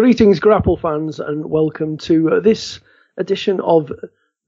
Greetings, 0.00 0.38
Grapple 0.38 0.76
fans, 0.76 1.18
and 1.18 1.50
welcome 1.50 1.98
to 1.98 2.30
uh, 2.30 2.38
this 2.40 2.78
edition 3.16 3.60
of 3.60 3.90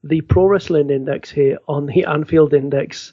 the 0.05 0.21
Pro 0.21 0.47
Wrestling 0.47 0.91
Index 0.91 1.29
here 1.29 1.59
on 1.67 1.87
the 1.87 2.05
Anfield 2.05 2.55
Index 2.55 3.13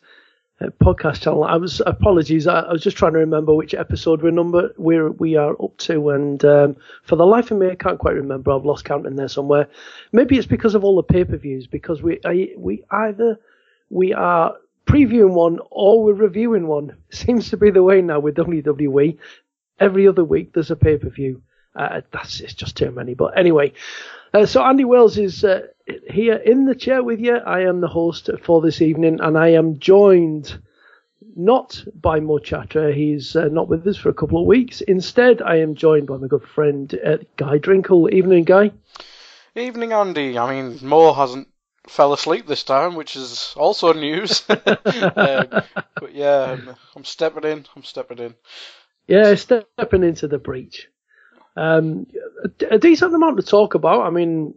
uh, 0.62 0.68
podcast 0.80 1.22
channel. 1.22 1.44
I 1.44 1.56
was 1.56 1.82
apologies, 1.84 2.46
I, 2.46 2.60
I, 2.60 2.74
was 2.74 2.84
just 2.84 2.96
trying 2.96 3.14
to 3.14 3.20
remember 3.20 3.56
which 3.56 3.74
episode 3.74 4.22
we're 4.22 4.30
number 4.30 4.72
we're 4.78 5.10
we 5.10 5.36
are 5.36 5.60
up 5.60 5.76
to, 5.78 6.12
and 6.12 6.46
um, 6.46 6.76
for 7.06 7.16
the 7.16 7.26
life 7.26 7.50
of 7.50 7.58
me, 7.58 7.72
I 7.72 7.76
can't 7.76 7.98
quite 7.98 8.14
remember. 8.14 8.52
I've 8.52 8.66
lost 8.66 8.86
count 8.86 9.08
in 9.08 9.16
there 9.16 9.28
somewhere. 9.28 9.68
Maybe 10.12 10.38
it's 10.38 10.46
because 10.46 10.76
of 10.76 10.84
all 10.84 10.98
the 10.98 11.02
pay 11.02 11.24
per 11.24 11.38
views, 11.38 11.66
because 11.66 12.04
we 12.04 12.20
I, 12.24 12.50
we 12.56 12.84
either 12.92 13.40
we 13.90 14.14
are 14.14 14.54
previewing 14.86 15.34
one 15.34 15.58
or 15.72 16.04
we're 16.04 16.14
reviewing 16.14 16.68
one. 16.68 16.98
Seems 17.10 17.50
to 17.50 17.58
be 17.58 17.72
the 17.72 17.82
way 17.82 18.04
now 18.04 18.20
with 18.20 18.36
WWE. 18.36 19.18
Every 19.80 20.08
other 20.08 20.24
week 20.24 20.54
there's 20.54 20.70
a 20.70 20.76
pay 20.76 20.98
per 20.98 21.10
view. 21.10 21.42
Uh, 21.78 22.02
that's 22.11 22.39
it's 22.39 22.53
just 22.53 22.75
too 22.75 22.92
many. 22.92 23.14
But 23.14 23.38
anyway, 23.38 23.73
uh, 24.33 24.45
so 24.45 24.64
Andy 24.64 24.83
Wells 24.83 25.17
is 25.17 25.44
uh, 25.44 25.67
here 26.09 26.36
in 26.36 26.66
the 26.66 26.75
chair 26.75 27.03
with 27.03 27.19
you. 27.19 27.38
I 27.38 27.61
am 27.61 27.81
the 27.81 27.88
host 27.88 28.30
for 28.44 28.61
this 28.61 28.81
evening, 28.81 29.19
and 29.22 29.38
I 29.38 29.50
am 29.50 29.80
joined 29.80 30.59
not 31.36 31.84
by 31.94 32.19
Muchatra. 32.19 32.94
He's 32.94 33.36
uh, 33.36 33.47
not 33.50 33.67
with 33.67 33.86
us 33.88 33.97
for 33.97 34.09
a 34.09 34.14
couple 34.14 34.42
of 34.42 34.47
weeks. 34.47 34.81
Instead, 34.81 35.42
I 35.42 35.58
am 35.58 35.75
joined 35.75 36.08
by 36.08 36.17
my 36.17 36.28
good 36.28 36.44
friend 36.44 36.94
uh, 37.06 37.17
Guy 37.36 37.59
Drinkle. 37.59 38.12
Evening, 38.12 38.44
Guy. 38.44 38.72
Evening, 39.56 39.94
Andy. 39.94 40.38
I 40.38 40.50
mean, 40.52 40.79
Mo 40.81 41.13
hasn't 41.13 41.47
fell 41.88 42.13
asleep 42.13 42.47
this 42.47 42.63
time, 42.63 42.96
which 42.96 43.16
is 43.16 43.53
also 43.56 43.94
news. 43.94 44.44
um, 44.50 44.57
but 45.16 46.13
yeah, 46.13 46.52
I'm, 46.52 46.75
I'm 46.96 47.03
stepping 47.03 47.44
in. 47.44 47.66
I'm 47.75 47.84
stepping 47.84 48.18
in. 48.18 48.35
Yeah, 49.07 49.35
stepping 49.35 50.03
into 50.03 50.28
the 50.28 50.38
breach. 50.38 50.90
Um, 51.57 52.06
a, 52.44 52.75
a, 52.75 52.78
decent 52.78 53.16
amount 53.16 53.38
to 53.38 53.44
talk 53.44 53.73
about. 53.73 54.03
I 54.03 54.12
mean, 54.12 54.53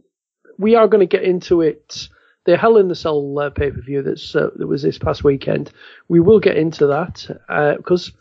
we 0.59 0.75
are 0.75 0.87
going 0.87 1.01
to 1.01 1.17
get 1.17 1.25
into 1.25 1.63
it. 1.63 2.09
The 2.45 2.59
Hell 2.59 2.77
in 2.77 2.89
the 2.89 2.95
Cell 2.95 3.39
uh, 3.39 3.49
pay 3.49 3.71
per 3.71 3.81
view 3.81 4.03
that's 4.03 4.37
uh, 4.37 4.51
that 4.57 4.67
was 4.67 4.83
this 4.83 4.99
past 4.99 5.25
weekend. 5.25 5.73
We 6.09 6.21
will 6.21 6.41
get 6.41 6.59
into 6.59 6.87
that 6.87 7.27
because 7.79 8.11
uh, 8.11 8.13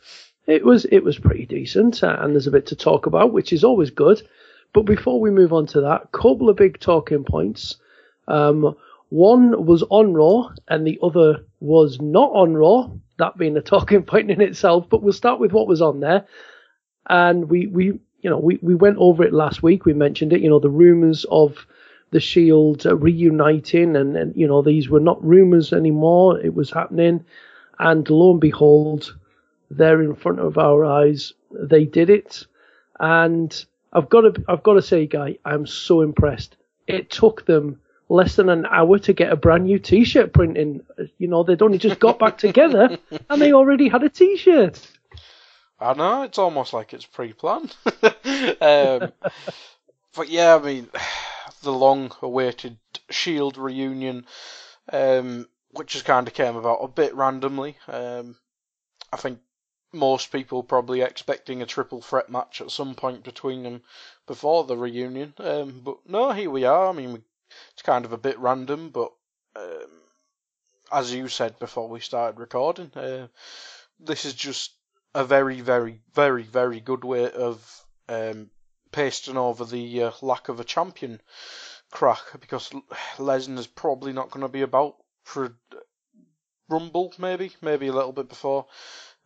it 0.47 0.66
was 0.66 0.85
it 0.85 1.03
was 1.03 1.19
pretty 1.19 1.45
decent, 1.45 2.03
uh, 2.03 2.18
and 2.19 2.34
there's 2.34 2.47
a 2.47 2.51
bit 2.51 2.68
to 2.68 2.75
talk 2.75 3.06
about, 3.06 3.34
which 3.34 3.51
is 3.51 3.66
always 3.66 3.89
good. 3.89 4.22
But 4.72 4.84
before 4.84 5.19
we 5.19 5.29
move 5.29 5.51
on 5.51 5.66
to 5.68 5.81
that, 5.81 6.12
couple 6.13 6.50
of 6.50 6.56
big 6.56 6.79
talking 6.79 7.25
points. 7.25 7.75
Um, 8.29 8.75
one 9.09 9.66
was 9.66 9.84
on 9.89 10.13
Raw, 10.13 10.53
and 10.68 10.88
the 10.88 11.00
other 11.01 11.44
was 11.59 12.00
not 12.00 12.31
on 12.31 12.56
Raw. 12.56 12.91
That 13.18 13.38
being 13.38 13.57
a 13.57 13.62
talking 13.73 14.03
point 14.03 14.31
in 14.31 14.39
itself. 14.39 14.88
But 14.89 15.01
we'll 15.03 15.12
start 15.12 15.41
with 15.41 15.51
what 15.51 15.68
was 15.68 15.81
on 15.81 16.00
there, 16.00 16.25
and 17.09 17.50
we 17.50 17.68
we 17.68 18.00
you 18.22 18.30
know, 18.30 18.38
we, 18.38 18.59
we 18.62 18.75
went 18.75 18.97
over 18.97 19.24
it 19.24 19.34
last 19.34 19.63
week. 19.63 19.85
We 19.85 19.94
mentioned 19.94 20.34
it, 20.34 20.41
you 20.41 20.50
know, 20.50 20.59
the 20.59 20.69
rumors 20.69 21.25
of 21.30 21.66
the 22.12 22.19
Shield 22.19 22.85
reuniting, 22.85 23.96
and, 23.96 24.18
and, 24.18 24.35
you 24.35 24.47
know, 24.47 24.62
these 24.62 24.90
were 24.90 25.00
not 25.00 25.24
rumors 25.24 25.74
anymore. 25.74 26.40
It 26.40 26.53
was 26.53 26.72
happening. 26.72 27.24
And 27.78 28.09
lo 28.09 28.31
and 28.31 28.41
behold, 28.41 29.16
there 29.69 30.02
in 30.02 30.16
front 30.16 30.40
of 30.40 30.57
our 30.57 30.84
eyes, 30.84 31.34
they 31.52 31.85
did 31.85 32.09
it. 32.09 32.46
And 33.00 33.66
I've 33.94 34.09
got 34.09 34.22
to, 34.22 34.44
I've 34.47 34.63
got 34.63 34.74
to 34.74 34.81
say, 34.81 35.06
Guy, 35.06 35.38
I'm 35.46 35.66
so 35.66 36.01
impressed. 36.01 36.57
It 36.88 37.09
took 37.09 37.46
them 37.46 37.80
less 38.09 38.36
than 38.36 38.50
an 38.50 38.66
hour 38.66 38.97
to 38.97 39.13
get 39.13 39.31
a 39.31 39.36
brand 39.36 39.66
new 39.66 39.80
T-shirt 39.80 40.34
printing. 40.34 40.81
You 41.19 41.28
know, 41.28 41.44
they'd 41.44 41.62
only 41.62 41.78
just 41.78 42.00
got 42.00 42.19
back 42.19 42.38
together 42.38 42.97
and 43.30 43.41
they 43.41 43.53
already 43.53 43.88
had 43.88 44.03
a 44.03 44.09
T-shirt. 44.09 44.81
I 45.79 45.94
know 45.94 46.23
it's 46.23 46.38
almost 46.38 46.73
like 46.73 46.94
it's 46.94 47.06
pre-planned. 47.06 47.75
um, 48.62 49.13
but 50.16 50.29
yeah, 50.29 50.56
I 50.56 50.59
mean, 50.59 50.90
the 51.63 51.72
long-awaited 51.72 52.78
Shield 53.09 53.57
reunion, 53.57 54.25
um, 54.91 55.47
which 55.72 55.94
has 55.94 56.03
kind 56.03 56.28
of 56.28 56.34
came 56.34 56.56
about 56.56 56.84
a 56.84 56.88
bit 56.88 57.16
randomly. 57.16 57.78
Um, 57.88 58.35
I 59.12 59.18
think 59.18 59.39
most 59.91 60.31
people 60.31 60.63
probably 60.63 61.01
expecting 61.01 61.62
a 61.62 61.66
triple 61.66 62.01
threat 62.01 62.29
match 62.29 62.62
at 62.62 62.72
some 62.72 62.94
point 62.94 63.23
between 63.23 63.63
them 63.63 63.81
before 64.28 64.63
the 64.63 64.78
reunion. 64.78 65.34
Um, 65.38 65.81
but 65.84 65.97
no, 66.06 66.31
here 66.31 66.51
we 66.51 66.66
are. 66.66 66.89
I 66.89 66.91
mean, 66.91 67.23
it's 67.73 67.81
kind 67.81 68.06
of 68.06 68.13
a 68.13 68.18
bit 68.18 68.38
random, 68.38 68.89
but 68.89 69.12
um, 69.56 69.89
as 70.91 71.13
you 71.13 71.28
said 71.28 71.57
before 71.59 71.89
we 71.89 72.00
started 72.00 72.39
recording, 72.39 72.91
uh, 72.95 73.28
this 74.00 74.25
is 74.25 74.34
just 74.34 74.73
a 75.14 75.25
very, 75.25 75.62
very, 75.62 76.02
very, 76.14 76.44
very 76.44 76.80
good 76.80 77.03
way 77.03 77.30
of 77.31 77.86
um, 78.08 78.50
pasting 78.92 79.38
over 79.38 79.66
the 79.66 80.03
uh, 80.03 80.12
lack 80.22 80.50
of 80.50 80.59
a 80.59 80.64
champion 80.64 81.22
crack 81.92 82.20
because 82.40 82.70
Lesnar's 83.18 83.68
probably 83.68 84.14
not 84.14 84.31
going 84.31 84.42
to 84.42 84.52
be 84.52 84.62
about 84.62 84.96
for 85.24 85.56
Rumble, 86.69 87.14
maybe, 87.18 87.52
maybe 87.62 87.88
a 87.88 87.94
little 87.94 88.12
bit 88.12 88.30
before. 88.30 88.68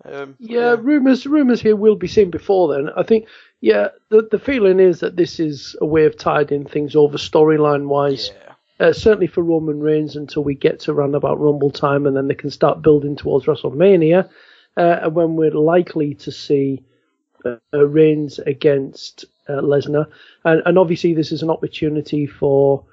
Um, 0.05 0.35
yeah, 0.39 0.59
yeah, 0.59 0.75
rumors 0.79 1.25
rumors 1.25 1.61
here 1.61 1.75
will 1.75 1.95
be 1.95 2.07
seen 2.07 2.31
before 2.31 2.73
then. 2.73 2.89
I 2.95 3.03
think, 3.03 3.27
yeah, 3.61 3.89
the 4.09 4.27
the 4.31 4.39
feeling 4.39 4.79
is 4.79 5.01
that 5.01 5.17
this 5.17 5.39
is 5.39 5.75
a 5.81 5.85
way 5.85 6.05
of 6.05 6.17
tidying 6.17 6.65
things 6.65 6.95
over 6.95 7.17
storyline 7.17 7.87
wise. 7.87 8.31
Yeah. 8.33 8.87
Uh, 8.87 8.91
certainly 8.91 9.27
for 9.27 9.43
Roman 9.43 9.79
Reigns 9.79 10.15
until 10.15 10.43
we 10.43 10.55
get 10.55 10.79
to 10.81 10.91
around 10.91 11.15
about 11.15 11.39
Rumble 11.39 11.69
time, 11.69 12.07
and 12.07 12.17
then 12.17 12.27
they 12.27 12.33
can 12.33 12.49
start 12.49 12.81
building 12.81 13.15
towards 13.15 13.45
WrestleMania 13.45 14.29
uh, 14.77 15.09
when 15.09 15.35
we're 15.35 15.51
likely 15.51 16.15
to 16.15 16.31
see 16.31 16.83
uh, 17.45 17.57
Reigns 17.73 18.39
against 18.39 19.25
uh, 19.47 19.53
Lesnar, 19.61 20.07
and, 20.45 20.61
and 20.65 20.77
obviously 20.77 21.13
this 21.13 21.31
is 21.31 21.43
an 21.43 21.49
opportunity 21.49 22.25
for 22.25 22.85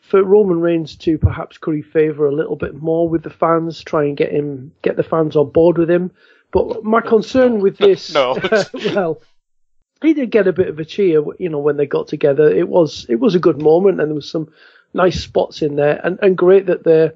for 0.00 0.22
Roman 0.22 0.60
Reigns 0.60 0.94
to 0.96 1.18
perhaps 1.18 1.58
curry 1.58 1.82
favour 1.82 2.26
a 2.26 2.34
little 2.34 2.54
bit 2.54 2.80
more 2.80 3.08
with 3.08 3.24
the 3.24 3.30
fans, 3.30 3.82
try 3.82 4.04
and 4.04 4.16
get 4.16 4.30
him 4.32 4.72
get 4.82 4.96
the 4.96 5.02
fans 5.02 5.36
on 5.36 5.50
board 5.50 5.78
with 5.78 5.90
him. 5.90 6.12
But 6.52 6.84
my 6.84 7.00
concern 7.00 7.60
with 7.60 7.76
this, 7.78 8.14
no. 8.14 8.38
well, 8.94 9.20
he 10.02 10.14
did 10.14 10.30
get 10.30 10.46
a 10.46 10.52
bit 10.52 10.68
of 10.68 10.78
a 10.78 10.84
cheer, 10.84 11.22
you 11.38 11.48
know, 11.48 11.58
when 11.58 11.76
they 11.76 11.86
got 11.86 12.08
together. 12.08 12.48
It 12.48 12.68
was 12.68 13.06
it 13.08 13.16
was 13.16 13.34
a 13.34 13.40
good 13.40 13.60
moment, 13.60 14.00
and 14.00 14.10
there 14.10 14.14
was 14.14 14.30
some 14.30 14.52
nice 14.94 15.20
spots 15.20 15.62
in 15.62 15.76
there, 15.76 16.00
and, 16.04 16.18
and 16.22 16.36
great 16.36 16.66
that 16.66 16.84
they're 16.84 17.14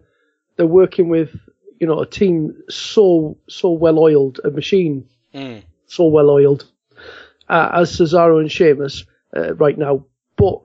they're 0.56 0.66
working 0.66 1.08
with 1.08 1.30
you 1.80 1.86
know, 1.86 2.00
a 2.00 2.06
team 2.06 2.54
so 2.68 3.36
so 3.48 3.70
well 3.70 3.98
oiled, 3.98 4.38
a 4.44 4.50
machine 4.50 5.08
mm. 5.34 5.62
so 5.86 6.04
well 6.04 6.30
oiled 6.30 6.66
uh, 7.48 7.70
as 7.72 7.96
Cesaro 7.96 8.38
and 8.38 8.52
Sheamus 8.52 9.04
uh, 9.36 9.54
right 9.54 9.76
now. 9.76 10.04
But 10.36 10.60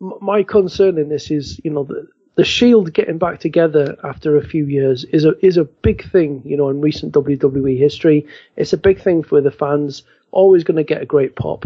m- 0.00 0.18
my 0.20 0.42
concern 0.42 0.98
in 0.98 1.10
this 1.10 1.30
is, 1.30 1.60
you 1.62 1.70
know, 1.70 1.84
the, 1.84 2.08
the 2.36 2.44
Shield 2.44 2.92
getting 2.92 3.18
back 3.18 3.40
together 3.40 3.96
after 4.02 4.36
a 4.36 4.46
few 4.46 4.66
years 4.66 5.04
is 5.04 5.24
a 5.24 5.34
is 5.44 5.58
a 5.58 5.64
big 5.64 6.10
thing, 6.10 6.42
you 6.44 6.56
know, 6.56 6.70
in 6.70 6.80
recent 6.80 7.14
WWE 7.14 7.78
history. 7.78 8.26
It's 8.56 8.72
a 8.72 8.78
big 8.78 9.00
thing 9.00 9.22
for 9.22 9.40
the 9.40 9.52
fans. 9.52 10.02
Always 10.32 10.64
going 10.64 10.78
to 10.78 10.82
get 10.82 11.02
a 11.02 11.06
great 11.06 11.36
pop. 11.36 11.64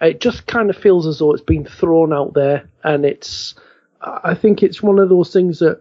It 0.00 0.20
just 0.20 0.46
kind 0.46 0.70
of 0.70 0.76
feels 0.76 1.06
as 1.06 1.20
though 1.20 1.32
it's 1.32 1.42
been 1.42 1.64
thrown 1.64 2.12
out 2.12 2.34
there, 2.34 2.68
and 2.82 3.04
it's. 3.04 3.54
I 4.04 4.34
think 4.34 4.64
it's 4.64 4.82
one 4.82 4.98
of 4.98 5.08
those 5.08 5.32
things 5.32 5.60
that 5.60 5.80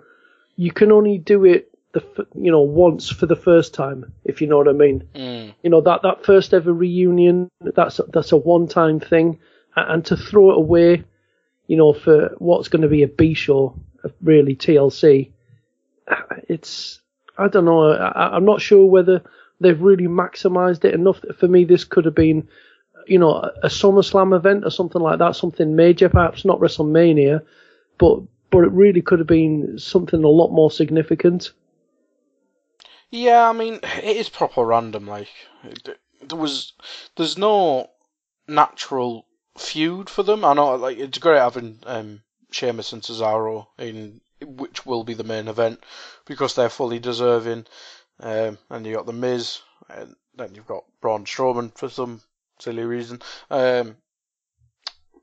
you 0.55 0.71
can 0.71 0.91
only 0.91 1.17
do 1.17 1.43
it 1.43 1.70
the 1.93 2.27
you 2.35 2.51
know 2.51 2.61
once 2.61 3.09
for 3.09 3.25
the 3.25 3.35
first 3.35 3.73
time, 3.73 4.11
if 4.23 4.41
you 4.41 4.47
know 4.47 4.57
what 4.57 4.67
I 4.67 4.73
mean. 4.73 5.07
Mm. 5.15 5.53
You 5.63 5.69
know 5.69 5.81
that 5.81 6.01
that 6.03 6.25
first 6.25 6.53
ever 6.53 6.73
reunion. 6.73 7.49
That's 7.61 7.99
that's 8.13 8.31
a 8.31 8.37
one 8.37 8.67
time 8.67 8.99
thing, 8.99 9.39
and 9.75 10.05
to 10.05 10.15
throw 10.15 10.51
it 10.51 10.57
away, 10.57 11.03
you 11.67 11.77
know, 11.77 11.93
for 11.93 12.35
what's 12.37 12.69
going 12.69 12.81
to 12.83 12.87
be 12.87 13.03
a 13.03 13.07
B 13.07 13.33
show 13.33 13.75
really 14.21 14.55
TLC. 14.55 15.31
It's 16.47 17.01
I 17.37 17.47
don't 17.47 17.65
know. 17.65 17.91
I, 17.91 18.35
I'm 18.35 18.45
not 18.45 18.61
sure 18.61 18.85
whether 18.85 19.21
they've 19.59 19.81
really 19.81 20.07
maximised 20.07 20.83
it 20.85 20.93
enough. 20.93 21.21
For 21.37 21.47
me, 21.47 21.63
this 21.63 21.83
could 21.83 22.05
have 22.05 22.15
been, 22.15 22.47
you 23.07 23.19
know, 23.19 23.35
a 23.63 23.67
SummerSlam 23.67 24.35
event 24.35 24.65
or 24.65 24.71
something 24.71 25.01
like 25.01 25.19
that, 25.19 25.35
something 25.35 25.75
major, 25.75 26.09
perhaps 26.09 26.45
not 26.45 26.59
WrestleMania, 26.59 27.41
but 27.97 28.21
but 28.49 28.65
it 28.65 28.71
really 28.71 29.01
could 29.01 29.19
have 29.19 29.27
been 29.27 29.79
something 29.79 30.23
a 30.23 30.27
lot 30.27 30.51
more 30.51 30.69
significant. 30.69 31.51
Yeah, 33.11 33.49
I 33.49 33.51
mean, 33.53 33.75
it 33.83 34.17
is 34.17 34.29
proper 34.29 34.65
random. 34.65 35.05
Like 35.05 35.27
there 35.83 36.37
was, 36.37 36.73
there's 37.17 37.37
no 37.37 37.89
natural 38.47 39.27
feud 39.57 40.09
for 40.09 40.23
them. 40.23 40.45
I 40.45 40.53
know, 40.53 40.75
like 40.75 40.97
it's 40.97 41.17
great 41.17 41.39
having 41.39 41.79
um, 41.85 42.23
Sheamus 42.51 42.93
and 42.93 43.01
Cesaro 43.01 43.67
in 43.77 44.21
which 44.43 44.85
will 44.85 45.03
be 45.03 45.13
the 45.13 45.23
main 45.23 45.47
event 45.47 45.83
because 46.25 46.55
they're 46.55 46.69
fully 46.69 46.99
deserving. 46.99 47.65
Um, 48.19 48.57
and 48.69 48.85
you 48.85 48.95
got 48.95 49.05
the 49.05 49.13
Miz, 49.13 49.59
and 49.89 50.15
then 50.35 50.55
you've 50.55 50.67
got 50.67 50.85
Braun 51.01 51.25
Strowman 51.25 51.77
for 51.77 51.89
some 51.89 52.21
silly 52.59 52.83
reason. 52.83 53.21
Um, 53.49 53.97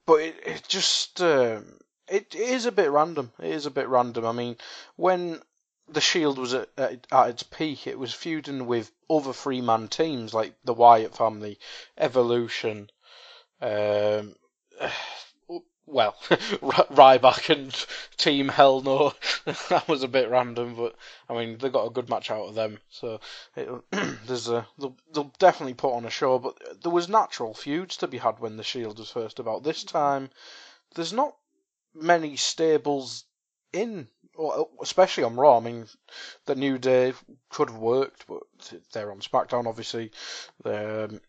but 0.04 0.20
it, 0.20 0.36
it 0.44 0.64
just 0.68 1.20
um, 1.22 1.78
it, 2.08 2.34
it 2.34 2.40
is 2.40 2.66
a 2.66 2.72
bit 2.72 2.90
random. 2.90 3.32
It 3.38 3.50
is 3.50 3.66
a 3.66 3.70
bit 3.70 3.88
random. 3.88 4.26
I 4.26 4.32
mean, 4.32 4.56
when 4.96 5.40
the 5.88 6.00
Shield 6.00 6.38
was 6.38 6.54
at, 6.54 6.68
at, 6.76 7.06
at 7.10 7.28
its 7.30 7.42
peak, 7.42 7.86
it 7.86 7.98
was 7.98 8.12
feuding 8.12 8.66
with 8.66 8.92
other 9.08 9.32
three 9.32 9.60
man 9.60 9.88
teams 9.88 10.34
like 10.34 10.54
the 10.64 10.74
Wyatt 10.74 11.16
family, 11.16 11.58
Evolution, 11.96 12.90
um, 13.60 14.34
well, 15.86 16.14
Ryback 16.28 17.50
and 17.50 17.86
Team 18.18 18.48
Hell 18.48 18.82
No. 18.82 19.14
that 19.70 19.88
was 19.88 20.02
a 20.02 20.08
bit 20.08 20.28
random, 20.28 20.74
but 20.74 20.94
I 21.28 21.34
mean 21.34 21.58
they 21.58 21.70
got 21.70 21.86
a 21.86 21.90
good 21.90 22.10
match 22.10 22.30
out 22.30 22.48
of 22.48 22.54
them. 22.54 22.78
So 22.90 23.20
there's 23.54 24.48
a 24.48 24.66
they'll, 24.78 24.96
they'll, 25.12 25.32
definitely 25.38 25.74
put 25.74 25.94
on 25.94 26.04
a 26.04 26.10
show. 26.10 26.38
But 26.38 26.82
there 26.82 26.92
was 26.92 27.08
natural 27.08 27.54
feuds 27.54 27.96
to 27.98 28.06
be 28.06 28.18
had 28.18 28.38
when 28.38 28.56
the 28.56 28.62
Shield 28.62 28.98
was 28.98 29.10
first 29.10 29.38
about. 29.38 29.62
This 29.64 29.82
time, 29.82 30.30
there's 30.94 31.12
not 31.12 31.34
many 31.94 32.36
stables 32.36 33.24
in, 33.72 34.08
especially 34.80 35.24
on 35.24 35.36
Raw. 35.36 35.58
I 35.58 35.60
mean, 35.60 35.86
the 36.46 36.54
New 36.54 36.78
Day 36.78 37.12
could 37.50 37.70
have 37.70 37.78
worked, 37.78 38.26
but 38.26 38.42
they're 38.92 39.10
on 39.10 39.20
SmackDown, 39.20 39.66
obviously. 39.66 40.10
Um, 40.64 41.20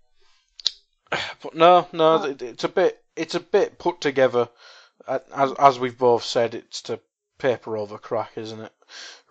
but 1.42 1.56
no, 1.56 1.88
no, 1.92 2.36
it's 2.40 2.64
a 2.64 2.70
bit 2.70 3.02
it's 3.16 3.36
a 3.36 3.40
bit 3.40 3.80
put 3.80 4.02
together. 4.02 4.50
As 5.08 5.54
as 5.54 5.80
we've 5.80 5.98
both 5.98 6.24
said, 6.24 6.54
it's 6.54 6.82
to 6.84 7.00
paper 7.40 7.78
over 7.78 7.98
crack, 7.98 8.32
isn't 8.36 8.60
it? 8.60 8.72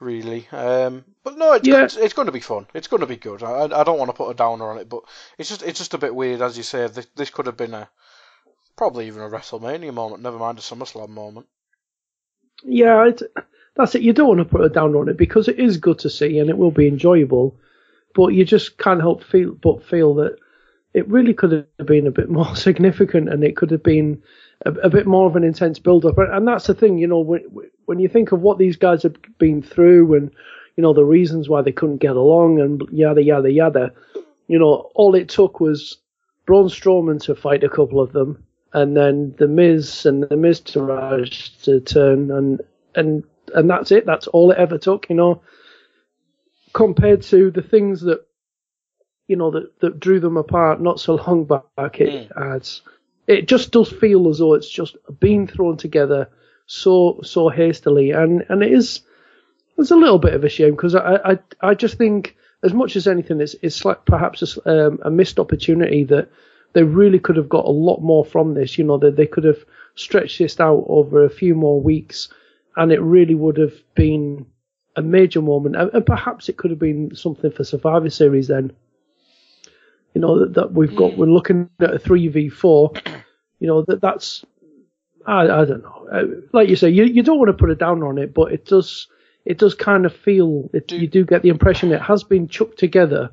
Really. 0.00 0.48
Um, 0.50 1.04
but 1.22 1.36
no, 1.36 1.52
it's, 1.52 1.68
yeah. 1.68 1.84
it's, 1.84 1.96
it's 1.96 2.14
going 2.14 2.26
to 2.26 2.32
be 2.32 2.40
fun. 2.40 2.66
It's 2.74 2.88
going 2.88 3.00
to 3.00 3.06
be 3.06 3.16
good. 3.16 3.42
I 3.42 3.64
I 3.64 3.84
don't 3.84 3.98
want 3.98 4.08
to 4.08 4.16
put 4.16 4.30
a 4.30 4.34
downer 4.34 4.70
on 4.70 4.78
it, 4.78 4.88
but 4.88 5.02
it's 5.36 5.48
just 5.48 5.62
it's 5.62 5.78
just 5.78 5.94
a 5.94 5.98
bit 5.98 6.14
weird, 6.14 6.42
as 6.42 6.56
you 6.56 6.62
say. 6.62 6.86
This, 6.88 7.06
this 7.14 7.30
could 7.30 7.46
have 7.46 7.56
been 7.56 7.74
a 7.74 7.88
probably 8.76 9.06
even 9.06 9.22
a 9.22 9.28
WrestleMania 9.28 9.92
moment. 9.92 10.22
Never 10.22 10.38
mind 10.38 10.58
a 10.58 10.62
SummerSlam 10.62 11.10
moment. 11.10 11.46
Yeah, 12.64 13.10
that's 13.78 13.94
it. 13.94 14.02
You 14.02 14.12
don't 14.12 14.28
want 14.28 14.40
to 14.40 14.44
put 14.44 14.64
a 14.64 14.68
downer 14.68 14.98
on 14.98 15.08
it 15.08 15.16
because 15.16 15.48
it 15.48 15.58
is 15.58 15.78
good 15.78 16.00
to 16.00 16.10
see 16.10 16.38
and 16.38 16.50
it 16.50 16.58
will 16.58 16.72
be 16.72 16.88
enjoyable, 16.88 17.56
but 18.14 18.28
you 18.28 18.44
just 18.44 18.76
can't 18.76 19.00
help 19.00 19.22
feel 19.22 19.54
but 19.54 19.84
feel 19.84 20.14
that 20.16 20.36
it 20.94 21.08
really 21.08 21.32
could 21.32 21.52
have 21.52 21.86
been 21.86 22.06
a 22.06 22.10
bit 22.10 22.28
more 22.38 22.56
significant 22.56 23.28
and 23.28 23.44
it 23.44 23.56
could 23.56 23.70
have 23.70 23.82
been 23.82 24.20
a, 24.66 24.72
a 24.72 24.90
bit 24.90 25.06
more 25.06 25.28
of 25.28 25.36
an 25.36 25.44
intense 25.44 25.78
build 25.78 26.04
up. 26.04 26.18
And 26.18 26.46
that's 26.46 26.66
the 26.66 26.74
thing, 26.74 26.98
you 26.98 27.06
know, 27.06 27.20
when, 27.20 27.44
when 27.84 28.00
you 28.00 28.08
think 28.08 28.32
of 28.32 28.40
what 28.40 28.58
these 28.58 28.76
guys 28.76 29.04
have 29.04 29.14
been 29.38 29.62
through 29.62 30.14
and, 30.14 30.30
you 30.76 30.82
know, 30.82 30.92
the 30.92 31.04
reasons 31.04 31.48
why 31.48 31.62
they 31.62 31.72
couldn't 31.72 31.98
get 31.98 32.16
along 32.16 32.60
and 32.60 32.82
yada, 32.90 33.22
yada, 33.22 33.50
yada, 33.50 33.92
you 34.48 34.58
know, 34.58 34.90
all 34.96 35.14
it 35.14 35.28
took 35.28 35.60
was 35.60 35.98
Braun 36.46 36.68
Strowman 36.68 37.22
to 37.22 37.36
fight 37.36 37.62
a 37.62 37.68
couple 37.68 38.00
of 38.00 38.12
them 38.12 38.42
and 38.72 38.96
then 38.96 39.34
the 39.38 39.46
Miz 39.46 40.04
and 40.04 40.24
the 40.24 40.36
Miz 40.36 40.60
Miztourage 40.62 41.62
to 41.62 41.80
turn 41.80 42.32
and, 42.32 42.60
and, 42.96 43.22
and 43.48 43.68
that's 43.68 43.90
it. 43.92 44.06
That's 44.06 44.26
all 44.26 44.50
it 44.50 44.58
ever 44.58 44.78
took, 44.78 45.08
you 45.08 45.16
know, 45.16 45.42
compared 46.72 47.22
to 47.22 47.50
the 47.50 47.62
things 47.62 48.02
that 48.02 48.26
you 49.26 49.36
know 49.36 49.50
that 49.50 49.80
that 49.80 50.00
drew 50.00 50.20
them 50.20 50.36
apart 50.36 50.80
not 50.80 51.00
so 51.00 51.14
long 51.26 51.44
back. 51.44 52.00
It 52.00 52.30
mm. 52.30 52.54
adds. 52.54 52.82
It 53.26 53.46
just 53.46 53.72
does 53.72 53.90
feel 53.90 54.28
as 54.28 54.38
though 54.38 54.54
it's 54.54 54.70
just 54.70 54.96
been 55.20 55.46
thrown 55.46 55.76
together 55.76 56.30
so 56.66 57.20
so 57.22 57.48
hastily, 57.48 58.10
and 58.12 58.44
and 58.48 58.62
it 58.62 58.72
is. 58.72 59.00
It's 59.76 59.92
a 59.92 59.96
little 59.96 60.18
bit 60.18 60.34
of 60.34 60.42
a 60.42 60.48
shame 60.48 60.72
because 60.72 60.96
I, 60.96 61.20
I 61.24 61.38
I 61.60 61.74
just 61.74 61.98
think 61.98 62.36
as 62.62 62.74
much 62.74 62.96
as 62.96 63.06
anything, 63.06 63.40
it's 63.40 63.54
it's 63.62 63.84
like 63.84 64.04
perhaps 64.04 64.56
a, 64.56 64.86
um, 64.86 64.98
a 65.02 65.10
missed 65.10 65.38
opportunity 65.38 66.04
that 66.04 66.28
they 66.72 66.82
really 66.82 67.18
could 67.18 67.36
have 67.36 67.48
got 67.48 67.64
a 67.64 67.70
lot 67.70 68.00
more 68.00 68.24
from 68.24 68.54
this. 68.54 68.78
You 68.78 68.84
know 68.84 68.98
that 68.98 69.16
they 69.16 69.26
could 69.26 69.44
have 69.44 69.64
stretched 69.94 70.38
this 70.38 70.58
out 70.58 70.84
over 70.88 71.24
a 71.24 71.30
few 71.30 71.54
more 71.54 71.80
weeks, 71.80 72.28
and 72.78 72.92
it 72.92 73.00
really 73.00 73.34
would 73.34 73.58
have 73.58 73.74
been 73.94 74.46
a 74.96 75.02
major 75.02 75.42
moment. 75.42 75.76
And, 75.76 76.06
perhaps 76.06 76.48
it 76.48 76.56
could 76.56 76.70
have 76.70 76.80
been 76.80 77.14
something 77.14 77.50
for 77.50 77.64
Survivor 77.64 78.10
Series 78.10 78.48
then 78.48 78.72
you 80.14 80.20
know 80.20 80.40
that, 80.40 80.54
that 80.54 80.72
we've 80.72 80.96
got. 80.96 81.16
We're 81.16 81.26
looking 81.26 81.70
at 81.80 81.94
a 81.94 81.98
three 81.98 82.28
v 82.28 82.48
four. 82.48 82.92
You 83.60 83.66
know 83.66 83.84
that 83.86 84.00
that's. 84.00 84.44
I, 85.26 85.42
I 85.42 85.64
don't 85.64 85.82
know. 85.82 86.08
Uh, 86.10 86.24
like 86.52 86.68
you 86.68 86.76
say, 86.76 86.88
you, 86.88 87.04
you 87.04 87.22
don't 87.22 87.38
want 87.38 87.48
to 87.48 87.52
put 87.52 87.70
a 87.70 87.74
down 87.74 88.02
on 88.02 88.18
it, 88.18 88.32
but 88.32 88.52
it 88.52 88.64
does 88.64 89.08
it 89.44 89.58
does 89.58 89.74
kind 89.74 90.06
of 90.06 90.14
feel 90.14 90.70
it, 90.72 90.90
you 90.90 91.06
do 91.06 91.24
get 91.24 91.42
the 91.42 91.50
impression 91.50 91.92
it 91.92 92.00
has 92.00 92.24
been 92.24 92.48
chucked 92.48 92.78
together, 92.78 93.30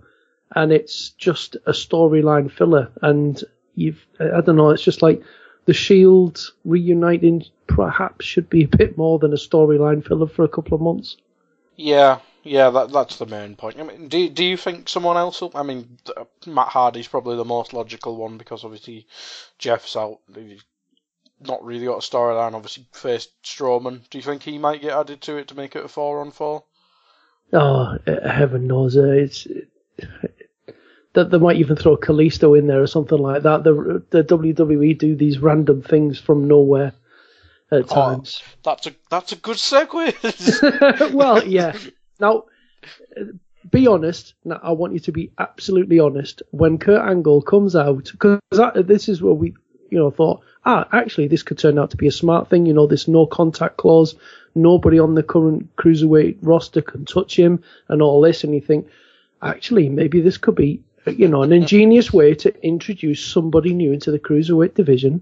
and 0.56 0.72
it's 0.72 1.12
just 1.12 1.56
a 1.66 1.72
storyline 1.72 2.52
filler. 2.52 2.92
And 3.02 3.44
you've 3.76 4.06
I 4.20 4.42
don't 4.42 4.56
know. 4.56 4.70
It's 4.70 4.84
just 4.84 5.02
like 5.02 5.24
the 5.66 5.74
Shield 5.74 6.52
reuniting 6.64 7.46
perhaps 7.68 8.26
should 8.26 8.50
be 8.50 8.64
a 8.64 8.78
bit 8.78 8.98
more 8.98 9.20
than 9.20 9.34
a 9.34 9.38
storyline 9.38 10.06
filler 10.06 10.28
for 10.28 10.44
a 10.44 10.50
couple 10.50 10.76
of 10.76 10.82
months. 10.82 11.18
Yeah, 11.76 12.20
yeah, 12.44 12.70
that 12.70 12.92
that's 12.92 13.18
the 13.18 13.26
main 13.26 13.56
point. 13.56 13.80
I 13.80 13.84
mean, 13.84 14.08
do 14.08 14.30
do 14.30 14.44
you 14.44 14.56
think 14.56 14.88
someone 14.88 15.18
else? 15.18 15.42
Will, 15.42 15.52
I 15.56 15.64
mean, 15.64 15.98
Matt 16.46 16.70
Hardy's 16.70 17.08
probably 17.08 17.36
the 17.36 17.44
most 17.44 17.74
logical 17.74 18.16
one 18.16 18.38
because 18.38 18.64
obviously 18.64 19.08
Jeff's 19.58 19.96
out. 19.96 20.20
He's 20.34 20.64
not 21.42 21.66
really 21.66 21.86
got 21.86 22.04
a 22.04 22.08
storyline. 22.08 22.54
Obviously, 22.54 22.86
faced 22.94 23.32
Strowman. 23.44 24.08
Do 24.10 24.18
you 24.18 24.22
think 24.22 24.44
he 24.44 24.58
might 24.58 24.82
get 24.82 24.98
added 24.98 25.22
to 25.22 25.38
it 25.38 25.48
to 25.50 25.56
make 25.56 25.76
it 25.76 25.86
a 25.86 25.88
four 25.88 26.22
on 26.22 26.32
four? 26.32 26.64
Oh, 27.52 27.98
heaven 28.06 28.68
knows! 28.68 28.96
Uh, 28.96 29.10
it's 29.10 29.48
that 31.16 31.32
they 31.32 31.38
might 31.38 31.58
even 31.58 31.76
throw 31.76 31.98
Kalisto 31.98 32.58
in 32.58 32.68
there 32.68 32.82
or 32.82 32.88
something 32.88 33.18
like 33.18 33.44
that. 33.44 33.64
The 33.64 34.04
the 34.12 34.24
WWE 34.24 34.98
do 34.98 35.16
these 35.16 35.40
random 35.40 35.82
things 35.82 36.20
from 36.20 36.48
nowhere 36.48 36.94
at 37.72 37.92
oh, 37.92 37.96
times. 37.96 38.44
That's 38.64 38.88
a 38.88 38.96
that's 39.10 39.32
a 39.32 39.38
good 39.38 39.58
segue. 39.58 41.14
well, 41.14 41.46
yeah. 41.46 41.76
Now, 42.20 42.46
be 43.72 43.88
honest. 43.88 44.34
Now, 44.44 44.60
I 44.62 44.72
want 44.72 44.94
you 44.94 45.00
to 45.00 45.12
be 45.12 45.32
absolutely 45.38 46.00
honest. 46.00 46.42
When 46.52 46.78
Kurt 46.78 47.02
Angle 47.02 47.42
comes 47.42 47.76
out, 47.76 48.12
because 48.12 48.40
this 48.86 49.10
is 49.10 49.22
where 49.22 49.34
we, 49.34 49.56
you 49.90 49.98
know, 49.98 50.12
thought, 50.12 50.42
ah, 50.66 50.88
actually, 50.92 51.28
this 51.28 51.44
could 51.44 51.58
turn 51.58 51.80
out 51.80 51.92
to 51.92 51.98
be 51.98 52.08
a 52.08 52.12
smart 52.12 52.50
thing. 52.50 52.66
You 52.66 52.74
know, 52.74 52.88
this 52.88 53.08
no 53.08 53.26
contact 53.26 53.78
clause. 53.78 54.16
Nobody 54.54 55.00
on 55.00 55.16
the 55.16 55.24
current 55.24 55.76
cruiserweight 55.76 56.38
roster 56.42 56.82
can 56.82 57.06
touch 57.06 57.38
him, 57.38 57.64
and 57.90 58.02
all 58.02 58.22
this. 58.22 58.44
And 58.44 58.54
you 58.54 58.62
think, 58.62 58.88
actually, 59.42 59.90
maybe 59.90 60.22
this 60.22 60.38
could 60.38 60.56
be, 60.56 60.82
you 61.06 61.28
know, 61.28 61.44
an 61.44 61.54
ingenious 61.54 62.12
way 62.12 62.34
to 62.36 62.66
introduce 62.66 63.24
somebody 63.24 63.74
new 63.74 63.92
into 63.92 64.12
the 64.12 64.20
cruiserweight 64.20 64.74
division. 64.74 65.22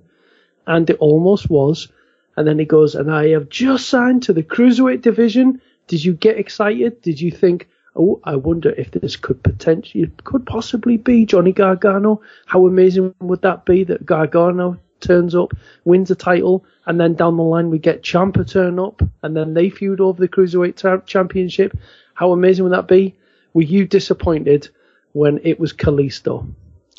And 0.66 0.90
it 0.90 0.98
almost 1.00 1.50
was. 1.50 1.90
And 2.38 2.48
then 2.48 2.58
he 2.58 2.66
goes, 2.66 2.96
and 2.96 3.12
I 3.12 3.30
have 3.30 3.50
just 3.50 3.90
signed 3.90 4.24
to 4.24 4.34
the 4.34 4.44
cruiserweight 4.44 5.02
division 5.02 5.62
did 5.88 6.04
you 6.04 6.14
get 6.14 6.38
excited? 6.38 7.02
Did 7.02 7.20
you 7.20 7.32
think, 7.32 7.68
oh, 7.96 8.20
I 8.24 8.36
wonder 8.36 8.72
if 8.72 8.92
this 8.92 9.16
could 9.16 9.44
potentially, 9.44 10.10
could 10.24 10.46
possibly 10.46 10.98
be 10.98 11.26
Johnny 11.26 11.52
Gargano? 11.52 12.22
How 12.46 12.66
amazing 12.66 13.14
would 13.20 13.42
that 13.42 13.66
be 13.66 13.84
that 13.86 14.06
Gargano 14.06 14.80
turns 15.02 15.36
up, 15.36 15.54
wins 15.84 16.10
a 16.10 16.16
title, 16.16 16.66
and 16.86 17.00
then 17.00 17.16
down 17.16 17.38
the 17.38 17.44
line 17.44 17.70
we 17.70 17.80
get 17.80 18.04
Ciampa 18.04 18.50
turn 18.50 18.80
up, 18.80 19.02
and 19.22 19.36
then 19.36 19.54
they 19.54 19.70
feud 19.70 20.00
over 20.00 20.20
the 20.20 20.30
cruiserweight 20.30 20.78
ta- 20.78 21.06
championship. 21.06 21.78
How 22.14 22.32
amazing 22.32 22.64
would 22.64 22.74
that 22.74 22.88
be? 22.88 23.16
Were 23.54 23.64
you 23.64 23.86
disappointed 23.86 24.70
when 25.14 25.40
it 25.44 25.60
was 25.60 25.74
Kalisto? 25.74 26.54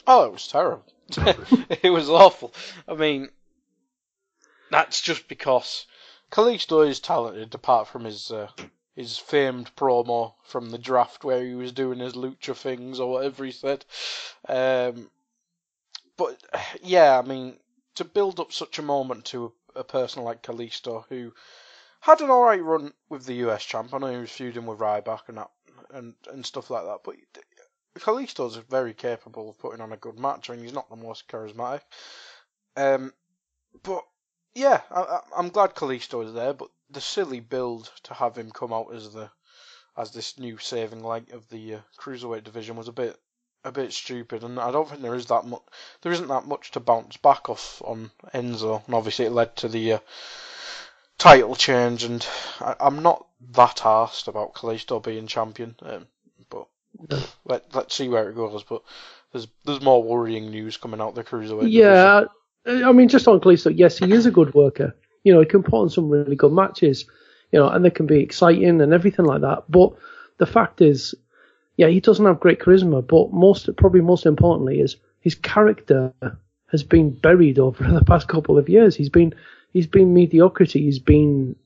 Oh, 0.06 0.24
it 0.24 0.32
was 0.32 0.48
terrible. 0.48 0.84
it 1.82 1.92
was 1.92 2.08
awful. 2.08 2.52
I 2.88 2.94
mean, 2.94 3.28
that's 4.70 5.00
just 5.00 5.28
because 5.28 5.86
Kalisto 6.30 6.86
is 6.88 7.00
talented, 7.00 7.54
apart 7.54 7.88
from 7.88 8.04
his 8.04 8.30
uh, 8.30 8.48
his 8.96 9.18
famed 9.18 9.74
promo 9.76 10.34
from 10.44 10.70
the 10.70 10.78
draft 10.78 11.24
where 11.24 11.44
he 11.44 11.54
was 11.54 11.72
doing 11.72 11.98
his 11.98 12.14
lucha 12.14 12.56
things 12.56 13.00
or 13.00 13.10
whatever 13.10 13.44
he 13.44 13.52
said. 13.52 13.84
Um, 14.48 15.10
but 16.16 16.40
yeah, 16.82 17.18
I 17.18 17.22
mean, 17.22 17.58
to 17.96 18.04
build 18.04 18.40
up 18.40 18.52
such 18.52 18.78
a 18.78 18.82
moment 18.82 19.26
to 19.26 19.52
a, 19.74 19.80
a 19.80 19.84
person 19.84 20.22
like 20.22 20.42
Kalisto 20.42 21.04
who 21.08 21.32
had 22.00 22.20
an 22.20 22.30
alright 22.30 22.62
run 22.62 22.92
with 23.08 23.26
the 23.26 23.46
US 23.46 23.64
champ. 23.64 23.92
I 23.92 23.98
know 23.98 24.10
he 24.12 24.18
was 24.18 24.30
feuding 24.30 24.66
with 24.66 24.78
Ryback 24.78 25.28
and 25.28 25.38
that 25.38 25.50
and, 25.92 26.14
and 26.30 26.44
stuff 26.44 26.70
like 26.70 26.84
that, 26.84 27.00
but 27.04 27.16
Kalisto's 27.98 28.56
very 28.56 28.92
capable 28.92 29.48
of 29.48 29.58
putting 29.58 29.80
on 29.80 29.92
a 29.92 29.96
good 29.96 30.18
match. 30.18 30.50
I 30.50 30.54
mean, 30.54 30.64
he's 30.64 30.72
not 30.72 30.90
the 30.90 30.96
most 30.96 31.28
charismatic. 31.28 31.82
Um, 32.76 33.12
but 33.82 34.04
yeah, 34.54 34.80
I, 34.90 35.20
am 35.36 35.50
glad 35.50 35.74
Kalisto 35.74 36.24
is 36.24 36.32
there, 36.32 36.52
but 36.52 36.68
the 36.90 37.00
silly 37.00 37.40
build 37.40 37.90
to 38.04 38.14
have 38.14 38.36
him 38.36 38.50
come 38.50 38.72
out 38.72 38.94
as 38.94 39.12
the 39.12 39.30
as 39.96 40.10
this 40.10 40.38
new 40.38 40.58
saving 40.58 41.04
light 41.04 41.30
of 41.30 41.48
the 41.48 41.74
uh, 41.74 41.78
cruiserweight 41.98 42.42
division 42.42 42.76
was 42.76 42.88
a 42.88 42.92
bit 42.92 43.18
a 43.64 43.72
bit 43.72 43.92
stupid, 43.92 44.42
and 44.42 44.58
I 44.58 44.70
don't 44.70 44.88
think 44.88 45.00
there 45.00 45.14
is 45.14 45.26
that 45.26 45.46
much 45.46 45.62
there 46.02 46.12
isn't 46.12 46.28
that 46.28 46.46
much 46.46 46.72
to 46.72 46.80
bounce 46.80 47.16
back 47.16 47.48
off 47.48 47.80
on 47.84 48.10
Enzo, 48.34 48.84
and 48.86 48.94
obviously 48.94 49.24
it 49.24 49.32
led 49.32 49.56
to 49.56 49.68
the 49.68 49.94
uh, 49.94 49.98
title 51.18 51.54
change, 51.54 52.04
and 52.04 52.26
I, 52.60 52.76
am 52.80 53.02
not 53.02 53.26
that 53.52 53.78
arsed 53.78 54.28
about 54.28 54.54
Kalisto 54.54 55.02
being 55.02 55.26
champion, 55.26 55.76
um. 55.82 56.06
Let 57.44 57.74
let's 57.74 57.94
see 57.94 58.08
where 58.08 58.30
it 58.30 58.34
goes. 58.34 58.62
But 58.64 58.82
there's 59.32 59.48
there's 59.64 59.82
more 59.82 60.02
worrying 60.02 60.50
news 60.50 60.76
coming 60.76 61.00
out 61.00 61.14
the 61.14 61.24
cruiserweight. 61.24 61.70
Yeah, 61.70 62.24
division. 62.66 62.88
I 62.88 62.92
mean 62.92 63.08
just 63.08 63.28
on 63.28 63.40
Kalisto, 63.40 63.76
yes, 63.76 63.98
he 63.98 64.12
is 64.12 64.26
a 64.26 64.30
good 64.30 64.54
worker 64.54 64.94
you 65.24 65.32
know, 65.32 65.40
he 65.40 65.46
can 65.46 65.62
put 65.62 65.74
on 65.80 65.90
some 65.90 66.08
really 66.08 66.36
good 66.36 66.52
matches, 66.52 67.06
you 67.50 67.58
know, 67.58 67.68
and 67.68 67.84
they 67.84 67.90
can 67.90 68.06
be 68.06 68.20
exciting 68.20 68.80
and 68.80 68.92
everything 68.92 69.24
like 69.24 69.40
that. 69.40 69.64
But 69.68 69.94
the 70.38 70.46
fact 70.46 70.80
is, 70.80 71.14
yeah, 71.76 71.88
he 71.88 71.98
doesn't 71.98 72.24
have 72.24 72.40
great 72.40 72.60
charisma, 72.60 73.04
but 73.04 73.32
most, 73.32 73.68
probably 73.76 74.02
most 74.02 74.26
importantly, 74.26 74.80
is 74.80 74.96
his 75.20 75.34
character 75.34 76.12
has 76.70 76.84
been 76.84 77.10
buried 77.10 77.58
over 77.58 77.84
the 77.90 78.04
past 78.04 78.28
couple 78.28 78.58
of 78.58 78.68
years. 78.68 78.94
He's 78.94 79.08
been, 79.08 79.34
he's 79.72 79.86
been 79.86 80.14
mediocrity. 80.14 80.82
He's 80.82 80.98
been, 80.98 81.56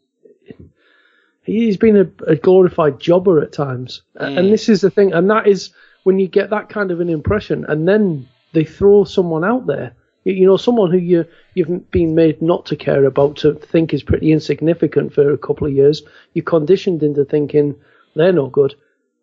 he's 1.48 1.76
been 1.76 1.96
a, 1.96 2.30
a 2.30 2.36
glorified 2.36 3.00
jobber 3.00 3.40
at 3.40 3.52
times. 3.52 4.02
Mm. 4.16 4.38
And 4.38 4.52
this 4.52 4.68
is 4.68 4.80
the 4.80 4.90
thing, 4.90 5.12
and 5.12 5.30
that 5.30 5.46
is 5.46 5.70
when 6.04 6.18
you 6.18 6.28
get 6.28 6.50
that 6.50 6.68
kind 6.68 6.90
of 6.90 7.00
an 7.00 7.08
impression, 7.08 7.64
and 7.68 7.88
then 7.88 8.28
they 8.52 8.64
throw 8.64 9.04
someone 9.04 9.44
out 9.44 9.66
there 9.66 9.94
you 10.34 10.46
know, 10.46 10.56
someone 10.56 10.90
who 10.90 10.98
you 10.98 11.24
you've 11.54 11.90
been 11.90 12.14
made 12.14 12.42
not 12.42 12.66
to 12.66 12.76
care 12.76 13.04
about 13.04 13.36
to 13.36 13.54
think 13.54 13.94
is 13.94 14.02
pretty 14.02 14.32
insignificant 14.32 15.14
for 15.14 15.32
a 15.32 15.38
couple 15.38 15.66
of 15.66 15.72
years. 15.72 16.02
You're 16.34 16.44
conditioned 16.44 17.02
into 17.02 17.24
thinking 17.24 17.74
they're 18.14 18.32
no 18.32 18.48
good, 18.48 18.74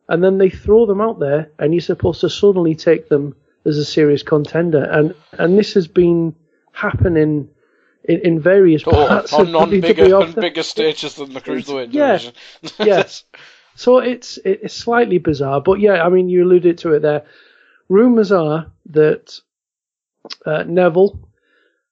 and 0.09 0.23
then 0.23 0.37
they 0.37 0.49
throw 0.49 0.85
them 0.85 1.01
out 1.01 1.19
there, 1.19 1.51
and 1.59 1.73
you're 1.73 1.81
supposed 1.81 2.21
to 2.21 2.29
suddenly 2.29 2.75
take 2.75 3.09
them 3.09 3.35
as 3.65 3.77
a 3.77 3.85
serious 3.85 4.23
contender. 4.23 4.83
And 4.83 5.13
and 5.33 5.57
this 5.57 5.73
has 5.73 5.87
been 5.87 6.35
happening 6.71 7.49
in, 8.07 8.19
in 8.21 8.39
various 8.39 8.83
oh, 8.85 8.91
parts 8.91 9.33
on, 9.33 9.69
bigger, 9.69 10.15
on 10.15 10.31
bigger 10.33 10.63
stages 10.63 11.15
than 11.15 11.33
the 11.33 11.41
cruiserweight 11.41 11.93
yeah, 11.93 12.17
division. 12.17 12.33
yes. 12.79 13.23
So 13.77 13.97
it's 13.97 14.39
it's 14.45 14.73
slightly 14.73 15.17
bizarre, 15.17 15.59
but 15.59 15.81
yeah, 15.81 16.01
I 16.01 16.07
mean 16.07 16.29
you 16.29 16.45
alluded 16.45 16.77
to 16.77 16.93
it 16.93 17.01
there. 17.01 17.25
Rumors 17.89 18.31
are 18.31 18.71
that 18.91 19.37
uh, 20.45 20.63
Neville 20.63 21.19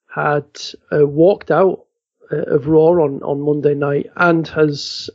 had 0.07 0.45
uh, 0.93 1.05
walked 1.05 1.51
out 1.51 1.85
uh, 2.31 2.37
of 2.37 2.67
Raw 2.67 3.03
on, 3.03 3.21
on 3.21 3.41
Monday 3.41 3.73
night 3.73 4.09
and 4.15 4.47
has 4.47 5.09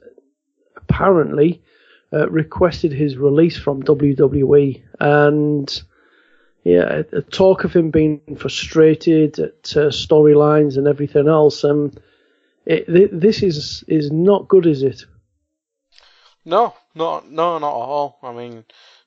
apparently 0.77 1.63
uh, 2.13 2.29
requested 2.29 2.93
his 2.93 3.17
release 3.17 3.57
from 3.57 3.83
WWE. 3.83 4.83
And 5.01 5.83
yeah, 6.65 7.03
a 7.13 7.23
talk 7.23 7.65
of 7.65 7.75
him 7.75 7.91
being 7.91 8.21
frustrated 8.37 9.39
at 9.39 9.77
uh, 9.77 9.89
storylines 9.89 10.77
and 10.77 10.87
everything 10.87 11.29
else. 11.29 11.65
Um, 11.65 11.93
it, 12.67 12.87
th- 12.87 13.11
this 13.13 13.43
is 13.43 13.85
is 13.89 14.11
not 14.13 14.49
good, 14.49 14.67
is 14.67 14.83
it? 14.83 15.05
No, 16.45 16.75
no, 16.95 17.21
no, 17.21 17.59
not 17.59 17.69
at 17.69 17.89
all. 17.89 18.19
I 18.23 18.33
mean, 18.33 18.65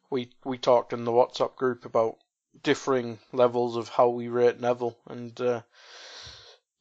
we 0.10 0.29
we 0.43 0.58
talked 0.58 0.93
in 0.93 1.05
the 1.05 1.12
WhatsApp 1.12 1.55
group 1.55 1.86
about 1.86 2.17
differing 2.63 3.20
levels 3.31 3.75
of 3.77 3.89
how 3.89 4.10
we 4.10 4.27
rate 4.27 4.60
Neville, 4.60 4.98
and 5.08 5.39
uh, 5.39 5.62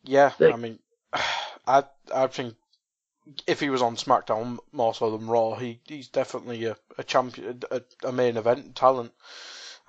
yeah, 0.04 0.32
I 0.40 0.56
mean, 0.56 0.78
I 1.66 1.84
I 2.14 2.26
think 2.28 2.54
if 3.46 3.60
he 3.60 3.70
was 3.70 3.82
on 3.82 3.96
SmackDown 3.96 4.58
more 4.72 4.94
so 4.94 5.16
than 5.16 5.26
Raw, 5.26 5.54
he 5.54 5.80
he's 5.86 6.08
definitely 6.08 6.64
a, 6.64 6.76
a 6.98 7.04
champion, 7.04 7.62
a, 7.70 7.82
a 8.04 8.12
main 8.12 8.36
event 8.36 8.74
talent. 8.74 9.12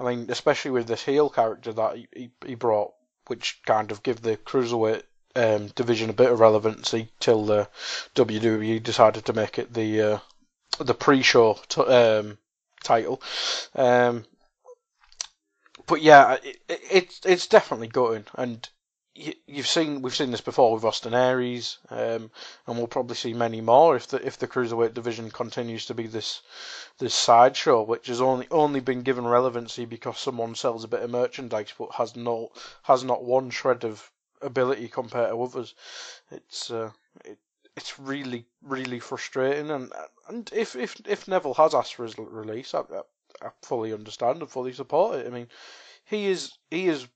I 0.02 0.16
mean, 0.16 0.26
especially 0.30 0.72
with 0.72 0.88
this 0.88 1.04
heel 1.04 1.30
character 1.30 1.72
that 1.74 1.96
he, 1.96 2.32
he, 2.46 2.56
brought, 2.56 2.94
which 3.28 3.62
kind 3.66 3.92
of 3.92 4.02
give 4.02 4.22
the 4.22 4.36
cruiserweight 4.36 5.04
um, 5.36 5.68
division 5.68 6.10
a 6.10 6.14
bit 6.14 6.32
of 6.32 6.40
relevancy 6.40 7.12
till 7.20 7.46
the 7.46 7.70
WWE 8.16 8.82
decided 8.82 9.26
to 9.26 9.34
make 9.34 9.60
it 9.60 9.74
the 9.74 10.02
uh, 10.02 10.20
the 10.80 10.96
pre-show 10.96 11.60
t- 11.70 11.82
um, 11.82 12.40
title. 12.84 13.22
Um, 13.76 14.26
but 15.86 16.02
yeah, 16.02 16.38
it, 16.44 16.58
it's 16.68 17.22
it's 17.24 17.48
definitely 17.48 17.88
gutting, 17.88 18.26
and 18.36 18.68
you, 19.14 19.34
have 19.56 19.68
seen 19.68 20.02
we've 20.02 20.16
seen 20.16 20.32
this 20.32 20.42
before 20.42 20.74
with 20.74 20.86
Austin 20.86 21.14
Aries, 21.14 21.78
um, 21.90 22.32
and 22.66 22.78
we'll 22.78 22.88
probably 22.88 23.16
see 23.16 23.34
many 23.34 23.60
more 23.60 23.96
if 23.96 24.08
the 24.08 24.26
if 24.26 24.38
the 24.38 24.48
cruiserweight 24.48 24.94
division 24.94 25.30
continues 25.30 25.86
to 25.86 25.94
be 25.94 26.08
this 26.08 26.42
this 26.98 27.14
sideshow, 27.14 27.82
which 27.84 28.08
has 28.08 28.22
only 28.22 28.48
only 28.52 28.80
been 28.80 29.02
given 29.02 29.28
relevancy 29.28 29.86
because 29.86 30.18
someone 30.18 30.56
sells 30.56 30.84
a 30.84 30.88
bit 30.88 31.02
of 31.02 31.10
merchandise 31.10 31.74
but 31.78 31.92
has 31.94 32.16
no 32.16 32.52
has 32.84 33.04
not 33.04 33.24
one 33.24 33.50
shred 33.50 33.84
of 33.84 34.12
ability 34.42 34.88
compared 34.88 35.30
to 35.30 35.42
others. 35.42 35.76
It's 36.32 36.72
uh, 36.72 36.92
it, 37.26 37.38
it's 37.76 38.00
really 38.00 38.46
really 38.62 39.00
frustrating, 39.00 39.72
and 39.72 39.92
and 40.30 40.50
if 40.54 40.76
if 40.76 40.96
if 41.06 41.28
Neville 41.28 41.56
has 41.56 41.76
asked 41.76 41.96
for 41.96 42.04
his 42.04 42.18
release, 42.18 42.74
I, 42.74 42.84
I 43.42 43.50
fully 43.62 43.94
understand 43.94 44.40
and 44.40 44.50
fully 44.50 44.74
support 44.74 45.20
it. 45.20 45.28
I 45.28 45.30
mean, 45.30 45.50
he 46.06 46.28
is 46.28 46.54
he 46.70 46.88
is 46.88 47.08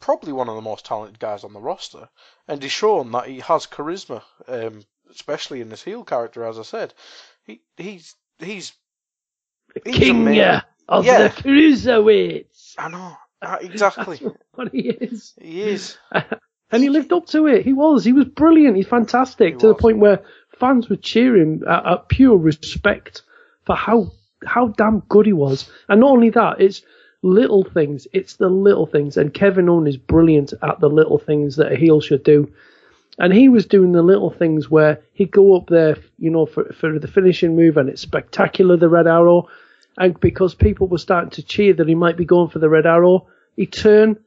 probably 0.00 0.32
one 0.32 0.48
of 0.48 0.54
the 0.54 0.62
most 0.62 0.84
talented 0.84 1.18
guys 1.18 1.44
on 1.44 1.52
the 1.52 1.60
roster, 1.60 2.08
and 2.48 2.62
he's 2.62 2.72
shown 2.72 3.12
that 3.12 3.26
he 3.26 3.40
has 3.40 3.66
charisma, 3.66 4.22
um, 4.48 4.82
especially 5.10 5.60
in 5.60 5.70
his 5.70 5.82
heel 5.82 6.04
character. 6.04 6.44
As 6.44 6.58
I 6.58 6.62
said, 6.62 6.94
he 7.44 7.60
he's 7.76 8.14
he's, 8.38 8.72
the 9.74 9.90
he's 9.90 9.98
king 9.98 10.28
of 10.88 11.04
yeah. 11.04 11.28
the 11.28 11.42
cruiserweights. 11.42 12.74
I 12.78 12.88
know 12.88 13.16
uh, 13.42 13.58
exactly 13.60 14.20
what 14.54 14.72
he 14.72 14.88
is. 14.88 15.34
He 15.40 15.62
is. 15.62 15.98
and 16.12 16.82
he 16.82 16.88
lived 16.88 17.12
up 17.12 17.26
to 17.28 17.46
it. 17.46 17.64
He 17.64 17.72
was. 17.72 18.04
He 18.04 18.12
was 18.12 18.26
brilliant. 18.26 18.76
He's 18.76 18.86
fantastic 18.86 19.54
he 19.54 19.60
to 19.60 19.68
was. 19.68 19.76
the 19.76 19.80
point 19.80 19.98
where 19.98 20.22
fans 20.58 20.88
were 20.88 20.96
cheering 20.96 21.62
at, 21.68 21.86
at 21.86 22.08
pure 22.08 22.36
respect 22.36 23.22
for 23.64 23.76
how 23.76 24.12
how 24.44 24.68
damn 24.68 25.00
good 25.00 25.26
he 25.26 25.32
was. 25.32 25.70
And 25.88 26.00
not 26.00 26.10
only 26.10 26.30
that, 26.30 26.60
it's 26.60 26.82
little 27.26 27.64
things. 27.64 28.06
It's 28.12 28.36
the 28.36 28.48
little 28.48 28.86
things. 28.86 29.16
And 29.16 29.34
Kevin 29.34 29.68
Owen 29.68 29.86
is 29.86 29.96
brilliant 29.96 30.54
at 30.62 30.80
the 30.80 30.88
little 30.88 31.18
things 31.18 31.56
that 31.56 31.72
a 31.72 31.76
heel 31.76 32.00
should 32.00 32.22
do. 32.22 32.50
And 33.18 33.32
he 33.32 33.48
was 33.48 33.66
doing 33.66 33.92
the 33.92 34.02
little 34.02 34.30
things 34.30 34.70
where 34.70 35.00
he'd 35.14 35.30
go 35.30 35.56
up 35.56 35.68
there, 35.68 35.96
you 36.18 36.30
know, 36.30 36.46
for, 36.46 36.72
for 36.72 36.98
the 36.98 37.08
finishing 37.08 37.56
move 37.56 37.76
and 37.76 37.88
it's 37.88 38.02
spectacular, 38.02 38.76
the 38.76 38.88
red 38.88 39.06
arrow. 39.06 39.48
And 39.98 40.18
because 40.20 40.54
people 40.54 40.86
were 40.86 40.98
starting 40.98 41.30
to 41.30 41.42
cheer 41.42 41.72
that 41.74 41.88
he 41.88 41.94
might 41.94 42.16
be 42.16 42.26
going 42.26 42.50
for 42.50 42.58
the 42.58 42.68
red 42.68 42.86
arrow, 42.86 43.26
he'd 43.56 43.72
turn, 43.72 44.18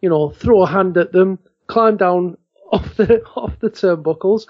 you 0.00 0.08
know, 0.08 0.30
throw 0.30 0.62
a 0.62 0.66
hand 0.66 0.96
at 0.96 1.12
them, 1.12 1.38
climb 1.68 1.96
down 1.96 2.36
off 2.72 2.96
the, 2.96 3.24
off 3.34 3.58
the 3.60 3.70
turnbuckles 3.70 4.46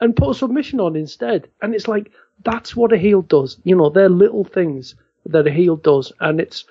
and 0.00 0.16
put 0.16 0.30
a 0.30 0.34
submission 0.34 0.80
on 0.80 0.96
instead. 0.96 1.48
And 1.62 1.74
it's 1.74 1.88
like, 1.88 2.10
that's 2.44 2.76
what 2.76 2.92
a 2.92 2.98
heel 2.98 3.22
does. 3.22 3.56
You 3.64 3.76
know, 3.76 3.88
they're 3.88 4.10
little 4.10 4.44
things 4.44 4.94
that 5.24 5.46
a 5.46 5.50
heel 5.50 5.76
does. 5.76 6.12
And 6.20 6.40
it's, 6.40 6.64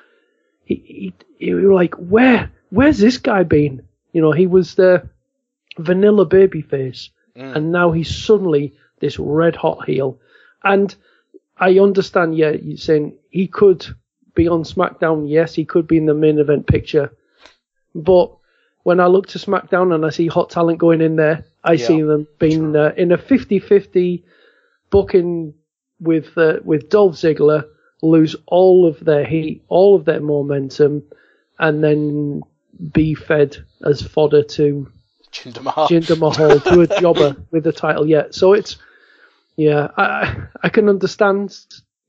he, 0.65 1.13
he, 1.37 1.45
he 1.45 1.53
like, 1.53 1.95
where, 1.95 2.51
where's 2.69 2.97
this 2.97 3.17
guy 3.17 3.43
been? 3.43 3.87
You 4.11 4.21
know, 4.21 4.31
he 4.31 4.47
was 4.47 4.75
the 4.75 5.07
vanilla 5.77 6.25
babyface, 6.25 7.09
mm. 7.35 7.55
and 7.55 7.71
now 7.71 7.91
he's 7.91 8.13
suddenly 8.13 8.73
this 8.99 9.19
red 9.19 9.55
hot 9.55 9.85
heel. 9.85 10.19
And 10.63 10.93
I 11.57 11.79
understand, 11.79 12.37
yeah, 12.37 12.51
you're 12.51 12.77
saying 12.77 13.13
he 13.29 13.47
could 13.47 13.85
be 14.33 14.47
on 14.47 14.63
SmackDown. 14.63 15.29
Yes, 15.29 15.53
he 15.53 15.65
could 15.65 15.87
be 15.87 15.97
in 15.97 16.05
the 16.05 16.13
main 16.13 16.39
event 16.39 16.67
picture, 16.67 17.11
but 17.93 18.31
when 18.83 18.99
I 18.99 19.07
look 19.07 19.27
to 19.27 19.39
SmackDown 19.39 19.95
and 19.95 20.05
I 20.05 20.09
see 20.11 20.27
Hot 20.27 20.51
Talent 20.51 20.77
going 20.77 21.01
in 21.01 21.15
there, 21.15 21.43
I 21.63 21.73
Yeah, 21.73 21.87
see 21.87 22.01
them 22.03 22.27
being 22.37 22.75
uh, 22.75 22.93
in 22.95 23.11
a 23.11 23.17
50-50 23.17 24.23
booking 24.91 25.55
with 25.99 26.37
uh, 26.37 26.59
with 26.63 26.89
Dolph 26.89 27.15
Ziggler, 27.15 27.65
lose 28.09 28.35
all 28.45 28.87
of 28.87 28.99
their 28.99 29.25
heat, 29.25 29.63
all 29.67 29.95
of 29.95 30.05
their 30.05 30.19
momentum, 30.19 31.03
and 31.59 31.83
then 31.83 32.41
be 32.91 33.13
fed 33.13 33.57
as 33.83 34.01
fodder 34.01 34.43
to 34.43 34.91
Jinder 35.31 35.63
Mahal. 35.63 35.87
Jinder 35.87 36.17
Mahal 36.17 36.59
to 36.59 36.81
a 36.81 37.01
jobber 37.01 37.35
with 37.51 37.63
the 37.63 37.71
title 37.71 38.07
yet. 38.07 38.33
So 38.33 38.53
it's 38.53 38.77
yeah, 39.57 39.89
I 39.97 40.47
I 40.63 40.69
can 40.69 40.89
understand. 40.89 41.57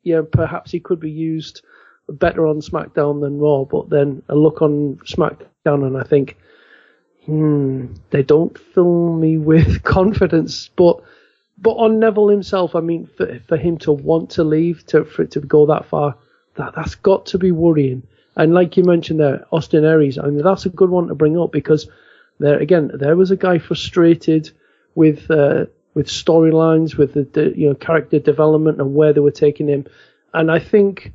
Yeah, 0.03 0.23
perhaps 0.31 0.71
he 0.71 0.81
could 0.81 1.01
be 1.01 1.11
used 1.11 1.63
better 2.09 2.47
on 2.47 2.61
SmackDown 2.61 3.21
than 3.21 3.39
Raw, 3.39 3.65
but 3.65 3.91
then 3.91 4.23
I 4.29 4.35
look 4.35 4.63
on 4.63 5.01
SmackDown 5.05 5.85
and 5.85 5.97
I 5.97 6.05
think, 6.05 6.37
hmm, 7.25 7.87
they 8.11 8.23
don't 8.23 8.57
fill 8.57 9.13
me 9.15 9.39
with 9.39 9.83
confidence. 9.85 10.71
But 10.77 11.01
but 11.59 11.73
on 11.73 11.99
Neville 11.99 12.29
himself, 12.29 12.75
I 12.75 12.81
mean, 12.81 13.09
for 13.17 13.39
for 13.49 13.57
him 13.57 13.79
to 13.79 13.93
want 13.93 14.31
to 14.31 14.45
leave, 14.45 14.85
to 14.87 15.05
for 15.05 15.23
it 15.23 15.33
to 15.33 15.41
go 15.41 15.67
that 15.67 15.87
far, 15.87 16.17
that 16.57 16.75
that's 16.75 16.95
got 16.95 17.27
to 17.27 17.39
be 17.39 17.53
worrying. 17.53 18.03
And 18.37 18.53
like 18.53 18.77
you 18.77 18.85
mentioned 18.85 19.21
there, 19.21 19.47
Austin 19.51 19.85
Aries, 19.85 20.19
I 20.19 20.27
mean, 20.27 20.45
that's 20.45 20.67
a 20.67 20.71
good 20.71 20.91
one 20.91 21.09
to 21.09 21.15
bring 21.15 21.39
up 21.39 21.53
because 21.53 21.89
there 22.39 22.59
again, 22.59 22.91
there 22.93 23.17
was 23.17 23.31
a 23.31 23.37
guy 23.37 23.59
frustrated 23.59 24.51
with 24.95 25.31
uh, 25.31 25.67
with 25.95 26.09
storylines, 26.09 26.97
with 26.97 27.15
the, 27.15 27.23
the 27.23 27.59
you 27.59 27.69
know 27.69 27.75
character 27.75 28.19
development 28.19 28.81
and 28.81 28.95
where 28.95 29.13
they 29.13 29.21
were 29.21 29.31
taking 29.31 29.69
him, 29.69 29.87
and 30.35 30.51
I 30.51 30.59
think 30.59 31.13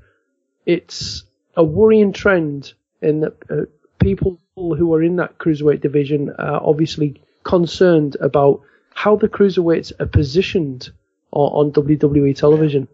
it's 0.65 1.23
a 1.55 1.63
worrying 1.63 2.13
trend 2.13 2.73
in 3.01 3.21
that 3.21 3.35
uh, 3.49 3.65
people 3.99 4.39
who 4.55 4.93
are 4.93 5.03
in 5.03 5.17
that 5.17 5.37
cruiserweight 5.37 5.81
division 5.81 6.31
are 6.37 6.61
obviously 6.63 7.21
concerned 7.43 8.17
about 8.19 8.61
how 8.93 9.15
the 9.15 9.29
cruiserweights 9.29 9.93
are 9.99 10.05
positioned 10.05 10.91
on, 11.31 11.67
on 11.67 11.71
WWE 11.71 12.35
television. 12.35 12.87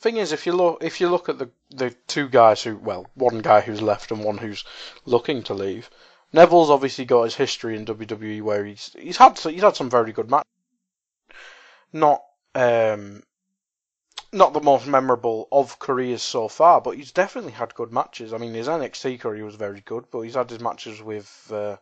Thing 0.00 0.16
is, 0.16 0.32
if 0.32 0.46
you 0.46 0.52
look 0.52 0.82
if 0.82 1.00
you 1.00 1.08
look 1.08 1.28
at 1.28 1.38
the 1.38 1.50
the 1.70 1.90
two 2.06 2.28
guys 2.28 2.62
who 2.62 2.76
well, 2.76 3.06
one 3.14 3.38
guy 3.40 3.60
who's 3.60 3.82
left 3.82 4.12
and 4.12 4.22
one 4.22 4.38
who's 4.38 4.64
looking 5.04 5.42
to 5.44 5.54
leave, 5.54 5.90
Neville's 6.32 6.70
obviously 6.70 7.04
got 7.04 7.24
his 7.24 7.34
history 7.34 7.76
in 7.76 7.84
WWE 7.84 8.42
where 8.42 8.64
he's 8.64 8.94
he's 8.98 9.16
had 9.16 9.38
he's 9.38 9.62
had 9.62 9.74
some 9.74 9.90
very 9.90 10.12
good 10.12 10.30
matches. 10.30 10.46
Not 11.92 12.22
um 12.54 13.22
not 14.32 14.52
the 14.52 14.60
most 14.60 14.86
memorable 14.86 15.48
of 15.50 15.78
careers 15.78 16.22
so 16.22 16.48
far, 16.48 16.80
but 16.80 16.96
he's 16.96 17.12
definitely 17.12 17.52
had 17.52 17.74
good 17.74 17.92
matches. 17.92 18.32
I 18.32 18.38
mean, 18.38 18.54
his 18.54 18.68
NXT 18.68 19.20
career 19.20 19.44
was 19.44 19.54
very 19.54 19.80
good, 19.80 20.04
but 20.10 20.20
he's 20.20 20.34
had 20.34 20.50
his 20.50 20.60
matches 20.60 21.02
with. 21.02 21.50
Uh, 21.52 21.76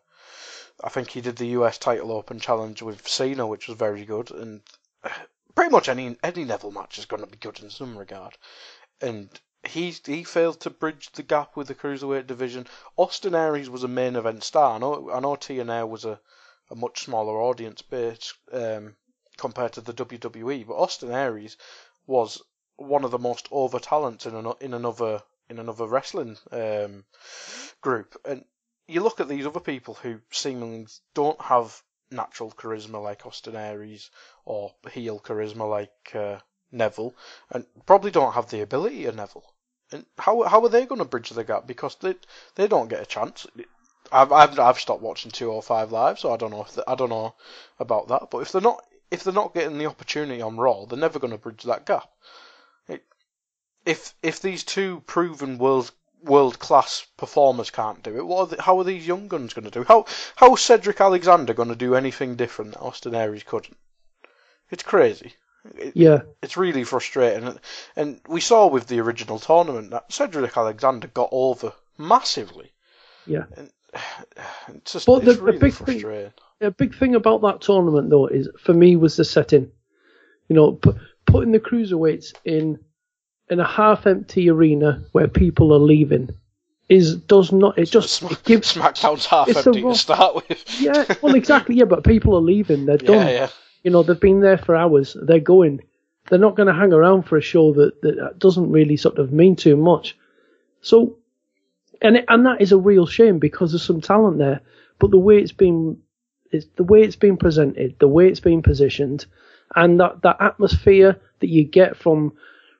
I 0.84 0.90
think 0.90 1.10
he 1.10 1.20
did 1.20 1.36
the 1.36 1.56
US 1.58 1.78
Title 1.78 2.12
Open 2.12 2.38
Challenge 2.38 2.82
with 2.82 3.08
Cena, 3.08 3.46
which 3.46 3.66
was 3.66 3.78
very 3.78 4.04
good, 4.04 4.30
and 4.30 4.62
pretty 5.54 5.70
much 5.70 5.88
any 5.88 6.16
any 6.22 6.44
Neville 6.44 6.70
match 6.70 6.98
is 6.98 7.06
going 7.06 7.22
to 7.22 7.30
be 7.30 7.38
good 7.38 7.60
in 7.60 7.70
some 7.70 7.96
regard. 7.96 8.36
And 9.00 9.30
he 9.66 9.90
he 10.04 10.22
failed 10.22 10.60
to 10.60 10.70
bridge 10.70 11.10
the 11.12 11.22
gap 11.22 11.56
with 11.56 11.68
the 11.68 11.74
cruiserweight 11.74 12.26
division. 12.26 12.66
Austin 12.96 13.34
Aries 13.34 13.70
was 13.70 13.82
a 13.82 13.88
main 13.88 14.16
event 14.16 14.44
star. 14.44 14.74
I 14.74 14.78
know 14.78 15.10
I 15.10 15.20
know 15.20 15.34
TNA 15.36 15.88
was 15.88 16.04
a, 16.04 16.20
a 16.70 16.76
much 16.76 17.04
smaller 17.04 17.40
audience 17.40 17.82
base 17.82 18.34
um, 18.52 18.96
compared 19.38 19.72
to 19.72 19.80
the 19.80 19.94
WWE, 19.94 20.66
but 20.66 20.74
Austin 20.76 21.10
Aries 21.10 21.56
was 22.06 22.42
one 22.76 23.04
of 23.04 23.10
the 23.10 23.18
most 23.18 23.48
over 23.50 23.78
talents 23.78 24.26
in 24.26 24.34
an, 24.34 24.52
in 24.60 24.74
another 24.74 25.22
in 25.48 25.58
another 25.58 25.86
wrestling 25.86 26.36
um, 26.52 27.04
group. 27.80 28.20
And 28.24 28.44
you 28.88 29.02
look 29.02 29.20
at 29.20 29.28
these 29.28 29.46
other 29.46 29.60
people 29.60 29.94
who 29.94 30.20
seemingly 30.30 30.86
don't 31.14 31.40
have 31.40 31.82
natural 32.10 32.52
charisma 32.52 33.02
like 33.02 33.26
Austin 33.26 33.56
Aries 33.56 34.10
or 34.44 34.74
heel 34.92 35.18
charisma 35.18 35.68
like 35.68 36.14
uh, 36.14 36.38
Neville, 36.70 37.14
and 37.50 37.66
probably 37.84 38.10
don't 38.10 38.34
have 38.34 38.50
the 38.50 38.60
ability 38.60 39.06
of 39.06 39.16
Neville. 39.16 39.52
And 39.92 40.06
how 40.18 40.42
how 40.42 40.62
are 40.62 40.68
they 40.68 40.86
going 40.86 40.98
to 40.98 41.04
bridge 41.04 41.30
the 41.30 41.44
gap? 41.44 41.66
Because 41.66 41.96
they 41.96 42.14
they 42.54 42.66
don't 42.66 42.88
get 42.88 43.02
a 43.02 43.06
chance. 43.06 43.46
I've 44.12 44.32
I've, 44.32 44.58
I've 44.58 44.78
stopped 44.78 45.02
watching 45.02 45.30
205 45.30 45.92
live, 45.92 46.18
so 46.18 46.32
I 46.32 46.36
don't 46.36 46.50
know 46.50 46.62
if 46.62 46.78
I 46.86 46.94
don't 46.94 47.10
know 47.10 47.34
about 47.78 48.08
that. 48.08 48.28
But 48.30 48.38
if 48.38 48.52
they're 48.52 48.60
not 48.60 48.84
if 49.10 49.24
they're 49.24 49.32
not 49.32 49.54
getting 49.54 49.78
the 49.78 49.86
opportunity 49.86 50.42
on 50.42 50.56
Raw, 50.56 50.84
they're 50.84 50.98
never 50.98 51.18
going 51.18 51.32
to 51.32 51.38
bridge 51.38 51.62
that 51.64 51.86
gap. 51.86 52.08
It, 52.88 53.04
if 53.84 54.14
if 54.22 54.40
these 54.40 54.64
two 54.64 55.02
proven 55.06 55.58
world 55.58 55.92
world 56.26 56.58
class 56.58 57.06
performers 57.16 57.70
can't 57.70 58.02
do 58.02 58.16
it, 58.16 58.26
what 58.26 58.38
are 58.40 58.56
the, 58.56 58.62
how 58.62 58.78
are 58.78 58.84
these 58.84 59.06
young 59.06 59.28
guns 59.28 59.54
going 59.54 59.64
to 59.64 59.70
do? 59.70 59.84
How 59.84 60.04
how 60.36 60.54
Cedric 60.56 61.00
Alexander 61.00 61.54
going 61.54 61.68
to 61.70 61.76
do 61.76 61.94
anything 61.94 62.36
different 62.36 62.72
that 62.72 62.80
Austin 62.80 63.14
Aries 63.14 63.44
couldn't? 63.44 63.76
It's 64.70 64.82
crazy. 64.82 65.34
It, 65.78 65.92
Yeah, 65.96 66.22
it's 66.42 66.56
really 66.56 66.84
frustrating. 66.84 67.58
And, 67.96 68.20
we 68.28 68.40
saw 68.40 68.66
with 68.68 68.86
the 68.86 69.00
original 69.00 69.38
tournament 69.38 69.90
that 69.90 70.12
Cedric 70.12 70.56
Alexander 70.56 71.08
got 71.08 71.28
over 71.32 71.72
massively. 71.98 72.72
yeah. 73.26 73.44
And 73.56 73.70
it's 74.74 74.92
just 74.92 75.06
But 75.06 75.24
the- 75.24 75.30
it's 75.30 75.38
the 75.38 75.44
really 75.46 75.58
big 75.58 75.72
thing- 75.74 76.00
frustrating. 76.00 76.32
a 76.60 76.70
big 76.70 76.94
thing 76.98 77.14
about 77.14 77.42
that 77.42 77.60
tournament 77.62 78.10
though 78.10 78.26
is 78.26 78.48
for 78.60 78.74
me 78.74 78.96
was 78.96 79.16
the 79.16 79.24
setting. 79.24 79.70
You 80.48 80.56
know, 80.56 80.72
pu- 80.72 80.98
putting 81.26 81.52
the 81.52 81.60
cruiserweights 81.60 82.34
in 82.44 82.78
in 83.48 83.60
a 83.60 83.66
half 83.66 84.06
empty 84.06 84.50
arena 84.50 85.04
where 85.12 85.28
people 85.28 85.72
are 85.72 85.78
leaving 85.78 86.30
is 86.88 87.16
does 87.16 87.52
not 87.52 87.78
it 87.78 87.86
just 87.86 88.10
Sm- 88.10 88.26
it 88.26 88.44
gives 88.44 88.74
SmackDown's 88.74 89.26
half 89.26 89.48
empty 89.48 89.82
to 89.82 89.94
start 89.94 90.34
with. 90.36 90.80
yeah 90.80 91.04
well 91.22 91.34
exactly 91.34 91.74
yeah 91.74 91.84
but 91.84 92.04
people 92.04 92.36
are 92.36 92.40
leaving 92.40 92.86
they're 92.86 92.98
yeah, 93.02 93.06
done 93.06 93.26
yeah. 93.28 93.48
you 93.82 93.90
know 93.90 94.02
they've 94.02 94.20
been 94.20 94.40
there 94.40 94.58
for 94.58 94.76
hours 94.76 95.16
they're 95.22 95.40
going 95.40 95.80
they're 96.28 96.38
not 96.38 96.56
going 96.56 96.66
to 96.66 96.74
hang 96.74 96.92
around 96.92 97.22
for 97.22 97.36
a 97.36 97.40
show 97.40 97.72
that 97.72 98.00
that 98.02 98.38
doesn't 98.38 98.70
really 98.70 98.96
sort 98.96 99.18
of 99.18 99.32
mean 99.32 99.56
too 99.56 99.76
much 99.76 100.16
so 100.80 101.16
and 102.02 102.16
it, 102.18 102.24
and 102.28 102.46
that 102.46 102.60
is 102.60 102.72
a 102.72 102.78
real 102.78 103.06
shame 103.06 103.38
because 103.38 103.72
there's 103.72 103.82
some 103.82 104.00
talent 104.00 104.38
there 104.38 104.60
but 104.98 105.10
the 105.10 105.18
way 105.18 105.38
it's 105.38 105.52
been 105.52 106.00
it's 106.52 106.66
the 106.76 106.84
way 106.84 107.02
it's 107.02 107.16
been 107.16 107.36
presented 107.36 107.96
the 107.98 108.08
way 108.08 108.28
it's 108.28 108.40
been 108.40 108.62
positioned 108.62 109.26
and 109.74 109.98
that 109.98 110.22
that 110.22 110.36
atmosphere 110.40 111.20
that 111.40 111.48
you 111.48 111.64
get 111.64 111.96
from 111.96 112.32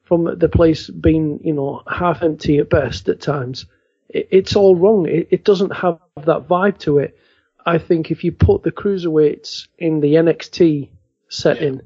from 0.06 0.38
the 0.38 0.48
place 0.48 0.88
being 0.88 1.40
you 1.44 1.52
know 1.52 1.82
half 1.86 2.22
empty 2.22 2.58
at 2.58 2.70
best 2.70 3.08
at 3.08 3.20
times. 3.20 3.66
It, 4.08 4.28
it's 4.30 4.56
all 4.56 4.74
wrong. 4.74 5.06
It, 5.06 5.28
it 5.30 5.44
doesn't 5.44 5.70
have 5.70 5.98
that 6.16 6.48
vibe 6.48 6.78
to 6.78 6.98
it. 6.98 7.18
I 7.66 7.78
think 7.78 8.10
if 8.10 8.22
you 8.22 8.32
put 8.32 8.62
the 8.62 8.70
cruiserweights 8.70 9.66
in 9.76 10.00
the 10.00 10.14
NXT 10.14 10.88
setting, 11.28 11.80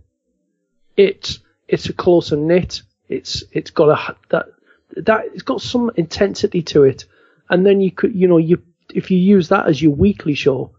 it's 0.97 1.41
it's 1.67 1.89
a 1.89 1.95
closer 1.95 2.37
knit. 2.37 2.83
It's 3.09 3.43
it's 3.53 3.71
got 3.71 3.89
a 3.89 4.17
that 4.29 4.47
that 4.97 5.25
it's 5.33 5.43
got 5.43 5.63
some 5.63 5.91
intensity 5.97 6.63
to 6.63 6.85
it, 6.85 7.07
and 7.49 7.65
then 7.65 7.81
you 7.81 7.91
could 7.91 8.15
you 8.15 8.29
know 8.29 8.39
you 8.39 8.63
if 8.95 9.11
you 9.11 9.17
use 9.17 9.49
that 9.49 9.67
as 9.67 9.81
your 9.81 9.93
weekly 9.93 10.35
show, 10.35 10.73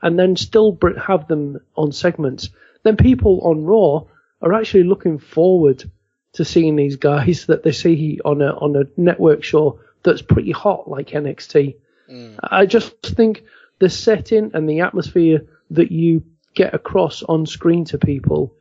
and 0.00 0.18
then 0.18 0.34
still 0.34 0.78
have 1.06 1.28
them 1.28 1.60
on 1.76 1.92
segments, 1.92 2.48
then 2.84 2.96
people 2.96 3.40
on 3.42 3.64
Raw 3.64 4.04
are 4.40 4.54
actually 4.54 4.84
looking 4.84 5.18
forward 5.18 5.90
to 6.36 6.44
seeing 6.44 6.76
these 6.76 6.96
guys 6.96 7.46
that 7.46 7.62
they 7.62 7.72
see 7.72 8.20
on 8.24 8.42
a 8.42 8.52
on 8.52 8.76
a 8.76 8.84
network 8.96 9.42
show 9.42 9.80
that's 10.02 10.22
pretty 10.22 10.52
hot 10.52 10.88
like 10.88 11.08
NXT. 11.08 11.76
Mm. 12.10 12.38
I 12.42 12.66
just 12.66 12.94
think 13.02 13.42
the 13.78 13.88
setting 13.88 14.50
and 14.54 14.68
the 14.68 14.80
atmosphere 14.80 15.46
that 15.70 15.90
you 15.90 16.22
get 16.54 16.74
across 16.74 17.22
on 17.22 17.46
screen 17.46 17.84
to 17.86 17.98
people 17.98 18.54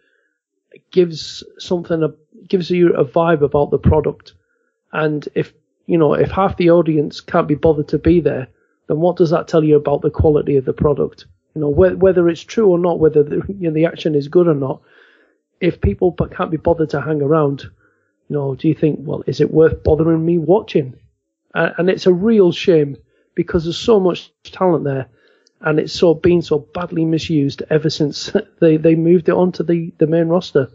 gives 0.92 1.44
something 1.60 2.02
a 2.04 2.14
gives 2.48 2.70
you 2.72 2.94
a 2.94 3.06
vibe 3.06 3.42
about 3.42 3.72
the 3.72 3.78
product. 3.78 4.34
And 4.92 5.28
if 5.36 5.54
you 5.86 5.98
know 5.98 6.14
if 6.14 6.32
half 6.32 6.58
the 6.58 6.72
audience 6.72 7.20
can't 7.20 7.48
be 7.48 7.56
bothered 7.56 7.90
to 7.90 8.00
be 8.00 8.22
there, 8.22 8.48
then 8.88 9.00
what 9.00 9.18
does 9.18 9.32
that 9.32 9.48
tell 9.48 9.64
you 9.64 9.76
about 9.76 10.02
the 10.02 10.10
quality 10.10 10.56
of 10.56 10.66
the 10.66 10.74
product? 10.74 11.26
You 11.54 11.62
know 11.62 11.74
wh- 11.74 12.00
whether 12.00 12.28
it's 12.30 12.44
true 12.44 12.68
or 12.68 12.80
not, 12.80 13.00
whether 13.00 13.22
the, 13.22 13.36
you 13.48 13.70
know, 13.70 13.74
the 13.74 13.86
action 13.86 14.16
is 14.16 14.30
good 14.30 14.48
or 14.48 14.56
not. 14.56 14.82
If 15.60 15.82
people 15.82 16.12
but 16.12 16.36
can't 16.36 16.52
be 16.52 16.58
bothered 16.58 16.90
to 16.92 17.02
hang 17.02 17.22
around, 17.22 17.64
you 17.64 18.36
know, 18.36 18.56
do 18.56 18.68
you 18.68 18.76
think, 18.76 19.00
well, 19.02 19.24
is 19.28 19.42
it 19.42 19.52
worth 19.52 19.84
bothering 19.84 20.26
me 20.26 20.38
watching? 20.38 20.96
And 21.54 21.90
it's 21.90 22.06
a 22.06 22.14
real 22.14 22.52
shame 22.52 22.98
because 23.36 23.64
there's 23.64 23.78
so 23.78 24.00
much 24.00 24.32
talent 24.44 24.84
there, 24.84 25.08
and 25.62 25.80
it's 25.80 25.94
so 25.94 26.14
been 26.14 26.42
so 26.42 26.60
badly 26.60 27.06
misused 27.06 27.64
ever 27.70 27.90
since 27.90 28.32
they, 28.60 28.78
they 28.78 28.96
moved 28.96 29.30
it 29.30 29.34
onto 29.34 29.64
the, 29.64 29.94
the 29.98 30.08
main 30.08 30.28
roster. 30.28 30.70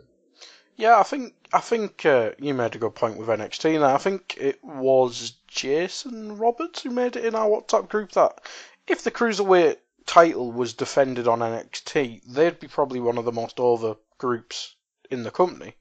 Yeah, 0.77 0.99
I 0.99 1.03
think 1.03 1.35
I 1.53 1.61
think 1.61 2.07
uh, 2.07 2.31
you 2.39 2.55
made 2.55 2.75
a 2.75 2.79
good 2.79 2.95
point 2.95 3.19
with 3.19 3.29
NXT. 3.29 3.81
Now 3.81 3.95
I 3.95 3.99
think 3.99 4.37
it 4.39 4.65
was 4.65 5.35
Jason 5.47 6.39
Roberts 6.39 6.83
who 6.83 6.91
made 6.91 7.17
it 7.17 7.25
in 7.27 7.35
our 7.35 7.49
WhatsApp 7.49 7.89
group 7.91 8.13
that 8.13 8.41
if 8.87 9.03
the 9.05 9.11
cruiserweight 9.11 9.77
title 10.07 10.51
was 10.51 10.73
defended 10.73 11.29
on 11.29 11.41
NXT, 11.41 12.23
they'd 12.25 12.59
be 12.59 12.69
probably 12.69 13.01
one 13.01 13.19
of 13.19 13.27
the 13.27 13.33
most 13.33 13.61
over 13.61 13.97
groups 14.21 14.77
in 15.11 15.23
the 15.25 15.31
company 15.31 15.75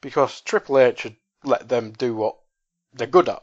because 0.00 0.40
Triple 0.42 0.78
H 0.78 1.02
had 1.02 1.16
let 1.42 1.68
them 1.68 1.92
do 1.92 2.14
what 2.14 2.36
they're 2.92 3.06
good 3.06 3.28
at, 3.28 3.42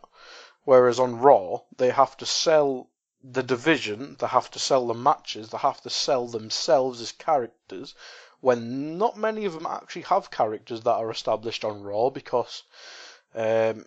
whereas 0.63 0.99
on 0.99 1.19
Raw 1.19 1.61
they 1.77 1.89
have 1.89 2.15
to 2.17 2.25
sell 2.25 2.89
the 3.23 3.43
division, 3.43 4.15
they 4.19 4.27
have 4.27 4.49
to 4.51 4.59
sell 4.59 4.87
the 4.87 4.93
matches, 4.93 5.49
they 5.49 5.57
have 5.57 5.81
to 5.81 5.89
sell 5.89 6.27
themselves 6.27 7.01
as 7.01 7.11
characters, 7.11 7.95
when 8.39 8.97
not 8.97 9.17
many 9.17 9.45
of 9.45 9.53
them 9.53 9.65
actually 9.65 10.03
have 10.03 10.31
characters 10.31 10.81
that 10.81 10.93
are 11.01 11.11
established 11.11 11.65
on 11.65 11.81
Raw 11.81 12.09
because 12.11 12.63
um, 13.33 13.85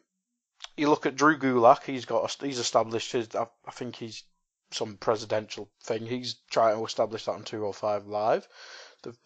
you 0.77 0.91
look 0.91 1.07
at 1.07 1.17
Drew 1.17 1.39
Gulak, 1.39 1.85
he's 1.85 2.05
got 2.05 2.37
he's 2.41 2.59
established 2.59 3.13
his 3.13 3.35
I, 3.37 3.47
I 3.65 3.71
think 3.71 3.97
he's 3.97 4.25
some 4.73 4.97
presidential 4.97 5.69
thing. 5.83 6.07
He's 6.07 6.35
trying 6.51 6.77
to 6.77 6.85
establish 6.85 7.25
that 7.25 7.33
on 7.33 7.45
205 7.45 8.07
Live. 8.07 8.49
They've 9.03 9.19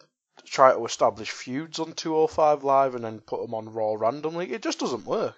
tried 0.45 0.73
to 0.73 0.85
establish 0.85 1.31
feuds 1.31 1.79
on 1.79 1.93
205 1.93 2.63
Live 2.63 2.95
and 2.95 3.03
then 3.03 3.19
put 3.19 3.41
them 3.41 3.53
on 3.53 3.73
Raw 3.73 3.93
randomly. 3.93 4.51
It 4.51 4.61
just 4.61 4.79
doesn't 4.79 5.05
work. 5.05 5.35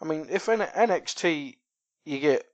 I 0.00 0.04
mean, 0.04 0.26
if 0.30 0.48
in 0.48 0.60
NXT 0.60 1.56
you 2.04 2.20
get 2.20 2.46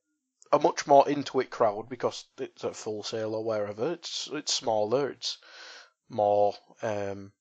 a 0.53 0.59
much 0.59 0.87
more 0.87 1.09
into 1.09 1.41
it 1.41 1.51
crowd 1.51 1.89
because 1.89 2.25
it's 2.39 2.65
at 2.65 2.77
Full 2.77 3.03
Sail 3.03 3.35
or 3.35 3.45
wherever, 3.45 3.93
it's 3.93 4.29
it's 4.33 4.53
smaller, 4.53 5.11
it's 5.11 5.39
more 6.09 6.55
um, 6.83 7.33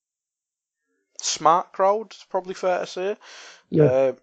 smart 1.21 1.71
crowd. 1.73 2.07
It's 2.11 2.25
probably 2.25 2.53
fair 2.53 2.79
to 2.79 2.87
say. 2.87 3.17
Yeah. 3.69 3.83
Uh, 3.83 4.13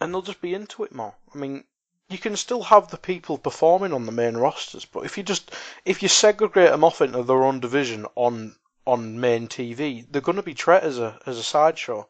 and 0.00 0.12
they'll 0.12 0.22
just 0.22 0.40
be 0.40 0.54
into 0.54 0.84
it 0.84 0.94
more. 0.94 1.14
I 1.34 1.38
mean, 1.38 1.64
you 2.08 2.18
can 2.18 2.36
still 2.36 2.62
have 2.62 2.90
the 2.90 2.98
people 2.98 3.38
performing 3.38 3.92
on 3.92 4.06
the 4.06 4.12
main 4.12 4.36
rosters, 4.36 4.84
but 4.84 5.04
if 5.04 5.16
you 5.16 5.22
just 5.22 5.50
if 5.84 6.02
you 6.02 6.08
segregate 6.08 6.70
them 6.70 6.84
off 6.84 7.00
into 7.00 7.22
their 7.22 7.42
own 7.44 7.60
division 7.60 8.06
on 8.14 8.54
on 8.86 9.20
main 9.20 9.48
TV, 9.48 10.06
they're 10.10 10.22
going 10.22 10.36
to 10.36 10.42
be 10.42 10.54
treated 10.54 10.84
as 10.84 10.98
a 10.98 11.18
as 11.26 11.38
a 11.38 11.42
sideshow. 11.42 12.08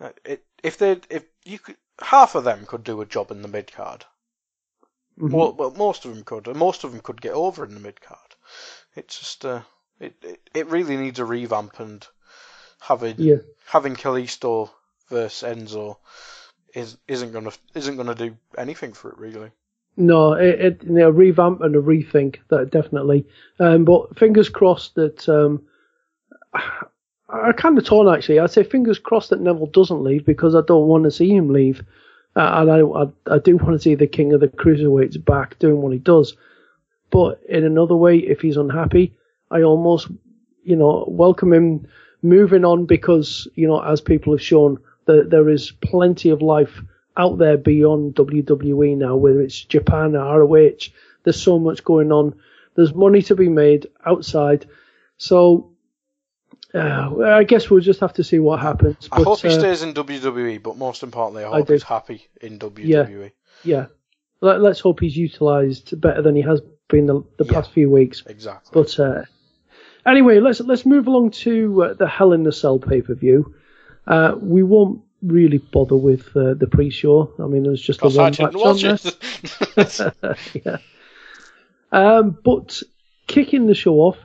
Uh, 0.00 0.10
it, 0.24 0.44
if 0.62 0.78
they 0.78 1.00
if 1.10 1.24
you 1.44 1.58
could 1.58 1.76
half 2.00 2.34
of 2.34 2.44
them 2.44 2.66
could 2.66 2.84
do 2.84 3.00
a 3.00 3.06
job 3.06 3.30
in 3.30 3.42
the 3.42 3.48
mid 3.48 3.72
card. 3.72 4.04
Mhm. 5.18 5.30
Well, 5.30 5.52
well, 5.52 5.70
most 5.72 6.04
of 6.04 6.14
them 6.14 6.24
could, 6.24 6.46
and 6.48 6.56
most 6.56 6.84
of 6.84 6.92
them 6.92 7.00
could 7.00 7.20
get 7.20 7.32
over 7.32 7.64
in 7.64 7.74
the 7.74 7.80
mid 7.80 8.00
card. 8.00 8.34
It's 8.96 9.18
just 9.18 9.44
uh, 9.44 9.62
it, 10.00 10.14
it 10.22 10.50
it 10.54 10.66
really 10.68 10.96
needs 10.96 11.18
a 11.18 11.24
revamp, 11.24 11.80
and 11.80 12.06
having 12.80 13.16
yeah. 13.18 13.36
having 13.66 13.94
Kalisto 13.94 14.70
versus 15.08 15.48
Enzo 15.48 15.96
is 16.74 16.96
isn't 17.06 17.32
gonna 17.32 17.52
isn't 17.74 17.96
gonna 17.96 18.14
do 18.14 18.36
anything 18.56 18.92
for 18.92 19.10
it 19.10 19.18
really. 19.18 19.50
No, 19.96 20.32
it, 20.32 20.60
it 20.60 20.82
you 20.84 20.92
know, 20.92 21.08
a 21.08 21.12
revamp 21.12 21.60
and 21.60 21.76
a 21.76 21.80
rethink 21.80 22.38
that 22.48 22.70
definitely. 22.70 23.26
Um, 23.58 23.84
but 23.84 24.18
fingers 24.18 24.48
crossed 24.48 24.94
that 24.94 25.28
um, 25.28 25.62
I 26.54 27.52
kind 27.52 27.78
of 27.78 27.84
torn 27.84 28.14
actually. 28.14 28.38
I'd 28.38 28.50
say 28.50 28.62
fingers 28.62 28.98
crossed 28.98 29.30
that 29.30 29.40
Neville 29.40 29.66
doesn't 29.66 30.04
leave 30.04 30.26
because 30.26 30.54
I 30.54 30.60
don't 30.66 30.86
want 30.86 31.04
to 31.04 31.10
see 31.10 31.30
him 31.30 31.48
leave, 31.48 31.82
uh, 32.36 32.50
and 32.60 32.70
I, 32.70 32.80
I 32.80 33.34
I 33.34 33.38
do 33.38 33.56
want 33.56 33.74
to 33.74 33.78
see 33.78 33.94
the 33.94 34.06
King 34.06 34.32
of 34.32 34.40
the 34.40 34.48
Cruiserweights 34.48 35.24
back 35.24 35.58
doing 35.58 35.80
what 35.80 35.92
he 35.92 35.98
does. 35.98 36.36
But 37.10 37.42
in 37.48 37.64
another 37.64 37.96
way, 37.96 38.18
if 38.18 38.40
he's 38.40 38.56
unhappy, 38.56 39.14
I 39.50 39.62
almost 39.62 40.08
you 40.62 40.76
know 40.76 41.04
welcome 41.08 41.52
him 41.52 41.88
moving 42.22 42.64
on 42.64 42.84
because 42.86 43.48
you 43.54 43.66
know 43.66 43.80
as 43.80 44.00
people 44.00 44.34
have 44.34 44.42
shown 44.42 44.78
that 45.06 45.30
there 45.30 45.48
is 45.48 45.72
plenty 45.72 46.28
of 46.28 46.42
life 46.42 46.82
out 47.16 47.38
there 47.38 47.56
beyond 47.56 48.14
WWE 48.14 48.96
now, 48.96 49.16
whether 49.16 49.40
it's 49.40 49.64
Japan 49.64 50.16
or 50.16 50.40
ROH. 50.40 50.88
There's 51.24 51.40
so 51.40 51.58
much 51.58 51.84
going 51.84 52.12
on. 52.12 52.34
There's 52.74 52.94
money 52.94 53.22
to 53.22 53.36
be 53.36 53.48
made 53.48 53.88
outside. 54.04 54.66
So 55.18 55.71
uh, 56.74 57.16
I 57.22 57.44
guess 57.44 57.68
we'll 57.70 57.80
just 57.80 58.00
have 58.00 58.12
to 58.14 58.24
see 58.24 58.38
what 58.38 58.60
happens. 58.60 59.08
I 59.12 59.18
But, 59.18 59.24
hope 59.24 59.40
he 59.40 59.48
uh, 59.48 59.58
stays 59.58 59.82
in 59.82 59.92
WWE, 59.94 60.62
but 60.62 60.76
most 60.76 61.02
importantly, 61.02 61.44
I 61.44 61.50
I 61.50 61.56
hope 61.58 61.66
do. 61.68 61.72
he's 61.74 61.82
happy 61.82 62.28
in 62.40 62.58
WWE. 62.58 63.32
Yeah, 63.64 63.86
Let, 64.40 64.60
let's 64.60 64.80
hope 64.80 65.00
he's 65.00 65.16
utilised 65.16 66.00
better 66.00 66.22
than 66.22 66.34
he 66.34 66.42
has 66.42 66.60
been 66.88 67.06
the, 67.06 67.22
the 67.38 67.44
Yeah. 67.44 67.52
past 67.52 67.72
few 67.72 67.90
weeks. 67.90 68.22
Exactly. 68.26 68.70
But 68.72 68.98
uh, 68.98 69.22
anyway, 70.06 70.40
let's 70.40 70.60
let's 70.60 70.84
move 70.86 71.06
along 71.06 71.30
to 71.42 71.82
uh, 71.84 71.94
the 71.94 72.08
Hell 72.08 72.32
in 72.32 72.42
the 72.42 72.52
Cell 72.52 72.78
pay 72.78 73.02
per 73.02 73.14
view. 73.14 73.54
Uh, 74.06 74.34
we 74.40 74.62
won't 74.62 75.00
really 75.22 75.58
bother 75.58 75.94
with 75.96 76.36
uh, 76.36 76.54
the 76.54 76.66
pre-show. 76.66 77.32
I 77.38 77.46
mean, 77.46 77.62
there's 77.62 77.80
just 77.80 78.00
the 78.00 78.08
I 78.08 78.30
one 78.30 78.34
match 78.40 78.40
on 78.40 78.78
there. 78.78 78.98
it. 79.76 80.54
yeah. 80.66 80.76
Um, 81.92 82.36
but 82.44 82.82
kicking 83.26 83.66
the 83.66 83.74
show 83.74 83.96
off, 84.00 84.16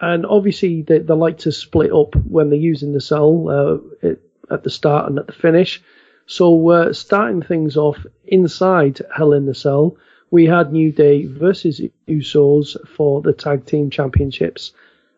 and 0.00 0.26
obviously 0.26 0.82
they, 0.82 0.98
they 0.98 1.14
like 1.14 1.38
to 1.38 1.52
split 1.52 1.92
up 1.92 2.14
when 2.16 2.50
they're 2.50 2.58
using 2.58 2.92
the 2.92 3.00
cell 3.00 3.48
uh, 3.48 4.08
at, 4.50 4.62
the 4.62 4.70
start 4.70 5.08
and 5.08 5.18
at 5.18 5.26
the 5.26 5.32
finish. 5.32 5.82
So 6.26 6.68
uh, 6.68 6.92
starting 6.92 7.42
things 7.42 7.76
off 7.76 7.98
inside 8.26 9.00
Hell 9.14 9.32
in 9.32 9.46
the 9.46 9.54
Cell, 9.54 9.96
we 10.30 10.44
had 10.44 10.72
New 10.72 10.92
Day 10.92 11.24
versus 11.24 11.80
Usos 12.06 12.76
for 12.88 13.22
the 13.22 13.32
tag 13.32 13.64
team 13.64 13.88
championships, 13.88 14.72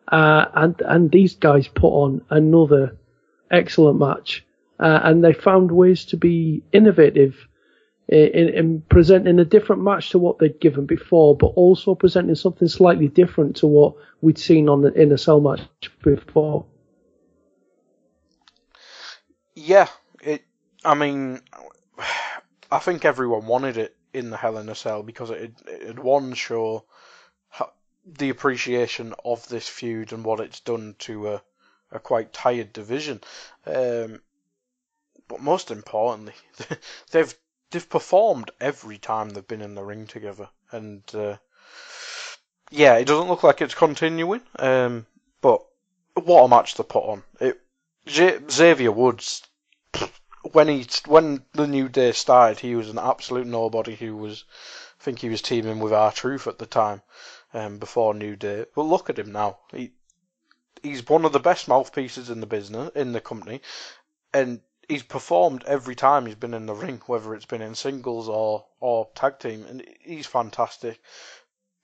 uh, 0.07 0.45
and 0.53 0.79
and 0.81 1.11
these 1.11 1.35
guys 1.35 1.67
put 1.67 1.89
on 1.89 2.21
another 2.29 2.95
excellent 3.51 3.99
match, 3.99 4.45
uh, 4.79 5.01
and 5.03 5.21
they 5.21 5.33
found 5.33 5.69
ways 5.69 6.05
to 6.05 6.17
be 6.17 6.63
innovative 6.71 7.35
in, 8.07 8.49
in 8.49 8.81
presenting 8.89 9.39
a 9.39 9.45
different 9.45 9.83
match 9.83 10.09
to 10.11 10.19
what 10.19 10.39
they'd 10.39 10.59
given 10.59 10.85
before, 10.85 11.35
but 11.35 11.47
also 11.47 11.95
presenting 11.95 12.35
something 12.35 12.67
slightly 12.67 13.07
different 13.07 13.55
to 13.57 13.67
what 13.67 13.95
we'd 14.21 14.37
seen 14.37 14.67
on 14.69 14.81
the 14.81 14.91
in 14.93 15.11
a 15.11 15.17
cell 15.17 15.39
match 15.39 15.61
before. 16.03 16.65
yeah, 19.55 19.87
it. 20.23 20.43
I 20.83 20.95
mean, 20.95 21.41
I 22.71 22.79
think 22.79 23.05
everyone 23.05 23.45
wanted 23.45 23.77
it 23.77 23.95
in 24.13 24.29
the 24.29 24.37
Hell 24.37 24.57
in 24.57 24.69
a 24.69 24.75
Cell 24.75 25.03
because 25.03 25.29
it 25.29 25.53
it 25.67 25.99
one 25.99 26.33
show 26.33 26.85
the 28.05 28.29
appreciation 28.29 29.13
of 29.23 29.47
this 29.47 29.67
feud 29.67 30.11
and 30.11 30.25
what 30.25 30.39
it's 30.39 30.59
done 30.59 30.95
to 30.99 31.29
a 31.29 31.41
a 31.91 31.99
quite 31.99 32.33
tired 32.33 32.73
division. 32.73 33.21
Um, 33.65 34.21
but 35.27 35.41
most 35.41 35.71
importantly, 35.71 36.33
they've 37.11 37.33
they've 37.71 37.89
performed 37.89 38.51
every 38.59 38.97
time 38.97 39.29
they've 39.29 39.47
been 39.47 39.61
in 39.61 39.75
the 39.75 39.83
ring 39.83 40.07
together, 40.07 40.49
and 40.71 41.03
uh, 41.15 41.37
yeah, 42.69 42.95
it 42.97 43.05
doesn't 43.05 43.27
look 43.27 43.43
like 43.43 43.61
it's 43.61 43.73
continuing. 43.73 44.41
Um, 44.59 45.05
but 45.41 45.65
what 46.13 46.43
a 46.43 46.47
match 46.47 46.75
to 46.75 46.83
put 46.83 47.03
on! 47.03 47.23
It 47.39 47.59
Xavier 48.07 48.91
Woods, 48.91 49.43
when 50.51 50.67
he 50.67 50.87
when 51.05 51.45
the 51.53 51.67
new 51.67 51.87
day 51.87 52.11
started, 52.11 52.59
he 52.59 52.75
was 52.75 52.89
an 52.89 52.97
absolute 52.97 53.47
nobody. 53.47 53.95
Who 53.95 54.15
was, 54.17 54.43
I 54.99 55.03
think 55.03 55.19
he 55.19 55.29
was 55.29 55.41
teaming 55.41 55.79
with 55.79 55.93
R-Truth 55.93 56.47
at 56.47 56.57
the 56.57 56.65
time, 56.65 57.01
um, 57.53 57.77
before 57.77 58.13
New 58.13 58.35
Day. 58.35 58.65
But 58.75 58.83
look 58.83 59.09
at 59.09 59.19
him 59.19 59.31
now. 59.31 59.59
He 59.71 59.91
he's 60.81 61.07
one 61.07 61.25
of 61.25 61.33
the 61.33 61.39
best 61.39 61.67
mouthpieces 61.67 62.29
in 62.29 62.39
the 62.39 62.47
business 62.47 62.91
in 62.95 63.11
the 63.13 63.21
company, 63.21 63.61
and 64.33 64.61
he's 64.87 65.03
performed 65.03 65.63
every 65.65 65.95
time 65.95 66.25
he's 66.25 66.35
been 66.35 66.53
in 66.53 66.65
the 66.65 66.73
ring, 66.73 67.01
whether 67.07 67.33
it's 67.35 67.45
been 67.45 67.61
in 67.61 67.75
singles 67.75 68.27
or 68.29 68.65
or 68.79 69.09
tag 69.15 69.39
team, 69.39 69.65
and 69.69 69.83
he's 70.01 70.27
fantastic. 70.27 70.99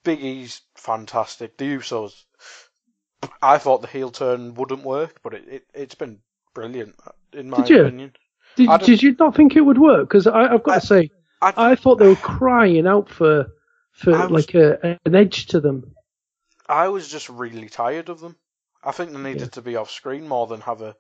Big 0.04 0.22
E's 0.22 0.62
fantastic. 0.76 1.58
The 1.58 1.66
Usos. 1.78 2.24
I 3.42 3.58
thought 3.58 3.82
the 3.82 3.88
heel 3.88 4.12
turn 4.12 4.54
wouldn't 4.54 4.84
work, 4.84 5.20
but 5.24 5.34
it, 5.34 5.44
it 5.48 5.64
it's 5.74 5.96
been 5.96 6.20
brilliant 6.54 6.96
in 7.34 7.50
my 7.50 7.58
Did 7.58 7.70
you? 7.70 7.82
opinion. 7.86 8.14
Did, 8.56 8.70
did 8.82 9.04
you 9.04 9.16
not 9.20 9.36
think 9.36 9.56
it 9.56 9.62
would 9.62 9.78
work? 9.78 10.08
Because 10.08 10.28
I've 10.28 10.64
got 10.64 10.78
I- 10.78 10.80
to 10.80 10.86
say, 10.86 11.12
I, 11.42 11.54
I 11.72 11.76
thought 11.76 11.96
they 12.00 12.08
were 12.08 12.16
crying 12.16 12.88
out 12.88 13.10
for 13.10 13.48
for 13.92 14.12
was- 14.12 14.32
like 14.32 14.56
a, 14.56 15.00
an 15.06 15.16
edge 15.16 15.48
to 15.48 15.60
them. 15.60 15.94
I 16.70 16.90
was 16.90 17.08
just 17.08 17.30
really 17.30 17.70
tired 17.70 18.10
of 18.10 18.20
them. 18.20 18.36
I 18.84 18.92
think 18.92 19.12
they 19.12 19.20
needed 19.20 19.42
Yeah. 19.42 19.48
to 19.48 19.62
be 19.62 19.76
off 19.78 19.90
screen 19.90 20.28
more 20.28 20.48
than 20.48 20.62
have 20.62 20.82
a, 20.82 20.96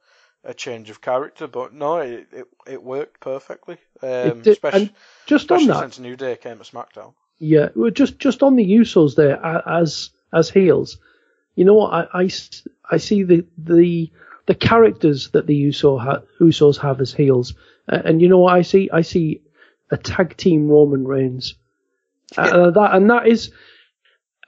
a 0.48 0.54
change 0.54 0.90
of 0.90 1.02
character. 1.02 1.46
But 1.46 1.74
no, 1.74 1.98
it 1.98 2.28
it, 2.32 2.48
it 2.66 2.82
worked 2.82 3.20
perfectly. 3.20 3.78
Um, 4.02 4.42
did- 4.42 4.48
especially 4.54 4.82
and 4.82 4.94
just 5.28 5.52
on 5.52 5.68
that, 5.68 5.82
since 5.82 6.00
New 6.00 6.16
Day 6.16 6.36
came 6.38 6.58
to 6.58 6.64
SmackDown. 6.64 7.14
Yeah, 7.38 7.70
well, 7.76 7.92
just 7.92 8.18
just 8.18 8.42
on 8.42 8.56
the 8.56 8.66
Usos 8.66 9.16
there 9.16 9.38
as 9.46 10.10
as 10.34 10.50
heels. 10.50 10.98
You 11.56 11.66
know 11.66 11.76
what? 11.76 11.94
I, 11.94 12.22
I, 12.24 12.30
I 12.90 12.98
see 12.98 13.24
the 13.24 13.46
the 13.58 14.12
the 14.48 14.56
characters 14.56 15.30
that 15.32 15.46
the 15.46 15.56
Uso 15.56 15.98
ha- 15.98 16.22
Usos 16.40 16.78
have 16.78 17.02
as 17.02 17.14
heels, 17.14 17.54
uh, 17.92 18.02
and 18.06 18.22
you 18.22 18.28
know 18.30 18.40
what 18.40 18.54
I 18.56 18.62
see? 18.64 18.90
I 18.92 19.02
see 19.02 19.42
a 19.92 19.98
tag 19.98 20.38
team 20.38 20.70
Roman 20.70 21.06
Reigns, 21.06 21.56
uh, 22.38 22.72
that 22.72 22.96
and 22.96 23.10
that 23.10 23.28
is, 23.28 23.52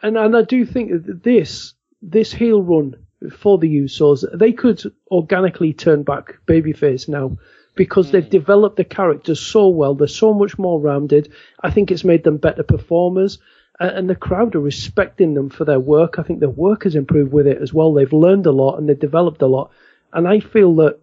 and 0.02 0.18
and 0.18 0.36
I 0.36 0.42
do 0.44 0.66
think 0.66 0.92
that 0.92 1.24
this 1.24 1.74
this 2.02 2.32
heel 2.32 2.62
run 2.64 2.96
for 3.32 3.58
the 3.58 3.68
Usos, 3.68 4.26
they 4.38 4.52
could 4.52 4.82
organically 5.12 5.74
turn 5.74 6.04
back 6.04 6.40
babyface 6.46 7.08
now 7.08 7.38
because 7.76 8.12
they've 8.12 8.24
hmm. 8.24 8.30
developed 8.30 8.78
the 8.78 8.84
characters 8.84 9.40
so 9.40 9.70
well. 9.70 9.96
They're 9.96 10.08
so 10.08 10.34
much 10.34 10.58
more 10.58 10.80
rounded. 10.80 11.34
I 11.62 11.72
think 11.72 11.92
it's 11.92 12.04
made 12.04 12.24
them 12.24 12.38
better 12.38 12.64
performers. 12.64 13.40
And 13.82 14.10
the 14.10 14.16
crowd 14.16 14.56
are 14.56 14.60
respecting 14.60 15.36
them 15.36 15.50
for 15.50 15.64
their 15.64 15.80
work. 15.80 16.20
I 16.20 16.24
think 16.24 16.42
their 16.42 16.50
work 16.50 16.84
has 16.84 16.96
improved 16.96 17.32
with 17.32 17.48
it 17.48 17.62
as 17.62 17.74
well. 17.74 17.94
They've 17.94 18.12
learned 18.12 18.46
a 18.46 18.52
lot 18.52 18.78
and 18.78 18.90
they've 18.90 19.00
developed 19.00 19.42
a 19.42 19.48
lot. 19.48 19.72
And 20.12 20.28
I 20.28 20.42
feel 20.42 20.76
that 20.78 21.00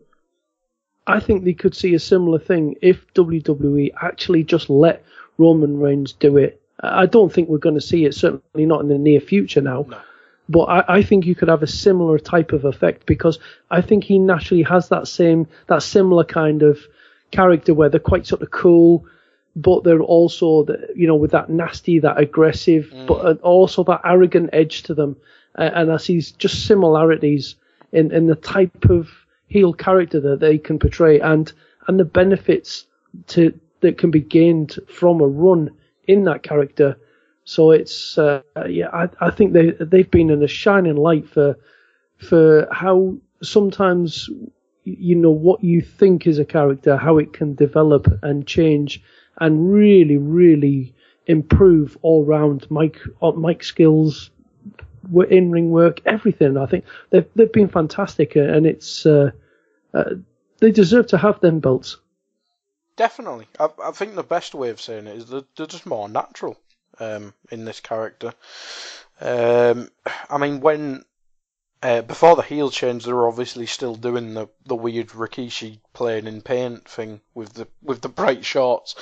I 1.06 1.20
think 1.20 1.44
they 1.44 1.54
could 1.54 1.74
see 1.74 1.94
a 1.94 1.98
similar 1.98 2.38
thing 2.38 2.76
if 2.82 3.06
WWE 3.14 3.92
actually 4.02 4.44
just 4.44 4.68
let 4.68 5.04
Roman 5.38 5.80
Reigns 5.80 6.12
do 6.12 6.36
it 6.36 6.60
I 6.80 7.06
don't 7.06 7.32
think 7.32 7.48
we're 7.48 7.58
going 7.58 7.74
to 7.76 7.80
see 7.80 8.04
it, 8.04 8.14
certainly 8.14 8.66
not 8.66 8.80
in 8.80 8.88
the 8.88 8.98
near 8.98 9.20
future 9.20 9.60
now. 9.60 9.86
No. 9.88 10.00
But 10.48 10.64
I, 10.64 10.84
I 10.98 11.02
think 11.02 11.26
you 11.26 11.34
could 11.34 11.48
have 11.48 11.62
a 11.62 11.66
similar 11.66 12.18
type 12.18 12.52
of 12.52 12.64
effect 12.64 13.06
because 13.06 13.38
I 13.70 13.80
think 13.80 14.04
he 14.04 14.18
naturally 14.18 14.62
has 14.62 14.88
that 14.88 15.08
same, 15.08 15.48
that 15.66 15.82
similar 15.82 16.24
kind 16.24 16.62
of 16.62 16.78
character 17.30 17.74
where 17.74 17.88
they're 17.88 18.00
quite 18.00 18.26
sort 18.26 18.42
of 18.42 18.50
cool, 18.50 19.04
but 19.56 19.82
they're 19.82 20.00
also, 20.00 20.64
the, 20.64 20.88
you 20.94 21.06
know, 21.06 21.16
with 21.16 21.32
that 21.32 21.48
nasty, 21.50 21.98
that 21.98 22.18
aggressive, 22.18 22.92
but 23.06 23.40
also 23.40 23.82
that 23.84 24.02
arrogant 24.04 24.50
edge 24.52 24.82
to 24.84 24.94
them. 24.94 25.16
Uh, 25.58 25.70
and 25.74 25.90
I 25.90 25.96
see 25.96 26.20
just 26.20 26.66
similarities 26.66 27.56
in, 27.92 28.12
in 28.12 28.26
the 28.26 28.36
type 28.36 28.84
of 28.90 29.08
heel 29.48 29.72
character 29.72 30.20
that 30.20 30.40
they 30.40 30.58
can 30.58 30.78
portray 30.78 31.20
and, 31.20 31.52
and 31.88 31.98
the 31.98 32.04
benefits 32.04 32.86
to, 33.28 33.58
that 33.80 33.98
can 33.98 34.10
be 34.10 34.20
gained 34.20 34.78
from 34.88 35.20
a 35.20 35.26
run 35.26 35.70
in 36.06 36.24
that 36.24 36.42
character. 36.42 36.96
So 37.46 37.70
it's, 37.70 38.18
uh, 38.18 38.42
yeah, 38.68 38.88
I, 38.92 39.08
I 39.20 39.30
think 39.30 39.52
they, 39.52 39.70
they've 39.70 40.10
been 40.10 40.30
in 40.30 40.42
a 40.42 40.48
shining 40.48 40.96
light 40.96 41.28
for, 41.28 41.56
for 42.18 42.68
how 42.72 43.16
sometimes, 43.40 44.28
you 44.82 45.14
know, 45.14 45.30
what 45.30 45.62
you 45.62 45.80
think 45.80 46.26
is 46.26 46.40
a 46.40 46.44
character, 46.44 46.96
how 46.96 47.18
it 47.18 47.32
can 47.32 47.54
develop 47.54 48.08
and 48.24 48.48
change 48.48 49.00
and 49.40 49.72
really, 49.72 50.16
really 50.16 50.92
improve 51.28 51.96
all 52.02 52.24
round 52.24 52.68
Mike, 52.68 52.98
uh, 53.22 53.30
Mike 53.30 53.62
skills, 53.62 54.30
in 55.30 55.52
ring 55.52 55.70
work, 55.70 56.00
everything. 56.04 56.56
I 56.56 56.66
think 56.66 56.84
they've 57.10 57.26
they've 57.36 57.52
been 57.52 57.68
fantastic, 57.68 58.36
uh, 58.36 58.40
and 58.40 58.66
it's 58.66 59.06
uh, 59.06 59.30
uh, 59.94 60.14
they 60.58 60.72
deserve 60.72 61.06
to 61.08 61.18
have 61.18 61.38
them 61.38 61.60
belts. 61.60 61.98
Definitely, 62.96 63.46
I, 63.60 63.68
I 63.84 63.90
think 63.92 64.16
the 64.16 64.24
best 64.24 64.52
way 64.52 64.70
of 64.70 64.80
saying 64.80 65.06
it 65.06 65.16
is 65.16 65.26
that 65.26 65.46
they're 65.54 65.66
just 65.66 65.86
more 65.86 66.08
natural 66.08 66.56
um, 67.00 67.34
in 67.50 67.64
this 67.64 67.80
character. 67.80 68.32
Um, 69.20 69.90
I 70.28 70.38
mean, 70.38 70.60
when 70.60 71.04
uh, 71.82 72.02
before 72.02 72.36
the 72.36 72.42
heel 72.42 72.70
change, 72.70 73.04
they 73.04 73.12
were 73.12 73.28
obviously 73.28 73.66
still 73.66 73.94
doing 73.94 74.34
the, 74.34 74.48
the 74.64 74.74
weird 74.74 75.08
Rikishi 75.08 75.80
playing 75.92 76.26
in 76.26 76.42
paint 76.42 76.88
thing 76.88 77.20
with 77.34 77.54
the 77.54 77.68
with 77.82 78.00
the 78.00 78.08
bright 78.08 78.44
shorts, 78.44 78.94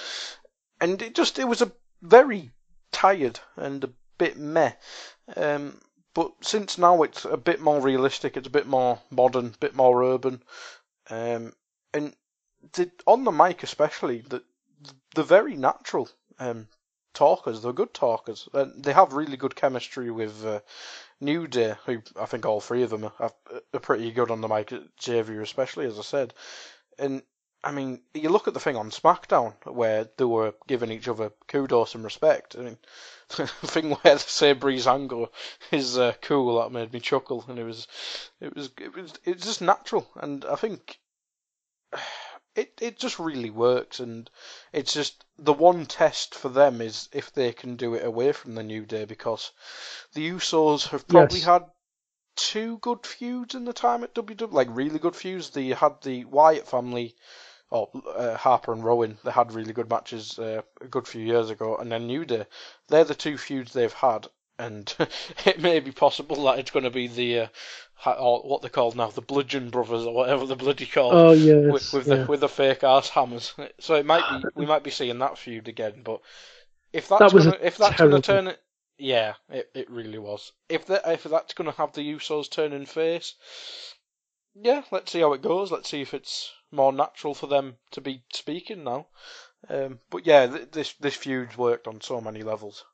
and 0.81 1.01
it 1.01 1.15
just 1.15 1.39
it 1.39 1.49
was 1.49 1.63
a 1.63 1.73
very 2.03 2.51
tired 2.93 3.41
and 3.57 3.85
a 3.85 3.91
bit 4.19 4.37
meh. 4.37 4.73
Um, 5.37 5.81
but 6.15 6.33
since 6.43 6.79
now 6.79 7.03
it's 7.03 7.25
a 7.25 7.37
bit 7.37 7.61
more 7.61 7.81
realistic, 7.81 8.37
it's 8.37 8.47
a 8.47 8.51
bit 8.59 8.67
more 8.67 9.01
modern, 9.11 9.47
a 9.47 9.59
bit 9.59 9.75
more 9.75 10.05
urban, 10.05 10.43
um, 11.11 11.53
and 11.93 12.15
the, 12.73 12.91
on 13.07 13.25
the 13.25 13.33
mic 13.33 13.63
especially, 13.63 14.23
the, 14.29 14.43
very 15.23 15.57
natural 15.57 16.09
um, 16.39 16.69
talkers. 17.15 17.63
They're 17.63 17.73
good 17.73 17.95
talkers. 17.95 18.49
And 18.53 18.83
they 18.83 18.93
have 18.93 19.13
really 19.13 19.37
good 19.37 19.57
chemistry 19.57 20.11
with 20.11 20.45
uh, 20.45 20.61
New 21.21 21.47
Day, 21.47 21.75
who 21.87 22.03
I 22.21 22.27
think 22.27 22.45
all 22.45 22.61
three 22.61 22.83
of 22.83 22.91
them 22.91 23.05
are, 23.05 23.33
are 23.73 23.81
pretty 23.81 24.11
good 24.13 24.31
on 24.31 24.41
the 24.41 24.49
mic. 24.49 24.73
Xavier 25.03 25.41
especially, 25.41 25.87
as 25.87 25.99
I 25.99 26.03
said, 26.03 26.35
and 26.99 27.23
I 27.65 27.73
mean, 27.73 28.03
you 28.13 28.29
look 28.29 28.47
at 28.47 28.53
the 28.53 28.61
thing 28.61 28.77
on 28.77 28.91
SmackDown 28.91 29.55
where 29.65 30.07
they 30.19 30.25
were 30.25 30.55
giving 30.67 30.91
each 30.91 31.09
other 31.09 31.33
kudos 31.49 31.95
and 31.95 32.05
respect. 32.05 32.57
I 32.59 32.63
mean, 32.63 32.79
the 33.37 33.47
thing 33.47 33.91
where 33.91 34.15
they 34.15 34.19
say 34.19 34.55
Breezango 34.55 35.31
is 35.71 35.97
uh, 35.97 36.13
cool 36.21 36.61
that 36.61 36.73
made 36.73 36.93
me 36.93 37.01
chuckle, 37.01 37.43
and 37.49 37.59
it 37.59 37.65
was, 37.65 37.89
it 38.41 38.55
was, 38.55 38.71
it 38.79 38.95
was, 38.95 39.15
it's 39.25 39.47
just 39.47 39.63
natural, 39.63 40.07
and 40.17 40.45
I 40.45 40.57
think 40.57 40.99
it 42.55 42.73
it 42.81 42.99
just 42.99 43.19
really 43.19 43.51
works, 43.51 44.01
and 44.01 44.31
it's 44.73 44.95
just 44.95 45.25
the 45.39 45.53
one 45.53 45.87
test 45.87 46.35
for 46.35 46.49
them 46.49 46.81
is 46.81 47.09
if 47.13 47.33
they 47.33 47.53
can 47.53 47.77
do 47.77 47.95
it 47.95 48.05
away 48.05 48.33
from 48.33 48.55
the 48.55 48.63
New 48.63 48.87
Day 48.87 49.05
because 49.05 49.53
the 50.15 50.31
Usos 50.31 50.89
have 50.89 51.09
probably 51.09 51.41
Yes. 51.41 51.43
had 51.43 51.65
two 52.37 52.79
good 52.79 53.07
feuds 53.07 53.55
in 53.55 53.65
the 53.65 53.73
time 53.73 54.05
at 54.05 54.15
WWE, 54.15 54.55
like 54.55 54.69
really 54.71 54.99
good 54.99 55.17
feuds. 55.17 55.51
They 55.51 55.69
had 55.69 56.01
the 56.03 56.25
Wyatt 56.27 56.67
family, 56.69 57.17
or 57.71 57.91
uh, 58.17 58.37
Harper 58.37 58.73
and 58.73 58.85
Rowan. 58.85 59.19
They 59.25 59.33
had 59.33 59.53
really 59.53 59.73
good 59.73 59.91
matches 59.91 60.39
uh, 60.39 60.63
a 60.81 60.87
good 60.89 61.09
few 61.09 61.23
years 61.25 61.51
ago, 61.51 61.77
and 61.77 61.93
then 61.93 62.07
New 62.07 62.25
Day. 62.25 62.47
They're 62.89 63.05
the 63.05 63.15
two 63.15 63.39
feuds 63.39 63.73
they've 63.73 63.93
had, 63.93 64.29
and 64.59 64.95
it 65.47 65.61
may 65.61 65.81
be 65.81 65.93
possible 65.93 66.45
that 66.45 66.59
it's 66.59 66.71
going 66.71 66.85
to 66.85 66.91
be 66.91 67.09
the 67.09 67.41
uh, 67.41 68.11
or 68.19 68.41
what 68.43 68.63
they 68.63 68.69
call 68.69 68.93
now 68.93 69.09
the 69.11 69.21
Bludgeon 69.23 69.71
Brothers 69.71 70.05
or 70.05 70.15
whatever 70.15 70.47
the 70.47 70.57
bloody 70.57 70.87
called 70.87 71.15
Oh 71.15 71.33
yes, 71.33 71.73
with, 71.73 71.93
with 71.93 72.07
yeah. 72.07 72.23
the 72.25 72.27
with 72.27 72.41
the 72.41 72.49
fake 72.49 72.85
ass 72.85 73.09
hammers. 73.09 73.55
So 73.81 73.95
it 73.95 74.07
might 74.07 74.25
be 74.31 74.49
we 74.55 74.67
might 74.67 74.85
be 74.85 74.91
seeing 74.91 75.19
that 75.21 75.39
feud 75.39 75.69
again. 75.69 76.03
But 76.05 76.21
if 76.93 77.09
that's 77.09 77.33
That 77.33 77.43
gonna, 77.45 77.59
if 77.63 77.77
that's 77.79 77.97
terrible- 77.97 78.11
going 78.13 78.23
to 78.23 78.27
turn 78.33 78.47
it, 78.49 78.61
yeah, 78.99 79.35
it, 79.49 79.71
it 79.75 79.91
really 79.91 80.19
was. 80.19 80.53
If 80.69 80.87
that 80.87 81.03
if 81.07 81.25
that's 81.25 81.55
going 81.55 81.71
to 81.71 81.77
have 81.77 81.93
the 81.93 82.15
Usos 82.15 82.51
turning 82.51 82.87
face, 82.87 83.35
yeah, 84.55 84.83
let's 84.93 85.11
see 85.11 85.21
how 85.21 85.33
it 85.33 85.43
goes. 85.43 85.73
Let's 85.73 85.89
see 85.89 86.03
if 86.03 86.15
it's 86.15 86.53
more 86.71 86.93
natural 86.93 87.35
for 87.35 87.47
them 87.49 87.77
to 87.93 88.01
be 88.01 88.23
speaking 88.33 88.85
now. 88.85 89.07
Um, 89.69 89.99
but 90.11 90.27
yeah, 90.27 90.47
th- 90.47 90.71
this 90.71 90.93
this 91.01 91.17
feud's 91.17 91.57
worked 91.59 91.89
on 91.89 92.01
so 92.01 92.21
many 92.21 92.43
levels. 92.43 92.85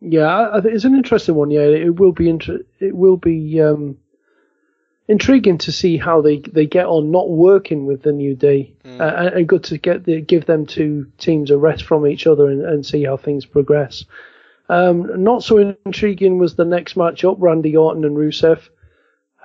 Yeah, 0.00 0.26
I 0.26 0.58
I 0.58 0.60
think 0.60 0.74
it's 0.74 0.84
an 0.84 0.94
interesting 0.94 1.34
one. 1.34 1.50
Yeah, 1.50 1.62
it 1.62 1.96
will 1.96 2.12
be 2.12 2.28
inter- 2.28 2.64
it 2.80 2.94
will 2.96 3.16
be 3.16 3.60
um, 3.60 3.98
intriguing 5.08 5.58
to 5.58 5.72
see 5.72 5.96
how 5.96 6.20
they, 6.20 6.38
they 6.38 6.66
get 6.66 6.86
on 6.86 7.10
not 7.10 7.30
working 7.30 7.86
with 7.86 8.02
the 8.02 8.12
New 8.12 8.34
Day, 8.34 8.74
Mm. 8.84 9.00
uh, 9.00 9.14
and- 9.16 9.34
and 9.34 9.48
good 9.48 9.64
to 9.64 9.78
get 9.78 10.04
the, 10.04 10.20
give 10.20 10.44
them 10.46 10.66
two 10.66 11.06
teams 11.18 11.50
a 11.50 11.56
rest 11.58 11.84
from 11.84 12.06
each 12.06 12.26
other 12.26 12.48
and, 12.48 12.62
and 12.64 12.84
see 12.86 13.04
how 13.04 13.16
things 13.16 13.44
progress. 13.46 14.04
Um, 14.68 15.22
not 15.24 15.42
so 15.42 15.74
intriguing 15.86 16.38
was 16.38 16.54
the 16.56 16.64
next 16.66 16.94
match 16.96 17.24
up: 17.24 17.36
Randy 17.40 17.74
Orton 17.76 18.04
and 18.04 18.16
Rusev. 18.16 18.68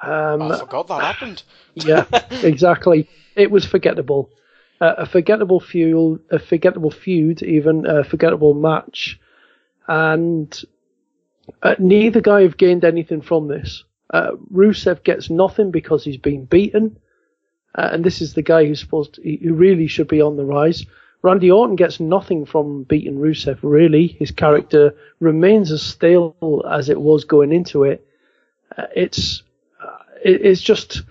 Um, 0.01 0.41
I 0.41 0.59
forgot 0.59 0.87
that 0.89 1.01
happened. 1.01 1.43
yeah, 1.75 2.05
exactly. 2.43 3.07
It 3.35 3.49
was 3.49 3.65
forgettable. 3.65 4.29
Uh, 4.81 4.95
a 4.97 5.05
forgettable 5.05 5.61
feud, 5.61 6.19
a 6.29 6.39
forgettable 6.39 6.91
feud, 6.91 7.41
even 7.41 7.85
a 7.85 8.03
forgettable 8.03 8.53
match, 8.53 9.17
and 9.87 10.63
uh, 11.61 11.75
neither 11.79 12.21
guy 12.21 12.41
have 12.41 12.57
gained 12.57 12.83
anything 12.83 13.21
from 13.21 13.47
this. 13.47 13.83
Uh, 14.09 14.31
Rusev 14.51 15.03
gets 15.03 15.29
nothing 15.29 15.71
because 15.71 16.03
he's 16.03 16.17
been 16.17 16.45
beaten, 16.45 16.97
uh, 17.75 17.89
and 17.91 18.03
this 18.03 18.21
is 18.21 18.33
the 18.33 18.41
guy 18.41 18.65
who's 18.65 18.79
supposed 18.79 19.15
to, 19.15 19.37
who 19.37 19.53
really 19.53 19.87
should 19.87 20.07
be 20.07 20.21
on 20.21 20.37
the 20.37 20.45
rise. 20.45 20.85
Randy 21.23 21.49
Orton 21.49 21.77
gets 21.77 21.99
nothing 21.99 22.45
from 22.45 22.83
beating 22.83 23.17
Rusev. 23.17 23.57
Really, 23.61 24.07
his 24.07 24.31
character 24.31 24.93
remains 25.19 25.71
as 25.71 25.81
stale 25.81 26.35
as 26.69 26.89
it 26.89 26.99
was 26.99 27.23
going 27.23 27.51
into 27.51 27.83
it. 27.83 28.05
Uh, 28.77 28.87
it's 28.95 29.41
uh, 29.81 30.03
it, 30.23 30.45
it's 30.45 30.61
just 30.61 31.01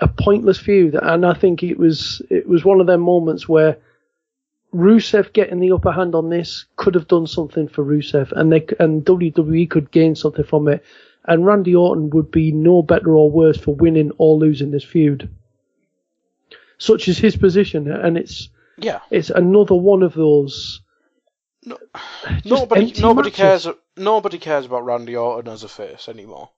a 0.00 0.08
pointless 0.08 0.58
feud, 0.58 0.94
and 0.94 1.24
I 1.24 1.32
think 1.32 1.62
it 1.62 1.78
was 1.78 2.20
it 2.30 2.46
was 2.46 2.64
one 2.64 2.80
of 2.80 2.86
them 2.86 3.00
moments 3.00 3.48
where 3.48 3.78
Rusev 4.74 5.32
getting 5.32 5.60
the 5.60 5.72
upper 5.72 5.92
hand 5.92 6.14
on 6.14 6.30
this 6.30 6.64
could 6.76 6.94
have 6.94 7.06
done 7.08 7.26
something 7.26 7.68
for 7.68 7.84
Rusev, 7.84 8.32
and 8.32 8.50
they 8.52 8.66
and 8.78 9.04
WWE 9.04 9.68
could 9.68 9.90
gain 9.90 10.14
something 10.14 10.44
from 10.44 10.66
it, 10.68 10.82
and 11.24 11.44
Randy 11.46 11.74
Orton 11.74 12.10
would 12.10 12.30
be 12.30 12.52
no 12.52 12.82
better 12.82 13.14
or 13.14 13.30
worse 13.30 13.58
for 13.58 13.74
winning 13.74 14.12
or 14.18 14.36
losing 14.38 14.70
this 14.70 14.84
feud. 14.84 15.28
Such 16.78 17.06
is 17.08 17.18
his 17.18 17.36
position, 17.36 17.90
and 17.90 18.16
it's 18.16 18.48
Yeah. 18.78 19.00
it's 19.10 19.30
another 19.30 19.74
one 19.74 20.02
of 20.02 20.14
those. 20.14 20.80
No, 21.64 21.78
nobody 22.44 22.92
nobody 23.00 23.28
matches. 23.30 23.36
cares 23.36 23.68
nobody 23.96 24.38
cares 24.38 24.64
about 24.66 24.84
Randy 24.86 25.16
Orton 25.16 25.52
as 25.52 25.64
a 25.64 25.68
face 25.68 26.08
anymore. 26.08 26.50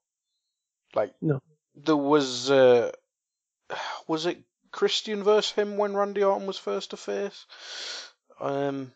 Like 0.95 1.15
No. 1.21 1.43
there 1.75 1.97
was 1.97 2.49
uh, 2.51 2.93
was 4.07 4.27
it 4.27 4.39
Christian 4.71 5.23
versus 5.25 5.53
him 5.53 5.77
when 5.77 5.95
Randy 5.97 6.23
Orton 6.23 6.47
was 6.47 6.59
first 6.59 6.93
a 6.93 6.97
face? 6.97 7.45
Um 8.41 8.93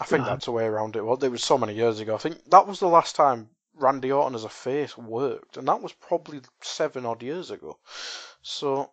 I 0.00 0.04
think 0.04 0.24
that's 0.24 0.46
the 0.46 0.52
way 0.52 0.64
around 0.64 0.96
it. 0.96 1.04
Well, 1.04 1.22
it 1.22 1.28
was 1.28 1.44
so 1.44 1.56
many 1.56 1.74
years 1.74 2.00
ago. 2.00 2.14
I 2.14 2.18
think 2.18 2.44
that 2.50 2.66
was 2.66 2.80
the 2.80 2.88
last 2.88 3.14
time 3.14 3.50
Randy 3.74 4.10
Orton 4.10 4.34
as 4.34 4.44
a 4.44 4.48
face 4.48 4.98
worked, 4.98 5.56
and 5.56 5.68
that 5.68 5.80
was 5.80 5.92
probably 5.92 6.40
seven 6.60 7.06
odd 7.06 7.22
years 7.22 7.50
ago. 7.50 7.78
So 8.42 8.90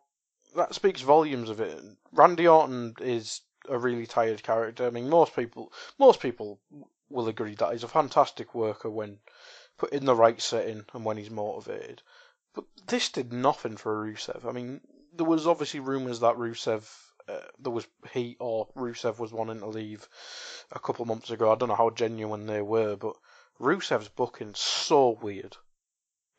that 0.56 0.76
speaks 0.76 1.02
volumes 1.02 1.50
of 1.50 1.60
it. 1.60 1.82
Randy 2.12 2.48
Orton 2.48 2.96
is 3.00 3.42
a 3.70 3.78
really 3.78 4.06
tired 4.06 4.44
character. 4.44 4.86
I 4.86 4.90
mean, 4.90 5.10
most 5.10 5.36
people 5.36 5.72
most 6.00 6.20
people 6.20 6.60
will 7.10 7.28
agree 7.28 7.56
that 7.56 7.72
he's 7.72 7.84
a 7.84 7.88
fantastic 7.88 8.54
worker 8.56 8.90
when 8.90 9.20
put 9.78 9.92
in 9.94 10.06
the 10.06 10.16
right 10.16 10.42
setting 10.42 10.86
and 10.94 11.06
when 11.06 11.18
he's 11.18 11.30
motivated. 11.30 12.02
But 12.54 12.66
this 12.88 13.10
did 13.10 13.32
nothing 13.32 13.78
for 13.78 14.06
Rusev. 14.06 14.46
I 14.46 14.52
mean, 14.52 14.82
there 15.14 15.26
was 15.26 15.48
obviously 15.48 15.80
rumours 15.80 16.20
that 16.20 16.36
Rusev, 16.36 16.88
uh, 17.32 17.40
there 17.60 17.72
was 17.72 17.88
he 18.14 18.36
or 18.40 18.68
Rusev 18.76 19.20
was 19.20 19.32
wanting 19.32 19.60
to 19.60 19.68
leave 19.68 20.08
a 20.72 20.80
couple 20.80 21.06
months 21.06 21.30
ago. 21.30 21.52
I 21.52 21.56
don't 21.56 21.70
know 21.70 21.76
how 21.76 21.90
genuine 21.90 22.46
they 22.46 22.62
were, 22.62 22.96
but 22.96 23.16
Rusev's 23.60 24.10
booking's 24.10 24.60
so 24.60 25.18
weird. 25.22 25.56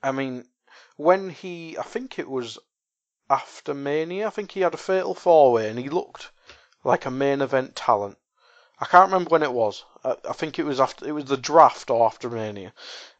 I 0.03 0.13
mean, 0.13 0.47
when 0.97 1.31
he, 1.31 1.79
I 1.79 1.83
think 1.83 2.19
it 2.19 2.29
was 2.29 2.59
after 3.31 3.73
Mania, 3.73 4.27
I 4.27 4.31
think 4.31 4.53
he 4.53 4.61
had 4.61 4.75
a 4.75 4.79
fatal 4.79 5.15
four 5.15 5.53
way 5.53 5.71
and 5.71 5.79
he 5.79 5.89
looked 5.89 6.31
like 6.85 7.07
a 7.07 7.11
main 7.11 7.41
event 7.41 7.77
talent. 7.77 8.19
I 8.81 8.87
can't 8.87 9.13
remember 9.13 9.31
when 9.31 9.45
it 9.45 9.53
was. 9.53 9.85
I, 10.05 10.17
I 10.29 10.33
think 10.33 10.59
it 10.59 10.65
was 10.65 10.81
after 10.81 11.07
it 11.07 11.13
was 11.13 11.27
the 11.27 11.37
draft 11.37 11.89
or 11.89 12.05
after 12.05 12.29
Mania, 12.29 12.73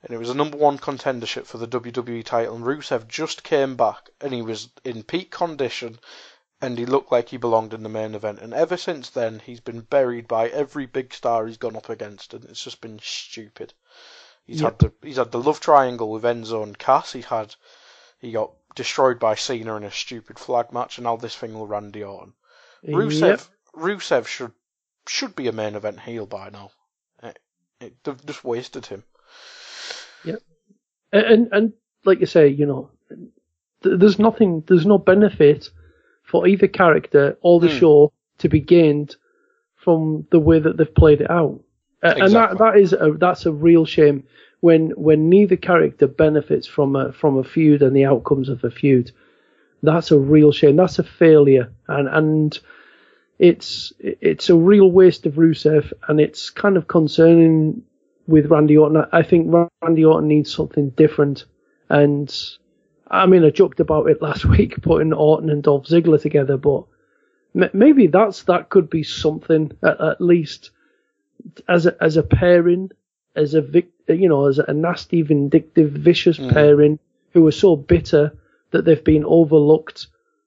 and 0.03 0.13
it 0.13 0.19
was 0.19 0.31
a 0.31 0.35
number 0.35 0.57
one 0.57 0.79
contendership 0.79 1.47
for 1.47 1.59
the 1.59 1.69
WWE 1.69 2.25
title. 2.25 2.57
And 2.57 2.65
Rusev 2.65 3.07
just 3.07 3.45
came 3.45 3.77
back, 3.77 4.11
and 4.21 4.35
he 4.35 4.43
was 4.43 4.69
in 4.83 5.05
peak 5.05 5.31
condition, 5.31 6.01
and 6.63 6.79
he 6.79 6.87
looked 6.87 7.11
like 7.11 7.29
he 7.29 7.37
belonged 7.37 7.75
in 7.75 7.83
the 7.83 7.89
main 7.89 8.15
event. 8.15 8.39
And 8.39 8.55
ever 8.55 8.77
since 8.77 9.11
then, 9.11 9.41
he's 9.41 9.59
been 9.61 9.81
buried 9.81 10.29
by 10.29 10.49
every 10.49 10.87
big 10.87 11.13
star 11.13 11.45
he's 11.47 11.57
gone 11.57 11.75
up 11.77 11.89
against, 11.89 12.33
and 12.33 12.45
it's 12.45 12.63
just 12.63 12.81
been 12.81 13.01
stupid. 13.03 13.75
He's 14.45 14.61
Yep. 14.61 14.71
had 14.71 14.79
the 14.79 15.07
he's 15.07 15.17
had 15.17 15.33
the 15.33 15.43
love 15.43 15.59
triangle 15.61 16.11
with 16.11 16.23
Enzo 16.23 16.63
and 16.63 16.79
Cass. 16.79 17.13
He 17.13 17.23
had 17.23 17.55
he 18.21 18.31
got 18.31 18.53
destroyed 18.77 19.19
by 19.19 19.35
Cena 19.35 19.77
in 19.77 19.83
a 19.83 19.91
stupid 19.91 20.39
flag 20.39 20.73
match, 20.73 20.99
and 20.99 21.05
now 21.05 21.17
this 21.17 21.37
thing 21.37 21.59
with 21.59 21.69
Randy 21.69 22.05
Orton. 22.05 22.33
Rusev 22.87 23.21
Yep. 23.21 23.41
Rusev 23.75 24.27
should 24.27 24.53
should 25.09 25.35
be 25.35 25.49
a 25.49 25.53
main 25.53 25.75
event 25.75 26.01
heel 26.01 26.27
by 26.27 26.49
now. 26.51 26.71
It, 27.25 27.39
it, 27.81 28.05
they've 28.05 28.27
just 28.27 28.45
wasted 28.45 28.87
him. 28.87 29.03
Yep. 30.25 30.41
and 31.13 31.49
and 31.53 31.73
like 32.05 32.21
you 32.21 32.27
say, 32.27 32.47
you 32.49 32.67
know, 32.67 32.91
th- 33.83 33.99
there's 33.99 34.19
nothing, 34.19 34.63
there's 34.67 34.87
no 34.87 34.99
benefit 34.99 35.71
for 36.23 36.47
either 36.47 36.67
character 36.69 37.37
or 37.43 37.61
the 37.61 37.69
Hmm. 37.69 37.77
show 37.79 38.13
to 38.39 38.49
be 38.49 38.61
gained 38.61 39.17
from 39.77 40.27
the 40.31 40.39
way 40.41 40.59
that 40.59 40.77
they've 40.77 40.95
played 40.95 41.21
it 41.21 41.31
out, 41.31 41.61
A- 42.03 42.17
and 42.23 42.33
that 42.33 42.59
that 42.59 42.77
is 42.79 42.93
a, 42.93 43.13
that's 43.19 43.47
a 43.47 43.53
real 43.53 43.85
shame 43.85 44.25
when 44.61 44.91
when 44.91 45.29
neither 45.29 45.57
character 45.57 46.07
benefits 46.07 46.67
from 46.67 46.95
a 46.97 47.13
from 47.13 47.37
a 47.39 47.45
feud 47.45 47.83
and 47.83 47.95
the 47.97 48.05
outcomes 48.05 48.49
of 48.49 48.63
a 48.65 48.71
feud. 48.71 49.11
That's 49.83 50.13
a 50.13 50.19
real 50.19 50.53
shame. 50.53 50.77
That's 50.77 51.01
a 51.01 51.03
failure, 51.05 51.73
and 51.89 52.09
and 52.09 52.59
it's 53.39 53.93
it's 53.99 54.51
a 54.51 54.57
real 54.57 54.91
waste 54.91 55.27
of 55.27 55.35
Rusev, 55.35 55.93
and 56.09 56.21
it's 56.21 56.51
kind 56.51 56.77
of 56.77 56.87
concerning 56.87 57.83
with 58.29 58.47
Randy 58.47 58.77
Orton. 58.77 59.05
I 59.11 59.23
think 59.25 59.53
Randy 59.83 60.05
Orton 60.05 60.29
needs 60.29 60.55
something 60.55 60.91
different. 60.91 61.45
And 61.89 62.33
I 63.13 63.27
mean, 63.27 63.45
I 63.45 63.51
joked 63.51 63.81
about 63.81 64.09
it 64.09 64.23
last 64.29 64.45
week, 64.45 64.81
putting 64.83 65.13
Orton 65.13 65.51
and 65.51 65.63
Dolph 65.63 65.87
Ziggler 65.87 66.21
together, 66.21 66.57
but 66.57 66.85
m- 67.55 67.71
maybe 67.73 68.07
that's 68.09 68.43
that 68.45 68.71
could 68.71 68.89
be 68.91 69.03
something 69.03 69.73
at, 69.83 70.01
at 70.01 70.21
least 70.21 70.71
as 71.69 71.87
a, 71.87 72.03
as 72.03 72.17
a 72.17 72.23
pairing, 72.23 72.91
as 73.37 73.55
a 73.55 73.61
vic, 73.63 73.89
you 74.09 74.29
know, 74.29 74.47
as 74.47 74.59
a 74.59 74.73
nasty, 74.73 75.23
vindictive, 75.23 75.91
vicious 75.93 76.39
Mm. 76.39 76.53
pairing 76.53 76.99
who 77.33 77.47
are 77.47 77.53
so 77.53 77.77
bitter 77.77 78.33
that 78.71 78.85
they've 78.85 79.05
been 79.05 79.25
overlooked, 79.25 80.07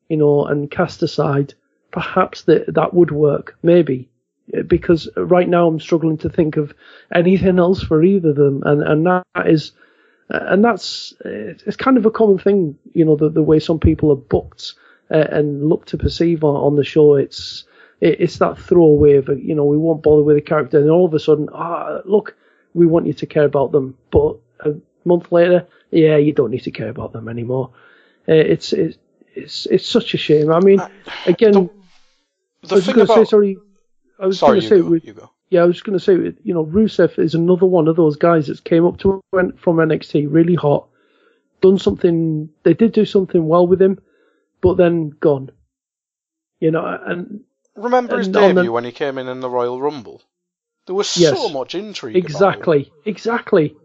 you 0.10 0.18
know, 0.18 0.46
and 0.46 0.72
cast 0.72 1.04
aside. 1.04 1.54
Perhaps 1.92 2.42
that 2.44 2.74
that 2.74 2.94
would 2.94 3.12
work, 3.12 3.58
maybe 3.64 4.10
because 4.68 5.10
right 5.16 5.48
now 5.50 5.68
I'm 5.68 5.80
struggling 5.80 6.18
to 6.20 6.30
think 6.30 6.58
of 6.58 6.74
anything 7.14 7.58
else 7.58 7.82
for 7.82 8.04
either 8.04 8.30
of 8.30 8.36
them, 8.36 8.64
and 8.66 8.84
and 8.84 9.06
that 9.06 9.26
is, 9.46 9.72
and 10.30 10.64
that's 10.64 11.14
it's 11.24 11.76
kind 11.76 11.98
of 11.98 12.06
a 12.06 12.12
common 12.12 12.40
thing, 12.40 12.78
you 12.94 13.06
know, 13.06 13.16
the 13.16 13.30
the 13.30 13.44
way 13.44 13.60
some 13.60 13.80
people 13.80 14.12
are 14.12 14.16
booked 14.16 14.74
uh, 15.12 15.28
and 15.32 15.70
look 15.70 15.86
to 15.86 15.98
perceive 15.98 16.44
on, 16.44 16.56
on 16.56 16.76
the 16.76 16.84
show. 16.84 17.16
It's 17.16 17.66
it, 18.02 18.20
it's 18.22 18.40
that 18.40 18.58
throwaway 18.58 19.16
of 19.16 19.30
you 19.40 19.54
know 19.54 19.66
we 19.66 19.78
won't 19.78 20.04
bother 20.04 20.24
with 20.24 20.36
the 20.36 20.42
character, 20.42 20.80
and 20.80 20.90
all 20.90 21.06
of 21.06 21.14
a 21.14 21.20
sudden, 21.20 21.50
ah, 21.54 22.00
look, 22.06 22.36
we 22.74 22.86
want 22.86 23.08
you 23.08 23.14
to 23.14 23.26
care 23.26 23.46
about 23.46 23.72
them, 23.72 23.98
but 24.12 24.38
a 24.62 24.74
month 25.04 25.32
later, 25.32 25.68
yeah, 25.92 26.18
you 26.18 26.34
don't 26.34 26.52
need 26.52 26.64
to 26.64 26.72
care 26.72 26.90
about 26.90 27.14
them 27.14 27.30
anymore. 27.30 27.72
Uh, 28.28 28.34
it's 28.34 28.74
it's 28.74 28.98
it's 29.36 29.66
it's 29.68 29.88
such 29.88 30.14
a 30.14 30.18
shame. 30.18 30.52
I 30.52 30.60
mean, 30.60 30.82
again. 31.26 31.70
The 32.64 32.72
I 32.72 32.76
was 32.76 32.88
going 32.88 33.06
to 33.06 33.14
say, 33.14 33.26
sorry, 33.26 33.58
I 34.20 34.26
was 34.26 34.40
going 34.40 34.60
to 34.60 34.68
say, 34.68 34.80
go, 34.80 34.90
with, 34.90 35.06
you 35.06 35.14
go. 35.14 35.30
Yeah, 35.56 35.64
I 35.64 35.66
was 35.68 35.82
going 35.82 35.98
to 35.98 36.04
say, 36.04 36.16
you 36.44 36.54
know, 36.54 36.66
Rusev 36.66 37.18
is 37.18 37.34
another 37.34 37.66
one 37.66 37.88
of 37.88 37.96
those 37.96 38.18
guys 38.18 38.48
that 38.48 38.64
came 38.66 38.86
up 38.86 38.98
to 39.00 39.22
went 39.32 39.58
from 39.58 39.78
NXT 39.78 40.28
really 40.30 40.56
hot, 40.56 40.90
done 41.62 41.80
something. 41.80 42.50
They 42.64 42.74
did 42.74 42.92
do 42.92 43.06
something 43.06 43.48
well 43.48 43.66
with 43.66 43.82
him, 43.82 44.00
but 44.62 44.76
then 44.76 45.12
gone. 45.12 45.52
You 46.60 46.72
know, 46.72 46.86
and 46.86 47.42
Remember 47.76 48.18
his 48.18 48.28
and 48.28 48.36
on 48.36 48.56
the- 48.56 48.62
debut 48.64 48.72
when 48.74 48.84
he 48.84 48.92
came 48.92 49.18
in 49.18 49.30
in 49.30 49.40
the 49.40 49.50
Royal 49.50 49.82
Rumble? 49.82 50.22
There 50.88 50.96
was 50.96 51.16
Yes. 51.18 51.38
so 51.40 51.48
much 51.50 51.74
intrigue. 51.74 52.16
about 52.18 52.26
him. 52.26 52.26
exactly, 52.36 52.92
exactly. 53.06 53.76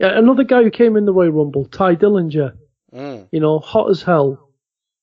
Yeah, 0.00 0.18
another 0.18 0.44
guy 0.44 0.62
who 0.62 0.70
came 0.70 0.96
in 0.96 1.04
the 1.04 1.12
Royal 1.12 1.32
Rumble, 1.32 1.66
Tye 1.66 1.94
Dillinger. 1.94 2.54
Mm. 2.94 3.28
You 3.32 3.40
know, 3.40 3.58
hot 3.58 3.90
as 3.90 4.02
hell. 4.02 4.48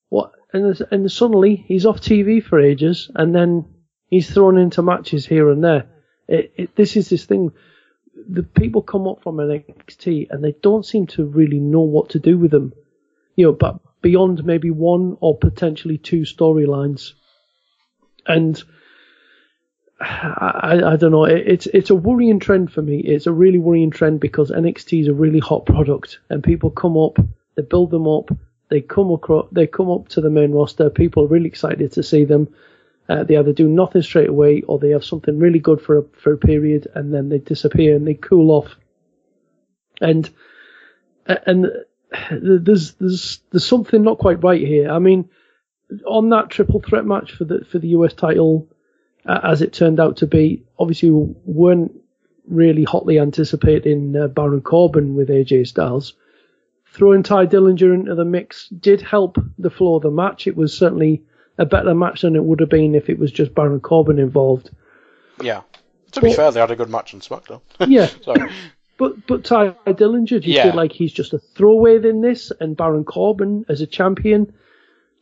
What? 0.10 0.32
And 0.54 0.82
and 0.92 1.12
suddenly 1.12 1.56
he's 1.68 1.86
off 1.86 2.02
TV 2.02 2.42
for 2.44 2.60
ages, 2.60 3.12
and 3.14 3.36
then 3.36 3.66
he's 4.08 4.30
thrown 4.34 4.58
into 4.58 4.82
matches 4.82 5.26
here 5.28 5.52
and 5.52 5.64
there. 5.64 5.86
It, 6.30 6.54
it, 6.56 6.76
this 6.76 6.96
is 6.96 7.10
this 7.10 7.26
thing. 7.26 7.52
The 8.30 8.44
people 8.44 8.82
come 8.82 9.08
up 9.08 9.24
from 9.24 9.38
NXT 9.38 10.30
and 10.30 10.44
they 10.44 10.54
don't 10.62 10.86
seem 10.86 11.08
to 11.08 11.26
really 11.26 11.60
know 11.60 11.82
what 11.82 12.10
to 12.10 12.20
do 12.20 12.38
with 12.38 12.52
them. 12.52 12.74
You 13.36 13.48
know, 13.48 13.54
but 13.54 13.80
beyond 14.02 14.46
maybe 14.46 14.70
one 14.70 15.18
or 15.20 15.38
potentially 15.38 15.98
two 15.98 16.22
storylines. 16.22 17.14
And 18.28 18.62
I, 20.00 20.82
I, 20.86 20.96
don't 20.96 21.12
know. 21.12 21.26
It, 21.26 21.44
it's 21.48 21.68
it's 21.68 21.90
a 21.90 21.96
worrying 21.96 22.40
trend 22.40 22.72
for 22.72 22.82
me. 22.82 23.00
It's 23.00 23.28
a 23.28 23.34
really 23.34 23.58
worrying 23.58 23.92
trend 23.92 24.20
because 24.20 24.52
NXT 24.52 25.02
is 25.02 25.08
a 25.08 25.14
really 25.14 25.40
hot 25.40 25.66
product, 25.66 26.20
and 26.30 26.44
people 26.44 26.70
come 26.70 26.98
up, 26.98 27.18
they 27.56 27.64
build 27.64 27.92
them 27.92 28.08
up, 28.08 28.30
they 28.70 28.82
come 28.82 29.12
across, 29.12 29.48
they 29.52 29.68
come 29.68 29.90
up 29.90 30.10
to 30.10 30.22
the 30.22 30.30
main 30.30 30.52
roster. 30.52 30.90
People 30.90 31.24
are 31.24 31.28
really 31.28 31.48
excited 31.48 31.92
to 31.94 32.04
see 32.04 32.24
them. 32.24 32.54
Uh, 33.10 33.24
they 33.24 33.36
either 33.38 33.54
do 33.54 33.68
nothing 33.68 34.04
straight 34.04 34.30
away, 34.30 34.62
or 34.68 34.78
they 34.78 34.92
have 34.92 35.04
something 35.04 35.40
really 35.40 35.60
good 35.60 35.82
for 35.82 35.98
a 35.98 36.04
for 36.22 36.34
a 36.34 36.38
period, 36.38 36.88
and 36.94 37.12
then 37.12 37.30
they 37.30 37.40
disappear 37.40 37.96
and 37.96 38.08
they 38.08 38.14
cool 38.14 38.52
off. 38.52 38.76
And 40.00 40.30
and 41.28 41.68
there's 42.32 42.94
there's 42.94 43.40
there's 43.52 43.66
something 43.66 44.04
not 44.04 44.20
quite 44.20 44.44
right 44.44 44.62
here. 44.62 44.92
I 44.92 45.00
mean, 45.00 45.28
on 46.06 46.30
that 46.30 46.52
triple 46.52 46.82
threat 46.82 47.06
match 47.06 47.32
for 47.32 47.46
the 47.46 47.66
for 47.66 47.80
the 47.80 47.90
US 47.90 48.14
title, 48.14 48.68
uh, 49.26 49.40
as 49.44 49.64
it 49.64 49.74
turned 49.74 50.00
out 50.00 50.18
to 50.18 50.28
be, 50.28 50.64
obviously 50.78 51.10
we 51.10 51.34
weren't 51.46 51.92
really 52.48 52.84
hotly 52.84 53.20
anticipating 53.20 54.16
uh, 54.16 54.28
Baron 54.28 54.62
Corbin 54.62 55.16
with 55.16 55.30
AJ 55.30 55.68
Styles. 55.68 56.14
Throwing 56.92 57.24
Tye 57.24 57.46
Dillinger 57.46 57.94
into 57.94 58.16
the 58.16 58.26
mix 58.26 58.68
did 58.70 59.02
help 59.02 59.38
the 59.58 59.70
flow 59.70 59.96
of 59.96 60.04
the 60.04 60.12
match. 60.12 60.48
It 60.48 60.58
was 60.58 60.76
certainly 60.76 61.24
a 61.60 61.66
better 61.66 61.94
match 61.94 62.22
than 62.22 62.36
it 62.36 62.44
would 62.44 62.60
have 62.62 62.70
been 62.70 62.96
if 62.96 63.10
it 63.10 63.20
was 63.20 63.32
just 63.32 63.54
Baron 63.54 63.80
Corbin 63.82 64.18
involved. 64.18 64.72
Yeah. 65.42 65.62
To 66.14 66.22
be 66.22 66.34
fair, 66.34 66.52
they 66.52 66.60
had 66.60 66.72
a 66.72 66.76
good 66.76 66.90
match 66.90 67.14
on 67.14 67.20
SmackDown. 67.20 67.62
Yeah, 67.88 68.08
but 68.98 69.28
but 69.28 69.44
Tye 69.44 69.76
Dillinger, 69.86 70.42
do 70.42 70.48
you 70.50 70.56
Yeah. 70.56 70.64
feel 70.64 70.76
like 70.76 70.92
he's 70.92 71.14
just 71.14 71.34
a 71.34 71.38
throwaway 71.40 71.98
in 72.04 72.22
this, 72.22 72.52
and 72.60 72.76
Baron 72.76 73.04
Corbin 73.06 73.64
as 73.70 73.82
a 73.82 73.86
champion? 73.88 74.52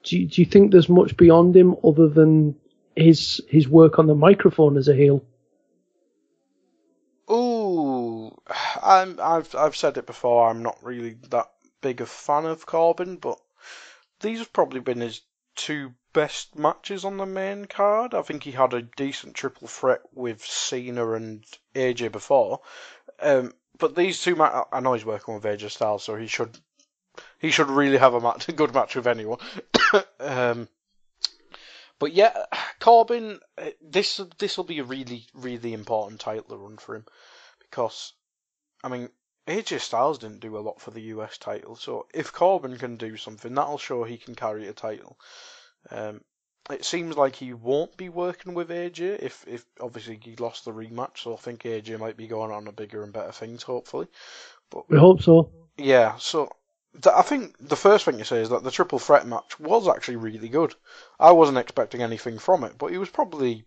Do 0.04 0.18
you, 0.18 0.28
do 0.28 0.42
you 0.42 0.46
think 0.46 0.72
there's 0.72 0.88
much 0.88 1.18
beyond 1.18 1.56
him 1.58 1.76
other 1.84 2.08
than 2.08 2.56
his 2.96 3.42
his 3.50 3.68
work 3.68 4.00
on 4.00 4.08
the 4.08 4.16
microphone 4.16 4.78
as 4.78 4.88
a 4.88 4.96
heel? 4.96 5.22
Ooh, 7.30 8.32
I'm, 8.82 9.20
I've 9.22 9.54
I've 9.56 9.76
said 9.76 9.98
it 9.98 10.06
before. 10.06 10.50
I'm 10.50 10.64
not 10.64 10.78
really 10.82 11.18
that 11.30 11.48
big 11.82 12.00
a 12.02 12.06
fan 12.06 12.46
of 12.46 12.66
Corbin, 12.66 13.18
but 13.18 13.38
these 14.22 14.40
have 14.40 14.54
probably 14.54 14.80
been 14.80 15.02
his 15.02 15.22
two 15.56 15.94
best 16.14 16.56
matches 16.56 17.06
on 17.06 17.18
the 17.18 17.26
main 17.26 17.66
card. 17.66 18.14
I 18.14 18.22
think 18.22 18.44
he 18.44 18.52
had 18.52 18.74
a 18.74 18.82
decent 18.82 19.36
triple 19.36 19.68
threat 19.68 20.02
with 20.14 20.46
Cena 20.46 21.14
and 21.14 21.46
AJ 21.76 22.12
before, 22.12 22.62
um, 23.20 23.54
but 23.78 23.96
these 23.96 24.22
two 24.22 24.36
ma- 24.36 24.66
I 24.72 24.80
know 24.80 24.94
he's 24.94 25.06
working 25.06 25.36
with 25.36 25.44
AJ 25.44 25.72
Styles, 25.72 26.04
so 26.04 26.16
he 26.16 26.28
should 26.28 26.58
he 27.40 27.52
should 27.52 27.70
really 27.70 27.98
have 27.98 28.14
a 28.14 28.22
match, 28.22 28.48
a 28.50 28.52
good 28.52 28.74
match 28.74 28.96
with 28.96 29.08
anyone. 29.08 29.40
um, 30.20 30.68
but 32.00 32.14
yeah, 32.14 32.46
Corbin, 32.80 33.40
uh, 33.58 33.70
this 33.82 34.22
this 34.38 34.58
will 34.58 34.64
be 34.64 34.80
a 34.80 34.84
really 34.84 35.28
really 35.34 35.74
important 35.74 36.20
title 36.20 36.58
run 36.58 36.78
for 36.78 36.96
him 36.96 37.06
because, 37.60 38.14
I 38.84 38.90
mean, 38.90 39.10
AJ 39.48 39.82
Styles 39.82 40.20
didn't 40.20 40.42
do 40.42 40.58
a 40.58 40.60
lot 40.60 40.82
for 40.82 40.92
the 40.92 41.02
US 41.14 41.38
title, 41.38 41.76
so 41.76 42.08
if 42.14 42.34
Corbin 42.34 42.78
can 42.78 42.98
do 42.98 43.18
something, 43.18 43.54
that'll 43.54 43.78
show 43.78 44.04
he 44.04 44.18
can 44.18 44.36
carry 44.36 44.68
a 44.68 44.74
title. 44.74 45.18
Um, 45.92 46.22
it 46.70 46.84
seems 46.84 47.16
like 47.16 47.36
he 47.36 47.54
won't 47.54 47.96
be 47.96 48.10
working 48.10 48.54
with 48.54 48.70
AJ 48.70 49.22
if, 49.22 49.46
if 49.48 49.66
obviously 49.80 50.20
he 50.22 50.36
lost 50.36 50.66
the 50.66 50.72
rematch, 50.74 51.20
so 51.20 51.34
I 51.34 51.38
think 51.38 51.64
AJ 51.64 52.00
might 52.00 52.18
be 52.18 52.28
going 52.28 52.52
on 52.52 52.66
to 52.66 52.72
bigger 52.72 53.04
and 53.04 53.14
better 53.14 53.32
things, 53.32 53.64
hopefully. 53.64 54.08
But 54.70 54.90
We 54.90 54.98
hope 54.98 55.22
so. 55.22 55.50
yeah, 55.78 56.18
so 56.18 56.50
th- 57.02 57.16
I 57.16 57.22
think 57.22 57.56
the 57.60 57.78
first 57.78 58.06
thing 58.06 58.18
to 58.18 58.26
say 58.26 58.42
is 58.42 58.50
that 58.50 58.64
the 58.64 58.72
triple 58.72 59.00
threat 59.00 59.26
match 59.26 59.60
was 59.60 59.88
actually 59.88 60.18
really 60.18 60.50
good. 60.50 60.76
I 61.20 61.32
wasn't 61.32 61.58
expecting 61.58 62.02
anything 62.02 62.38
from 62.38 62.64
it, 62.64 62.78
but 62.78 62.92
it 62.92 62.98
was 62.98 63.10
probably 63.10 63.66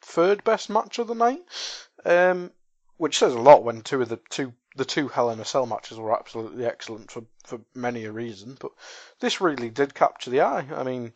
third 0.00 0.44
best 0.44 0.70
match 0.70 0.98
of 0.98 1.08
the 1.08 1.14
night, 1.14 1.40
um, 2.04 2.52
which 2.98 3.18
says 3.18 3.34
a 3.34 3.40
lot 3.40 3.64
when 3.64 3.82
two 3.82 4.00
of 4.00 4.08
the 4.08 4.20
two 4.30 4.52
the 4.76 4.84
two 4.84 5.08
Hell 5.08 5.30
in 5.30 5.40
a 5.40 5.44
Cell 5.44 5.66
matches 5.66 5.98
were 5.98 6.16
absolutely 6.16 6.64
excellent 6.64 7.10
for 7.10 7.24
for 7.44 7.60
many 7.74 8.04
a 8.04 8.12
reason. 8.12 8.56
But 8.60 8.72
this 9.20 9.40
really 9.40 9.70
did 9.70 9.94
capture 9.94 10.30
the 10.30 10.42
eye. 10.42 10.66
I 10.74 10.82
mean, 10.82 11.14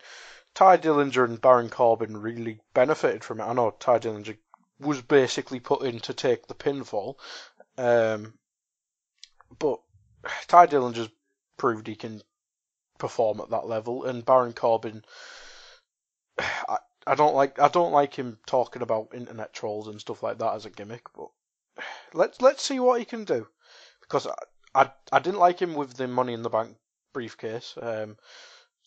Tye 0.53 0.77
Dillinger 0.77 1.25
and 1.25 1.41
Baron 1.41 1.69
Corbin 1.69 2.17
really 2.17 2.59
benefited 2.73 3.23
from 3.23 3.39
it. 3.39 3.45
I 3.45 3.53
know 3.53 3.71
Tye 3.71 3.99
Dillinger 3.99 4.37
was 4.79 5.01
basically 5.01 5.59
put 5.59 5.83
in 5.83 5.99
to 6.01 6.13
take 6.13 6.47
the 6.47 6.55
pinfall. 6.55 7.15
Um, 7.77 8.33
but 9.57 9.81
Tye 10.47 10.67
Dillinger's 10.67 11.09
proved 11.57 11.87
he 11.87 11.95
can 11.95 12.21
perform 12.97 13.41
at 13.41 13.49
that 13.49 13.67
level, 13.67 14.05
and 14.05 14.25
Baron 14.25 14.53
Corbin. 14.53 15.03
I, 16.39 16.77
I 17.05 17.15
don't 17.15 17.35
like 17.35 17.59
I 17.59 17.67
don't 17.67 17.91
like 17.91 18.13
him 18.13 18.39
talking 18.45 18.81
about 18.81 19.13
internet 19.13 19.53
trolls 19.53 19.87
and 19.87 19.99
stuff 19.99 20.23
like 20.23 20.37
that 20.37 20.53
as 20.55 20.65
a 20.65 20.69
gimmick, 20.69 21.03
but 21.13 21.29
let's 22.13 22.41
let's 22.41 22.63
see 22.63 22.79
what 22.79 22.99
he 22.99 23.05
can 23.05 23.23
do 23.23 23.47
because 24.01 24.27
I 24.27 24.33
I, 24.75 24.91
I 25.11 25.19
didn't 25.19 25.39
like 25.39 25.61
him 25.61 25.75
with 25.75 25.95
the 25.95 26.07
Money 26.07 26.33
in 26.33 26.41
the 26.41 26.49
Bank 26.49 26.75
briefcase. 27.13 27.75
Um, 27.79 28.17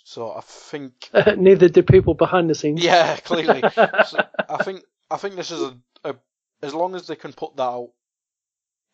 so 0.05 0.33
I 0.33 0.41
think 0.41 1.11
neither 1.37 1.69
did 1.69 1.87
people 1.87 2.15
behind 2.15 2.51
the 2.51 2.55
scenes. 2.55 2.83
Yeah, 2.83 3.17
clearly. 3.17 3.63
so 4.07 4.25
I 4.49 4.63
think 4.63 4.83
I 5.11 5.17
think 5.17 5.37
this 5.37 5.51
is 5.51 5.63
a, 5.63 5.77
a 6.05 6.17
as 6.63 6.75
long 6.75 6.95
as 6.95 7.07
they 7.07 7.17
can 7.17 7.33
put 7.33 7.57
that 7.57 7.63
out 7.63 7.91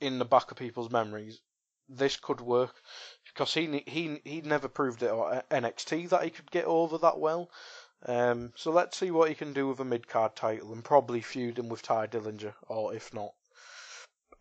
in 0.00 0.18
the 0.18 0.24
back 0.24 0.50
of 0.50 0.56
people's 0.56 0.90
memories, 0.90 1.40
this 1.88 2.16
could 2.16 2.40
work 2.40 2.74
because 3.26 3.54
he 3.54 3.82
he 3.86 4.20
he 4.24 4.40
never 4.40 4.68
proved 4.68 5.02
it 5.02 5.10
at 5.10 5.48
NXT 5.50 6.08
that 6.10 6.24
he 6.24 6.30
could 6.30 6.50
get 6.50 6.64
over 6.64 6.98
that 6.98 7.18
well. 7.18 7.50
Um, 8.04 8.52
so 8.56 8.72
let's 8.72 8.96
see 8.96 9.12
what 9.12 9.28
he 9.28 9.34
can 9.34 9.52
do 9.52 9.68
with 9.68 9.78
a 9.78 9.84
mid 9.84 10.08
card 10.08 10.34
title 10.34 10.72
and 10.72 10.84
probably 10.84 11.20
feud 11.20 11.58
him 11.58 11.68
with 11.68 11.82
Tye 11.82 12.08
Dillinger, 12.08 12.54
or 12.66 12.94
if 12.94 13.14
not, 13.14 13.32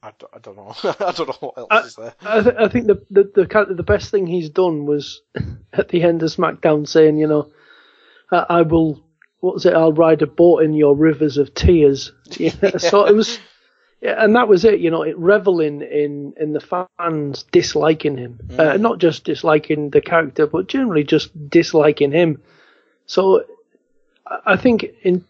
I, 0.03 0.11
don't, 0.17 0.33
I 0.33 0.39
don't 0.39 0.55
know. 0.55 0.75
I 0.99 1.11
don't 1.11 1.27
know 1.27 1.37
what 1.39 1.57
else 1.57 1.67
I, 1.69 1.81
is 1.81 1.95
there. 1.95 2.13
I, 2.21 2.41
th- 2.41 2.55
I 2.57 2.67
think 2.67 2.87
the, 2.87 3.05
the 3.11 3.23
the 3.35 3.73
the 3.75 3.83
best 3.83 4.09
thing 4.09 4.25
he's 4.27 4.49
done 4.49 4.85
was 4.85 5.21
at 5.73 5.89
the 5.89 6.03
end 6.03 6.23
of 6.23 6.31
SmackDown 6.31 6.87
saying, 6.87 7.17
you 7.17 7.27
know, 7.27 7.51
I, 8.31 8.45
I 8.49 8.61
will. 8.63 9.03
What 9.39 9.55
was 9.55 9.65
it? 9.65 9.73
I'll 9.73 9.93
ride 9.93 10.21
a 10.21 10.27
boat 10.27 10.59
in 10.59 10.73
your 10.73 10.95
rivers 10.95 11.37
of 11.37 11.53
tears. 11.53 12.11
Yeah. 12.37 12.77
So 12.77 13.05
it 13.05 13.13
was, 13.13 13.39
yeah, 13.99 14.23
and 14.23 14.35
that 14.35 14.47
was 14.47 14.63
it. 14.63 14.79
You 14.79 14.89
know, 14.89 15.01
it 15.01 15.17
reveling 15.17 15.81
in 15.81 16.33
in 16.39 16.53
the 16.53 16.85
fans 16.97 17.43
disliking 17.51 18.17
him, 18.17 18.39
mm. 18.47 18.59
uh, 18.59 18.77
not 18.77 18.99
just 18.99 19.25
disliking 19.25 19.89
the 19.89 20.01
character, 20.01 20.47
but 20.47 20.67
generally 20.67 21.03
just 21.03 21.31
disliking 21.49 22.11
him. 22.11 22.41
So 23.05 23.43
I 24.45 24.55
think 24.55 24.85
in 25.03 25.25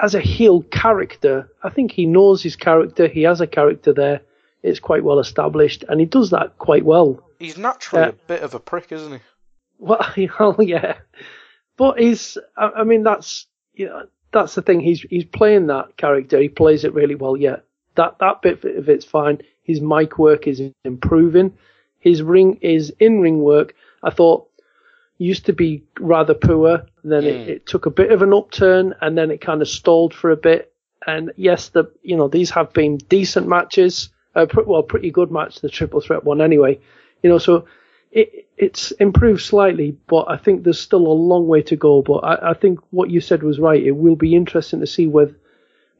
as 0.00 0.14
a 0.14 0.20
heel 0.20 0.62
character, 0.62 1.48
I 1.62 1.70
think 1.70 1.92
he 1.92 2.06
knows 2.06 2.42
his 2.42 2.56
character. 2.56 3.06
He 3.06 3.22
has 3.22 3.40
a 3.40 3.46
character 3.46 3.92
there. 3.92 4.20
It's 4.62 4.80
quite 4.80 5.04
well 5.04 5.20
established, 5.20 5.84
and 5.88 6.00
he 6.00 6.06
does 6.06 6.30
that 6.30 6.58
quite 6.58 6.84
well. 6.84 7.22
He's 7.38 7.58
naturally 7.58 8.04
uh, 8.04 8.08
a 8.08 8.12
bit 8.12 8.42
of 8.42 8.54
a 8.54 8.60
prick, 8.60 8.92
isn't 8.92 9.12
he? 9.12 9.18
Well, 9.78 10.06
well 10.38 10.56
yeah, 10.60 10.96
but 11.76 11.98
he's. 12.00 12.38
I, 12.56 12.70
I 12.76 12.84
mean, 12.84 13.02
that's 13.02 13.46
you 13.74 13.86
know, 13.86 14.06
that's 14.32 14.54
the 14.54 14.62
thing. 14.62 14.80
He's 14.80 15.02
he's 15.02 15.24
playing 15.24 15.66
that 15.66 15.96
character. 15.96 16.40
He 16.40 16.48
plays 16.48 16.84
it 16.84 16.94
really 16.94 17.14
well. 17.14 17.36
Yeah, 17.36 17.56
that 17.96 18.18
that 18.20 18.42
bit 18.42 18.64
of 18.64 18.88
it's 18.88 19.04
fine. 19.04 19.40
His 19.62 19.80
mic 19.80 20.18
work 20.18 20.46
is 20.46 20.62
improving. 20.84 21.56
His 22.00 22.22
ring 22.22 22.58
is 22.60 22.90
in 23.00 23.20
ring 23.20 23.38
work. 23.38 23.74
I 24.02 24.10
thought 24.10 24.48
used 25.18 25.46
to 25.46 25.52
be 25.52 25.84
rather 25.98 26.34
poor. 26.34 26.86
Then 27.02 27.22
mm. 27.22 27.26
it, 27.26 27.48
it, 27.48 27.66
took 27.66 27.86
a 27.86 27.90
bit 27.90 28.12
of 28.12 28.22
an 28.22 28.32
upturn, 28.32 28.94
and 29.00 29.16
then 29.16 29.30
it 29.30 29.40
kind 29.40 29.62
of 29.62 29.68
stalled 29.68 30.14
for 30.14 30.30
a 30.30 30.36
bit. 30.36 30.72
And 31.06 31.32
yes, 31.36 31.68
the 31.68 31.90
you 32.02 32.16
know 32.16 32.28
these 32.28 32.50
have 32.50 32.72
been 32.72 32.96
decent 32.96 33.46
matches. 33.46 34.08
Uh, 34.34 34.46
well, 34.66 34.82
pretty 34.82 35.10
good 35.10 35.30
match, 35.30 35.60
the 35.60 35.68
triple 35.68 36.00
threat 36.00 36.24
one 36.24 36.40
anyway. 36.40 36.80
You 37.22 37.30
know, 37.30 37.38
so 37.38 37.66
it 38.10 38.48
it's 38.56 38.92
improved 38.92 39.42
slightly, 39.42 39.96
but 40.06 40.26
I 40.28 40.36
think 40.36 40.62
there's 40.62 40.80
still 40.80 41.06
a 41.06 41.20
long 41.30 41.46
way 41.46 41.62
to 41.62 41.76
go. 41.76 42.02
But 42.02 42.18
I, 42.18 42.50
I 42.50 42.54
think 42.54 42.80
what 42.90 43.10
you 43.10 43.20
said 43.20 43.42
was 43.42 43.58
right. 43.58 43.82
It 43.82 43.92
will 43.92 44.16
be 44.16 44.34
interesting 44.34 44.80
to 44.80 44.86
see 44.86 45.06
whether 45.06 45.36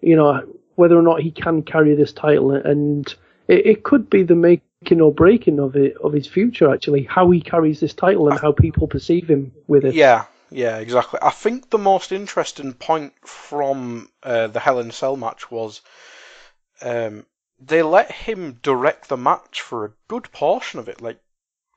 you 0.00 0.16
know 0.16 0.42
whether 0.76 0.98
or 0.98 1.02
not 1.02 1.20
he 1.20 1.30
can 1.30 1.62
carry 1.62 1.94
this 1.94 2.12
title, 2.12 2.52
and 2.52 3.12
it, 3.48 3.66
it 3.66 3.82
could 3.84 4.08
be 4.08 4.22
the 4.22 4.34
make 4.34 4.62
or 4.92 5.12
breaking 5.12 5.58
of 5.58 5.76
it 5.76 5.96
of 5.98 6.12
his 6.12 6.26
future 6.26 6.72
actually 6.72 7.04
how 7.04 7.30
he 7.30 7.40
carries 7.40 7.80
this 7.80 7.94
title 7.94 8.28
and 8.28 8.40
how 8.40 8.52
people 8.52 8.86
perceive 8.86 9.28
him 9.28 9.52
with 9.66 9.84
it. 9.84 9.94
Yeah 9.94 10.24
yeah 10.50 10.78
exactly. 10.78 11.18
I 11.22 11.30
think 11.30 11.70
the 11.70 11.78
most 11.78 12.12
interesting 12.12 12.74
point 12.74 13.12
from 13.26 14.08
uh, 14.22 14.46
the 14.46 14.60
hell 14.60 14.78
in 14.78 14.90
a 14.90 14.92
cell 14.92 15.16
match 15.16 15.50
was 15.50 15.80
um, 16.80 17.26
they 17.58 17.82
let 17.82 18.10
him 18.10 18.58
direct 18.62 19.08
the 19.08 19.16
match 19.16 19.60
for 19.60 19.84
a 19.84 19.92
good 20.08 20.30
portion 20.32 20.78
of 20.80 20.88
it 20.88 21.00
like 21.00 21.18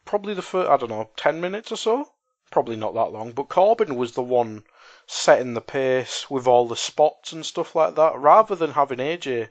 probably 0.06 0.34
the 0.34 0.42
first 0.42 0.70
i 0.70 0.78
don't 0.78 0.90
know 0.90 1.10
10 1.16 1.42
minutes 1.42 1.72
or 1.72 1.78
so? 1.78 2.10
Probably 2.50 2.76
not 2.76 2.94
that 2.94 3.12
long 3.12 3.32
but 3.32 3.50
corbin 3.50 3.96
was 3.96 4.14
the 4.14 4.24
one 4.24 4.64
setting 5.06 5.54
the 5.54 5.62
pace 5.62 6.30
with 6.30 6.48
all 6.48 6.68
the 6.68 6.76
spots 6.76 7.32
and 7.32 7.46
stuff 7.46 7.76
like 7.76 7.96
that 7.96 8.16
rather 8.18 8.56
than 8.56 8.72
having 8.72 9.00
aj 9.00 9.50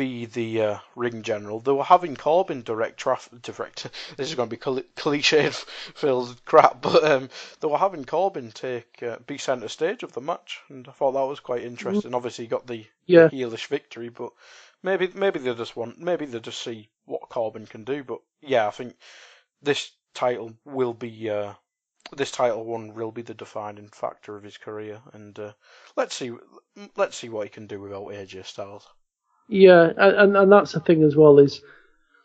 be 0.00 0.24
the 0.24 0.62
uh, 0.62 0.78
ring 0.96 1.22
general. 1.22 1.60
They 1.60 1.72
were 1.72 1.84
having 1.84 2.16
Corbin 2.16 2.62
direct 2.62 2.96
traffic. 2.96 3.42
Direct. 3.42 3.86
This 4.16 4.30
is 4.30 4.34
going 4.34 4.48
to 4.48 4.56
be 4.56 4.60
cliched 4.60 5.54
filled 5.94 6.42
crap, 6.46 6.80
but 6.80 7.04
um, 7.04 7.28
they 7.60 7.68
were 7.68 7.76
having 7.76 8.06
Corbin 8.06 8.50
take 8.50 9.02
uh, 9.02 9.18
be 9.26 9.36
centre 9.36 9.68
stage 9.68 10.02
of 10.02 10.12
the 10.14 10.22
match, 10.22 10.60
and 10.70 10.88
I 10.88 10.92
thought 10.92 11.12
that 11.12 11.26
was 11.26 11.40
quite 11.40 11.64
interesting. 11.64 12.14
Obviously, 12.14 12.46
he 12.46 12.48
got 12.48 12.66
the, 12.66 12.86
yeah. 13.04 13.28
heelish 13.28 13.66
victory, 13.66 14.08
but 14.08 14.32
maybe 14.82 15.10
maybe 15.14 15.38
they 15.38 15.54
just 15.54 15.76
want 15.76 15.98
maybe 15.98 16.24
they 16.24 16.40
just 16.40 16.62
see 16.62 16.88
what 17.04 17.28
Corbin 17.28 17.66
can 17.66 17.84
do. 17.84 18.02
But 18.02 18.20
yeah, 18.40 18.66
I 18.66 18.70
think 18.70 18.96
this 19.60 19.90
title 20.14 20.54
will 20.64 20.94
be. 20.94 21.28
Uh, 21.28 21.52
this 22.16 22.30
title 22.30 22.64
one 22.64 22.94
will 22.94 23.12
be 23.12 23.22
the 23.22 23.34
defining 23.34 23.90
factor 23.90 24.34
of 24.34 24.44
his 24.44 24.56
career, 24.56 25.02
and 25.12 25.38
uh, 25.38 25.52
let's 25.94 26.16
see, 26.16 26.32
let's 26.96 27.18
see 27.18 27.28
what 27.28 27.44
he 27.44 27.50
can 27.50 27.66
do 27.66 27.82
without 27.82 28.06
AJ 28.06 28.46
Styles. 28.46 28.88
Yeah, 29.50 29.92
and 29.96 30.36
and 30.36 30.52
that's 30.52 30.72
the 30.72 30.80
thing 30.80 31.02
as 31.02 31.16
well 31.16 31.40
is 31.40 31.60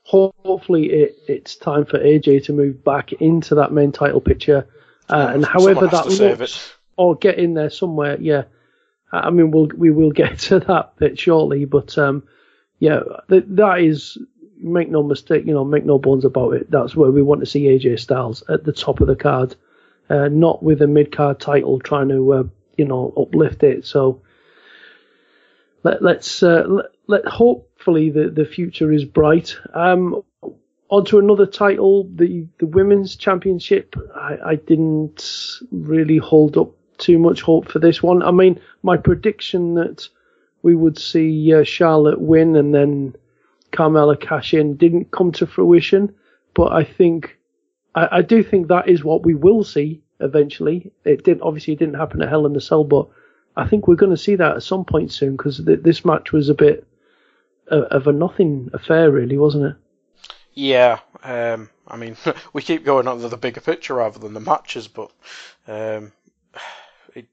hopefully 0.03 0.91
it, 0.91 1.17
it's 1.28 1.55
time 1.55 1.84
for 1.84 1.97
AJ 1.97 2.45
to 2.45 2.53
move 2.53 2.84
back 2.84 3.13
into 3.13 3.55
that 3.55 3.73
main 3.73 3.91
title 3.91 4.21
picture, 4.21 4.67
uh, 5.09 5.32
and 5.34 5.43
however 5.43 5.88
that 5.88 6.07
looks, 6.07 6.76
or 6.97 7.15
get 7.15 7.39
in 7.39 7.55
there 7.55 7.71
somewhere. 7.71 8.15
Yeah, 8.21 8.43
I 9.11 9.32
mean 9.32 9.49
we'll 9.49 9.69
we 9.76 9.89
will 9.89 10.11
get 10.11 10.38
to 10.49 10.59
that 10.59 10.95
bit 10.97 11.17
shortly, 11.17 11.65
but 11.65 11.97
um, 11.97 12.21
yeah, 12.78 12.99
that, 13.30 13.55
that 13.55 13.80
is 13.80 14.19
make 14.57 14.89
no 14.91 15.01
mistake, 15.01 15.47
you 15.47 15.53
know, 15.53 15.65
make 15.65 15.84
no 15.84 15.97
bones 15.97 16.26
about 16.26 16.51
it. 16.51 16.69
That's 16.69 16.95
where 16.95 17.09
we 17.09 17.23
want 17.23 17.39
to 17.41 17.47
see 17.47 17.63
AJ 17.63 17.99
Styles 17.99 18.43
at 18.49 18.63
the 18.65 18.71
top 18.71 19.01
of 19.01 19.07
the 19.07 19.15
card, 19.15 19.55
uh, 20.11 20.28
not 20.28 20.61
with 20.61 20.84
a 20.84 20.88
mid 20.88 21.11
card 21.11 21.39
title 21.39 21.80
trying 21.80 22.09
to 22.09 22.34
uh, 22.34 22.43
you 22.78 22.86
know 22.86 23.11
uplift 23.17 23.63
it. 23.63 23.84
So 23.84 24.21
let, 25.82 26.03
us 26.03 26.43
uh, 26.43 26.65
let, 26.67 26.86
let, 27.08 27.26
hopefully 27.26 28.10
the, 28.10 28.30
the 28.30 28.45
future 28.45 28.91
is 28.91 29.06
bright. 29.06 29.56
Um, 29.74 30.24
on 30.89 31.06
to 31.06 31.20
another 31.20 31.45
title, 31.45 32.10
the 32.14 32.47
the 32.60 32.68
women's 32.68 33.16
championship. 33.16 33.95
I, 34.16 34.38
I 34.45 34.56
didn't 34.56 35.60
really 35.72 36.18
hold 36.18 36.58
up 36.58 36.72
too 36.97 37.18
much 37.18 37.41
hope 37.41 37.72
for 37.72 37.80
this 37.80 38.01
one. 38.03 38.22
I 38.22 38.32
mean, 38.32 38.60
my 38.84 38.97
prediction 38.97 39.76
that 39.76 40.08
we 40.62 40.76
would 40.76 40.97
see 40.97 41.53
uh, 41.53 41.64
Charlotte 41.64 42.22
win 42.22 42.56
and 42.56 42.74
then 42.74 43.16
Carmella 43.72 44.20
cash 44.20 44.53
in 44.53 44.78
didn't 44.78 45.12
come 45.12 45.32
to 45.34 45.47
fruition, 45.47 46.14
but 46.53 46.72
I 46.72 46.84
think 46.84 47.38
I, 47.95 48.18
I 48.18 48.22
do 48.22 48.43
think 48.43 48.68
that 48.68 48.88
is 48.88 49.03
what 49.03 49.26
we 49.26 49.36
will 49.36 49.64
see 49.64 50.01
eventually. 50.20 50.91
It 51.03 51.24
did 51.24 51.41
obviously 51.41 51.74
it 51.74 51.80
didn't 51.80 51.95
happen 51.95 52.22
at 52.22 52.30
Hell 52.30 52.45
in 52.45 52.53
the 52.53 52.62
Cell, 52.62 52.84
but 52.84 53.08
I 53.58 53.68
think 53.68 53.88
we're 53.88 53.95
going 53.95 54.12
to 54.12 54.18
see 54.18 54.36
that 54.36 54.56
at 54.56 54.64
some 54.64 54.86
point 54.86 55.12
soon 55.12 55.36
because 55.36 55.64
th- 55.64 55.82
this 55.82 56.06
match 56.06 56.32
was 56.32 56.49
a 56.49 56.53
bit 56.53 56.86
uh, 57.72 57.82
of 57.91 58.07
a 58.07 58.11
nothing 58.11 58.70
affair, 58.74 59.11
really, 59.11 59.38
wasn't 59.38 59.66
it? 59.66 59.76
Yeah, 60.53 60.99
um, 61.24 61.70
I 61.88 61.97
mean, 61.97 62.16
we 62.53 62.61
keep 62.61 62.86
going 62.86 63.07
on 63.07 63.20
to 63.20 63.28
the 63.28 63.38
bigger 63.38 63.61
picture 63.61 63.95
rather 63.95 64.20
than 64.20 64.34
the 64.34 64.39
matches, 64.39 64.88
but 64.88 65.11
um, 65.68 66.13
it, 67.16 67.28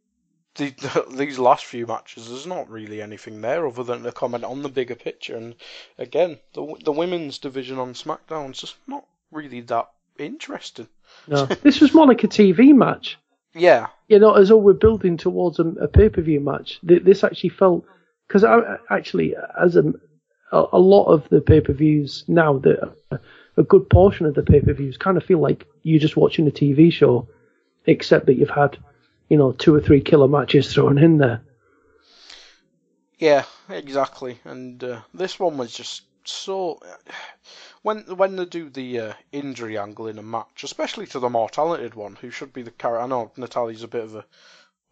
the, 0.56 1.06
these 1.16 1.38
last 1.38 1.64
few 1.64 1.86
matches, 1.86 2.28
there's 2.28 2.46
not 2.46 2.68
really 2.70 3.00
anything 3.00 3.40
there 3.40 3.66
other 3.66 3.84
than 3.84 4.02
to 4.02 4.12
comment 4.12 4.44
on 4.44 4.62
the 4.62 4.68
bigger 4.68 4.96
picture. 4.96 5.36
And 5.36 5.54
again, 5.98 6.38
the 6.54 6.74
the 6.84 6.92
women's 6.92 7.38
division 7.38 7.78
on 7.78 7.94
SmackDown 7.94 8.50
is 8.50 8.60
just 8.60 8.76
not 8.86 9.06
really 9.30 9.60
that 9.62 9.88
interesting. 10.18 10.88
No, 11.28 11.46
this 11.62 11.80
was 11.80 11.94
more 11.94 12.06
like 12.06 12.24
a 12.24 12.28
TV 12.28 12.74
match. 12.74 13.18
Yeah. 13.54 13.88
You 14.08 14.18
know, 14.18 14.34
as 14.34 14.48
though 14.48 14.56
we're 14.56 14.72
building 14.72 15.16
towards 15.16 15.58
a, 15.58 15.66
a 15.80 15.88
pay 15.88 16.08
per 16.08 16.22
view 16.22 16.40
match. 16.40 16.80
This 16.82 17.22
actually 17.22 17.50
felt 17.50 17.84
because 18.26 18.44
I 18.44 18.76
actually, 18.90 19.34
as 19.60 19.76
a 19.76 19.92
a 20.52 20.78
lot 20.78 21.06
of 21.06 21.28
the 21.30 21.40
pay 21.40 21.60
per 21.60 21.72
views 21.72 22.24
now, 22.28 22.58
that 22.58 22.94
a 23.56 23.62
good 23.62 23.88
portion 23.88 24.26
of 24.26 24.34
the 24.34 24.42
pay 24.42 24.60
per 24.60 24.72
views 24.72 24.96
kind 24.96 25.16
of 25.16 25.24
feel 25.24 25.38
like 25.38 25.66
you're 25.82 26.00
just 26.00 26.16
watching 26.16 26.46
a 26.46 26.50
TV 26.50 26.92
show, 26.92 27.26
except 27.86 28.26
that 28.26 28.34
you've 28.34 28.50
had, 28.50 28.76
you 29.28 29.36
know, 29.36 29.52
two 29.52 29.74
or 29.74 29.80
three 29.80 30.00
killer 30.00 30.28
matches 30.28 30.72
thrown 30.72 30.98
in 30.98 31.18
there. 31.18 31.42
Yeah, 33.18 33.44
exactly. 33.68 34.38
And 34.44 34.82
uh, 34.82 35.00
this 35.14 35.38
one 35.38 35.56
was 35.56 35.72
just 35.72 36.02
so 36.24 36.78
when 37.82 38.00
when 38.16 38.36
they 38.36 38.44
do 38.44 38.68
the 38.70 39.00
uh, 39.00 39.12
injury 39.32 39.78
angle 39.78 40.06
in 40.06 40.18
a 40.18 40.22
match, 40.22 40.64
especially 40.64 41.06
to 41.08 41.18
the 41.18 41.30
more 41.30 41.48
talented 41.48 41.94
one, 41.94 42.16
who 42.16 42.30
should 42.30 42.52
be 42.52 42.62
the 42.62 42.70
character. 42.70 43.02
I 43.02 43.06
know 43.06 43.32
Natalya's 43.36 43.82
a 43.82 43.88
bit 43.88 44.04
of 44.04 44.16
a 44.16 44.24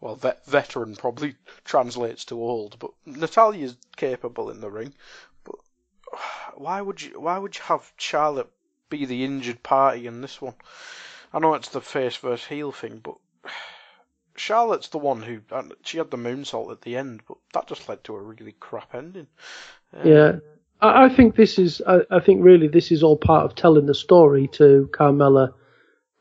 well, 0.01 0.15
vet, 0.15 0.45
veteran 0.45 0.95
probably 0.95 1.35
translates 1.63 2.25
to 2.25 2.41
old, 2.41 2.77
but 2.79 2.91
Natalya's 3.05 3.77
capable 3.95 4.49
in 4.49 4.59
the 4.59 4.69
ring. 4.69 4.93
Why 6.55 6.81
would 6.81 7.01
you 7.01 7.19
why 7.19 7.37
would 7.37 7.55
you 7.55 7.63
have 7.63 7.91
Charlotte 7.97 8.49
be 8.89 9.05
the 9.05 9.23
injured 9.23 9.63
party 9.63 10.07
in 10.07 10.21
this 10.21 10.41
one? 10.41 10.55
I 11.33 11.39
know 11.39 11.53
it's 11.53 11.69
the 11.69 11.81
face 11.81 12.17
versus 12.17 12.45
heel 12.45 12.71
thing, 12.71 12.99
but 13.01 13.15
Charlotte's 14.35 14.89
the 14.89 14.97
one 14.97 15.21
who 15.21 15.41
she 15.83 15.97
had 15.97 16.11
the 16.11 16.17
moonsault 16.17 16.71
at 16.71 16.81
the 16.81 16.97
end, 16.97 17.21
but 17.27 17.37
that 17.53 17.67
just 17.67 17.87
led 17.87 18.03
to 18.03 18.15
a 18.15 18.21
really 18.21 18.53
crap 18.59 18.93
ending. 18.93 19.27
Um, 19.93 20.07
yeah, 20.07 20.31
I, 20.81 21.05
I, 21.05 21.09
think 21.09 21.35
this 21.35 21.57
is. 21.57 21.81
I, 21.85 22.01
I, 22.09 22.19
think 22.19 22.43
really 22.43 22.67
this 22.67 22.91
is 22.91 23.03
all 23.03 23.17
part 23.17 23.45
of 23.45 23.55
telling 23.55 23.85
the 23.85 23.95
story 23.95 24.47
to 24.53 24.89
Carmella 24.91 25.53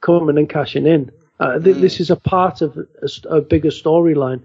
coming 0.01 0.39
and 0.39 0.49
cashing 0.49 0.87
in. 0.87 1.11
Uh, 1.39 1.59
th- 1.59 1.77
mm. 1.77 1.81
This 1.81 2.01
is 2.01 2.11
a 2.11 2.17
part 2.17 2.61
of 2.61 2.77
a, 2.77 3.29
a 3.29 3.41
bigger 3.41 3.71
storyline. 3.71 4.43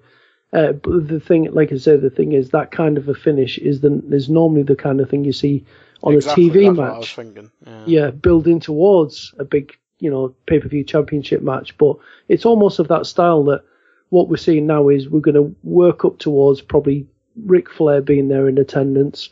Uh, 0.56 0.72
but 0.72 1.10
the 1.10 1.20
thing, 1.20 1.52
like 1.52 1.74
I 1.74 1.78
said, 1.78 2.02
the 2.02 2.10
thing 2.10 2.32
is 2.32 2.52
that 2.52 2.72
kind 2.72 2.98
of 2.98 3.10
a 3.10 3.14
finish 3.14 3.58
is 3.58 3.82
the 3.82 4.02
is 4.12 4.30
normally 4.30 4.64
the 4.64 4.76
kind 4.76 5.02
of 5.02 5.10
thing 5.10 5.26
you 5.26 5.34
see 5.34 5.66
on 6.02 6.14
exactly, 6.14 6.48
a 6.48 6.52
TV 6.52 6.76
match. 6.76 7.18
Yeah. 7.66 7.84
yeah, 7.86 8.12
building 8.12 8.62
towards 8.62 9.34
a 9.38 9.44
big, 9.44 9.78
you 10.00 10.10
know, 10.10 10.34
pay 10.48 10.60
per 10.60 10.70
view 10.70 10.86
championship 10.86 11.42
match. 11.42 11.78
But 11.78 11.98
it's 12.30 12.46
almost 12.46 12.80
of 12.80 12.88
that 12.88 13.06
style 13.06 13.44
that 13.46 13.64
what 14.10 14.30
we're 14.30 14.38
seeing 14.38 14.66
now 14.66 14.88
is 14.88 15.10
we're 15.10 15.20
going 15.20 15.36
to 15.36 15.54
work 15.64 16.06
up 16.06 16.20
towards 16.20 16.62
probably 16.62 17.06
Ric 17.44 17.70
Flair 17.70 18.00
being 18.02 18.30
there 18.30 18.48
in 18.48 18.58
attendance, 18.58 19.28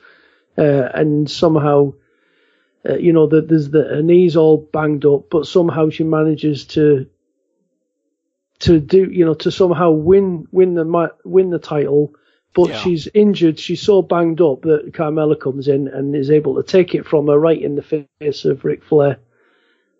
uh, 0.57 0.89
and 0.93 1.31
somehow 1.31 1.93
uh, 2.87 2.95
you 2.95 3.13
know, 3.13 3.27
that 3.27 3.47
there's 3.47 3.69
the 3.69 3.83
her 3.83 4.01
knees 4.01 4.35
all 4.35 4.57
banged 4.57 5.05
up, 5.05 5.29
but 5.29 5.47
somehow 5.47 5.89
she 5.89 6.03
manages 6.03 6.65
to 6.65 7.07
to 8.63 8.79
do, 8.79 9.09
you 9.11 9.25
know, 9.25 9.33
to 9.35 9.51
somehow 9.51 9.91
win 9.91 10.47
win 10.51 10.75
the 10.75 11.11
win 11.23 11.49
the 11.49 11.59
title. 11.59 12.13
But 12.55 12.69
yeah. 12.69 12.77
she's 12.77 13.07
injured. 13.13 13.59
She's 13.59 13.81
so 13.81 14.03
banged 14.03 14.39
up 14.39 14.61
that 14.61 14.91
Carmella 14.93 15.39
comes 15.39 15.67
in 15.67 15.87
and 15.87 16.15
is 16.15 16.29
able 16.29 16.55
to 16.55 16.63
take 16.63 16.93
it 16.93 17.05
from 17.05 17.27
her 17.27 17.39
right 17.39 17.59
in 17.59 17.75
the 17.75 18.05
face 18.19 18.45
of 18.45 18.63
Ric 18.63 18.83
Flair. 18.83 19.17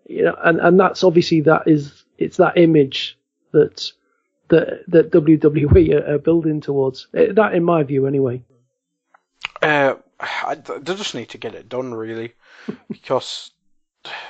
You 0.07 0.25
know, 0.25 0.37
and 0.43 0.59
and 0.59 0.79
that's 0.79 1.03
obviously 1.03 1.41
that 1.41 1.63
is 1.67 2.03
it's 2.17 2.37
that 2.37 2.57
image 2.57 3.17
that 3.53 3.91
that 4.49 4.83
that 4.87 5.11
WWE 5.11 5.93
are, 5.95 6.15
are 6.15 6.19
building 6.19 6.61
towards. 6.61 7.07
Uh, 7.15 7.33
that, 7.33 7.55
in 7.55 7.63
my 7.63 7.83
view, 7.83 8.05
anyway. 8.05 8.43
Uh, 9.61 9.95
I, 10.19 10.55
they 10.55 10.95
just 10.95 11.15
need 11.15 11.29
to 11.29 11.37
get 11.37 11.55
it 11.55 11.69
done, 11.69 11.93
really, 11.93 12.33
because 12.89 13.51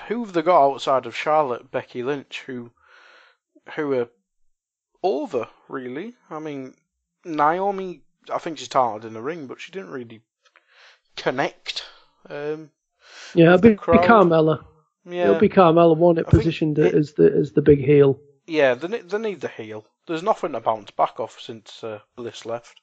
who 0.07 0.23
have 0.23 0.33
they 0.33 0.41
got 0.41 0.65
outside 0.65 1.05
of 1.05 1.15
Charlotte, 1.15 1.71
Becky 1.71 2.03
Lynch, 2.03 2.43
who 2.45 2.71
who 3.75 3.93
are 3.93 4.09
over, 5.03 5.47
really? 5.67 6.15
I 6.29 6.39
mean, 6.39 6.73
Naomi, 7.25 8.01
I 8.33 8.37
think 8.37 8.57
she's 8.57 8.67
talented 8.67 9.07
in 9.07 9.13
the 9.13 9.21
ring, 9.21 9.47
but 9.47 9.61
she 9.61 9.71
didn't 9.71 9.91
really 9.91 10.21
connect. 11.15 11.83
Um, 12.29 12.71
yeah, 13.35 13.47
it'll 13.47 13.59
be, 13.59 13.69
be 13.69 13.75
Carmella. 13.75 14.63
Yeah, 15.05 15.25
it'll 15.25 15.39
be 15.39 15.49
Carmella, 15.49 15.95
won't 15.95 16.19
it? 16.19 16.27
Positioned 16.27 16.79
it, 16.79 16.95
as 16.95 17.13
the 17.13 17.31
as 17.31 17.51
the 17.51 17.61
big 17.61 17.83
heel. 17.83 18.19
Yeah, 18.47 18.73
they 18.73 19.01
they 19.01 19.17
need 19.17 19.41
the 19.41 19.49
heel. 19.49 19.85
There's 20.07 20.23
nothing 20.23 20.53
to 20.53 20.61
bounce 20.61 20.91
back 20.91 21.19
off 21.19 21.39
since 21.39 21.83
uh, 21.83 21.99
Bliss 22.15 22.45
left. 22.45 22.81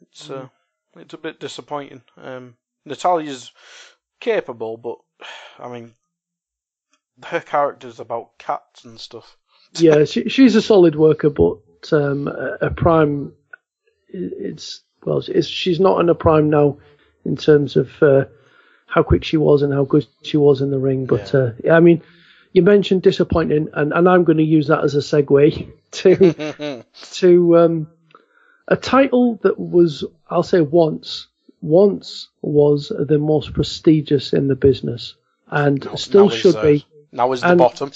It's 0.00 0.30
uh, 0.30 0.42
mm 0.42 0.50
it's 0.98 1.14
a 1.14 1.18
bit 1.18 1.40
disappointing. 1.40 2.02
Um, 2.16 2.56
Natalya's 2.84 3.52
capable, 4.20 4.76
but 4.76 4.98
I 5.58 5.68
mean, 5.68 5.94
her 7.24 7.40
character's 7.40 8.00
about 8.00 8.38
cats 8.38 8.84
and 8.84 8.98
stuff. 9.00 9.36
Yeah, 9.74 10.04
she, 10.04 10.28
she's 10.28 10.54
a 10.54 10.62
solid 10.62 10.96
worker, 10.96 11.30
but 11.30 11.58
um, 11.92 12.28
a, 12.28 12.66
a, 12.66 12.70
prime, 12.70 13.32
it's 14.08 14.80
well, 15.04 15.22
it's, 15.26 15.46
she's 15.46 15.80
not 15.80 16.00
in 16.00 16.08
a 16.08 16.14
prime 16.14 16.50
now 16.50 16.78
in 17.24 17.36
terms 17.36 17.76
of 17.76 17.90
uh, 18.02 18.24
how 18.86 19.02
quick 19.02 19.24
she 19.24 19.36
was 19.36 19.62
and 19.62 19.72
how 19.72 19.84
good 19.84 20.06
she 20.22 20.36
was 20.36 20.60
in 20.60 20.70
the 20.70 20.78
ring. 20.78 21.06
But 21.06 21.32
yeah. 21.32 21.40
Uh, 21.40 21.52
yeah 21.64 21.76
I 21.76 21.80
mean, 21.80 22.02
you 22.52 22.62
mentioned 22.62 23.02
disappointing, 23.02 23.68
and, 23.74 23.92
and 23.92 24.08
I'm 24.08 24.24
going 24.24 24.38
to 24.38 24.44
use 24.44 24.68
that 24.68 24.82
as 24.82 24.94
a 24.94 24.98
segue 24.98 25.70
to 25.92 26.84
to 27.12 27.58
um, 27.58 27.88
a 28.68 28.76
title 28.76 29.38
that 29.42 29.58
was, 29.58 30.04
I'll 30.28 30.42
say 30.42 30.60
once, 30.60 31.28
once 31.60 32.28
was 32.42 32.90
the 32.96 33.18
most 33.18 33.52
prestigious 33.52 34.32
in 34.32 34.48
the 34.48 34.56
business 34.56 35.14
and 35.48 35.84
now, 35.84 35.94
still 35.94 36.30
should 36.30 36.56
uh, 36.56 36.62
be. 36.62 36.86
Now 37.12 37.32
is 37.32 37.40
the 37.40 37.50
and, 37.50 37.58
bottom. 37.58 37.92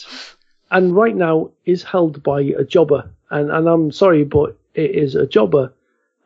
And 0.70 0.94
right 0.94 1.14
now 1.14 1.50
is 1.64 1.82
held 1.82 2.22
by 2.22 2.40
a 2.42 2.64
jobber. 2.64 3.10
And, 3.30 3.50
and 3.50 3.68
I'm 3.68 3.92
sorry, 3.92 4.24
but 4.24 4.56
it 4.74 4.92
is 4.92 5.14
a 5.14 5.26
jobber. 5.26 5.72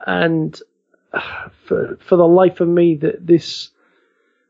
And 0.07 0.59
for, 1.67 1.99
for 2.01 2.17
the 2.17 2.27
life 2.27 2.61
of 2.61 2.69
me, 2.69 2.97
that 2.97 3.27
this, 3.27 3.71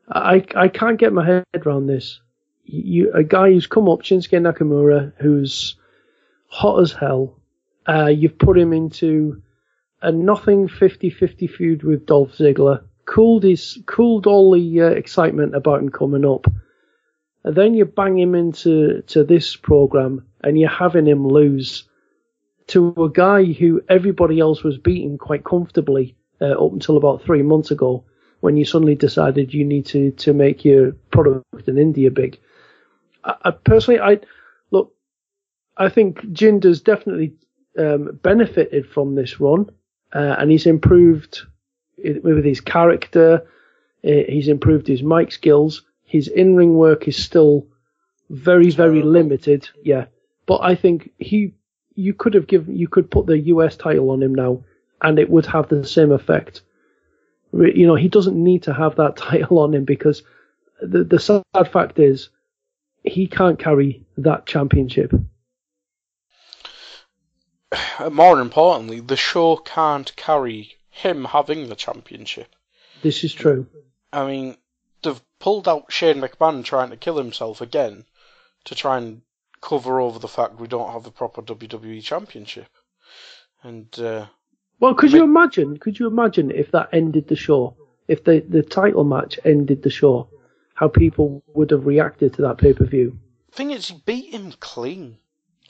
I, 0.09 0.45
I 0.55 0.67
can't 0.67 0.99
get 0.99 1.13
my 1.13 1.25
head 1.25 1.45
around 1.65 1.87
this. 1.87 2.19
You, 2.63 3.11
a 3.13 3.23
guy 3.23 3.51
who's 3.51 3.67
come 3.67 3.87
up, 3.87 3.99
Shinsuke 3.99 4.41
Nakamura, 4.41 5.13
who's 5.17 5.75
hot 6.47 6.81
as 6.81 6.91
hell. 6.91 7.39
Uh, 7.87 8.07
you've 8.07 8.39
put 8.39 8.57
him 8.57 8.73
into 8.73 9.41
a 10.01 10.11
nothing 10.11 10.67
50-50 10.67 11.49
feud 11.49 11.83
with 11.83 12.05
Dolph 12.05 12.31
Ziggler 12.33 12.83
cooled 13.05 13.43
his 13.43 13.79
cooled 13.85 14.27
all 14.27 14.51
the 14.51 14.81
uh, 14.81 14.85
excitement 14.87 15.55
about 15.55 15.79
him 15.79 15.89
coming 15.89 16.25
up. 16.25 16.47
And 17.45 17.55
then 17.55 17.75
you 17.75 17.85
bang 17.85 18.17
him 18.17 18.33
into 18.33 19.03
to 19.03 19.23
this 19.23 19.55
program 19.55 20.25
and 20.43 20.59
you're 20.59 20.67
having 20.67 21.05
him 21.05 21.27
lose 21.27 21.87
to 22.67 22.91
a 22.97 23.09
guy 23.09 23.43
who 23.45 23.83
everybody 23.87 24.39
else 24.39 24.63
was 24.63 24.79
beating 24.79 25.19
quite 25.19 25.43
comfortably 25.43 26.15
uh, 26.41 26.53
up 26.53 26.73
until 26.73 26.97
about 26.97 27.23
three 27.23 27.43
months 27.43 27.69
ago 27.69 28.03
when 28.39 28.57
you 28.57 28.65
suddenly 28.65 28.95
decided 28.95 29.53
you 29.53 29.63
need 29.63 29.85
to, 29.85 30.09
to 30.13 30.33
make 30.33 30.65
your 30.65 30.93
product 31.11 31.67
in 31.67 31.77
India 31.77 32.09
big. 32.09 32.39
I, 33.23 33.35
I 33.43 33.51
personally, 33.51 33.99
I 33.99 34.21
look, 34.71 34.95
I 35.77 35.89
think 35.89 36.21
Jinder's 36.31 36.81
definitely 36.81 37.35
um, 37.77 38.19
benefited 38.23 38.89
from 38.89 39.13
this 39.13 39.39
run 39.39 39.69
uh, 40.13 40.35
and 40.39 40.49
he's 40.49 40.65
improved 40.65 41.41
with 42.03 42.43
his 42.43 42.59
character. 42.59 43.45
Uh, 44.03 44.23
he's 44.27 44.47
improved 44.47 44.87
his 44.87 45.03
mic 45.03 45.31
skills. 45.31 45.83
His 46.15 46.29
in-ring 46.29 46.75
work 46.75 47.09
is 47.09 47.21
still 47.21 47.67
very, 48.29 48.69
very 48.69 49.01
limited. 49.01 49.67
Yeah, 49.83 50.05
but 50.45 50.61
I 50.63 50.73
think 50.75 51.11
he, 51.19 51.55
you 51.93 52.13
could 52.13 52.35
have 52.35 52.47
given, 52.47 52.73
you 52.73 52.87
could 52.87 53.11
put 53.11 53.25
the 53.25 53.37
US 53.53 53.75
title 53.75 54.11
on 54.11 54.23
him 54.23 54.33
now, 54.33 54.63
and 55.01 55.19
it 55.19 55.29
would 55.29 55.45
have 55.47 55.67
the 55.67 55.85
same 55.85 56.13
effect. 56.13 56.61
You 57.51 57.85
know, 57.85 57.95
he 57.95 58.07
doesn't 58.07 58.41
need 58.41 58.63
to 58.63 58.73
have 58.73 58.95
that 58.95 59.17
title 59.29 59.59
on 59.59 59.73
him 59.73 59.83
because 59.83 60.23
the 60.81 61.03
the 61.03 61.19
sad 61.19 61.43
fact 61.73 61.99
is 61.99 62.29
he 63.03 63.27
can't 63.27 63.59
carry 63.59 64.05
that 64.15 64.45
championship. 64.45 65.11
more 68.09 68.39
importantly, 68.39 69.01
the 69.01 69.17
show 69.17 69.57
can't 69.57 70.15
carry 70.15 70.77
him 70.89 71.25
having 71.25 71.67
the 71.67 71.75
championship. 71.75 72.55
This 73.01 73.25
is 73.25 73.33
true. 73.33 73.67
I 74.13 74.25
mean, 74.25 74.57
they've 75.05 75.21
pulled 75.39 75.67
out 75.67 75.91
Shane 75.91 76.21
McMahon 76.21 76.63
trying 76.63 76.89
to 76.89 76.97
kill 76.97 77.17
himself 77.17 77.61
again 77.61 78.05
to 78.65 78.75
try 78.75 78.97
and 78.97 79.21
cover 79.61 79.99
over 79.99 80.19
the 80.19 80.27
fact 80.27 80.59
we 80.59 80.67
don't 80.67 80.91
have 80.91 81.05
a 81.05 81.11
proper 81.11 81.41
WWE 81.41 82.03
championship. 82.03 82.69
And 83.63 83.87
uh, 83.99 84.25
well, 84.79 84.93
could 84.93 85.13
you 85.13 85.23
imagine? 85.23 85.77
Could 85.77 85.97
you 85.97 86.07
imagine 86.07 86.51
if 86.51 86.71
that 86.71 86.89
ended 86.91 87.27
the 87.27 87.35
show? 87.35 87.75
If 88.07 88.23
the 88.23 88.45
the 88.47 88.61
title 88.61 89.03
match 89.03 89.39
ended 89.45 89.81
the 89.81 89.89
show, 89.89 90.29
how 90.75 90.87
people 90.87 91.43
would 91.53 91.71
have 91.71 91.85
reacted 91.85 92.33
to 92.33 92.41
that 92.43 92.57
pay 92.57 92.73
per 92.73 92.85
view? 92.85 93.17
Thing 93.51 93.71
is, 93.71 93.87
he 93.87 94.01
beat 94.05 94.33
him 94.33 94.53
clean. 94.59 95.17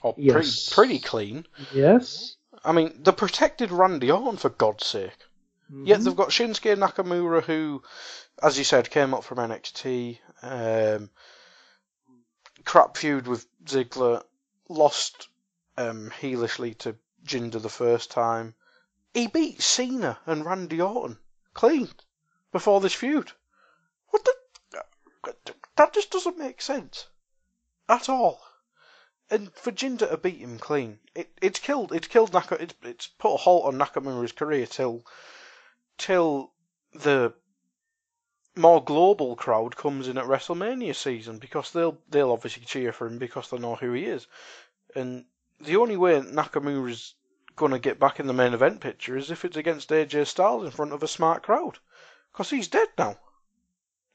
Or 0.01 0.13
yes. 0.17 0.33
pretty, 0.33 0.97
pretty 0.97 0.99
clean. 0.99 1.45
Yes. 1.73 2.35
I 2.63 2.71
mean, 2.71 2.99
they 3.01 3.11
protected 3.11 3.71
Randy 3.71 4.11
Orton 4.11 4.37
for 4.37 4.49
God's 4.49 4.85
sake. 4.85 5.17
Mm-hmm. 5.71 5.85
Yet 5.85 6.01
they've 6.01 6.15
got 6.15 6.29
Shinsuke 6.29 6.77
Nakamura, 6.77 7.43
who, 7.43 7.81
as 8.41 8.57
you 8.57 8.63
said, 8.63 8.89
came 8.89 9.13
up 9.13 9.23
from 9.23 9.37
NXT. 9.37 10.19
Um, 10.41 11.09
crap 12.63 12.97
feud 12.97 13.27
with 13.27 13.47
Ziggler, 13.65 14.23
lost 14.69 15.27
um, 15.77 16.11
heelishly 16.11 16.73
to 16.75 16.95
Jinder 17.25 17.61
the 17.61 17.69
first 17.69 18.11
time. 18.11 18.55
He 19.13 19.27
beat 19.27 19.61
Cena 19.61 20.19
and 20.25 20.45
Randy 20.45 20.81
Orton 20.81 21.17
clean 21.53 21.89
before 22.51 22.81
this 22.81 22.93
feud. 22.93 23.31
What 24.09 24.25
the? 24.25 24.83
That 25.77 25.93
just 25.93 26.11
doesn't 26.11 26.37
make 26.37 26.61
sense 26.61 27.07
at 27.89 28.09
all 28.09 28.41
and 29.29 29.51
for 29.53 29.71
Jinder 29.71 30.09
to 30.09 30.17
beat 30.17 30.39
him 30.39 30.59
clean, 30.59 30.99
it, 31.15 31.31
it's 31.41 31.59
killed. 31.59 31.91
It's 31.91 32.07
killed 32.07 32.33
Naka. 32.33 32.61
It's, 32.61 32.73
it's 32.83 33.07
put 33.07 33.33
a 33.33 33.37
halt 33.37 33.65
on 33.65 33.77
Nakamura's 33.77 34.31
career 34.31 34.65
till 34.65 35.05
till 35.97 36.51
the 36.93 37.33
more 38.55 38.83
global 38.83 39.35
crowd 39.35 39.75
comes 39.75 40.07
in 40.07 40.17
at 40.17 40.25
WrestleMania 40.25 40.95
season 40.95 41.39
because 41.39 41.71
they'll 41.71 41.97
they'll 42.09 42.31
obviously 42.31 42.65
cheer 42.65 42.91
for 42.93 43.07
him 43.07 43.17
because 43.17 43.49
they 43.49 43.57
know 43.57 43.75
who 43.75 43.93
he 43.93 44.05
is, 44.05 44.27
and 44.95 45.25
the 45.59 45.75
only 45.75 45.97
way 45.97 46.19
Nakamura's 46.19 47.15
to 47.57 47.79
get 47.79 47.99
back 47.99 48.19
in 48.19 48.27
the 48.27 48.33
main 48.33 48.53
event 48.53 48.81
picture 48.81 49.15
is 49.15 49.31
if 49.31 49.45
it's 49.45 49.55
against 49.55 49.89
AJ 49.89 50.27
Styles 50.27 50.65
in 50.65 50.71
front 50.71 50.91
of 50.91 51.01
a 51.01 51.07
smart 51.07 51.41
crowd. 51.43 51.79
Because 52.31 52.49
he's 52.49 52.67
dead 52.67 52.89
now. 52.97 53.17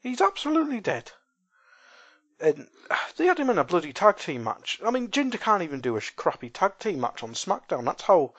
He's 0.01 0.21
absolutely 0.21 0.79
dead. 0.79 1.11
And 2.39 2.67
ah, 2.91 3.09
they 3.17 3.25
had 3.25 3.39
him 3.39 3.49
in 3.49 3.57
a 3.57 3.63
bloody 3.63 3.93
tag 3.93 4.17
team 4.17 4.43
match. 4.43 4.79
I 4.85 4.91
mean, 4.91 5.09
Jinder 5.09 5.39
can't 5.39 5.63
even 5.63 5.81
do 5.81 5.97
a 5.97 6.01
crappy 6.01 6.49
tag 6.49 6.77
team 6.77 7.01
match 7.01 7.23
on 7.23 7.33
SmackDown. 7.33 7.85
That's 7.85 8.03
how 8.03 8.33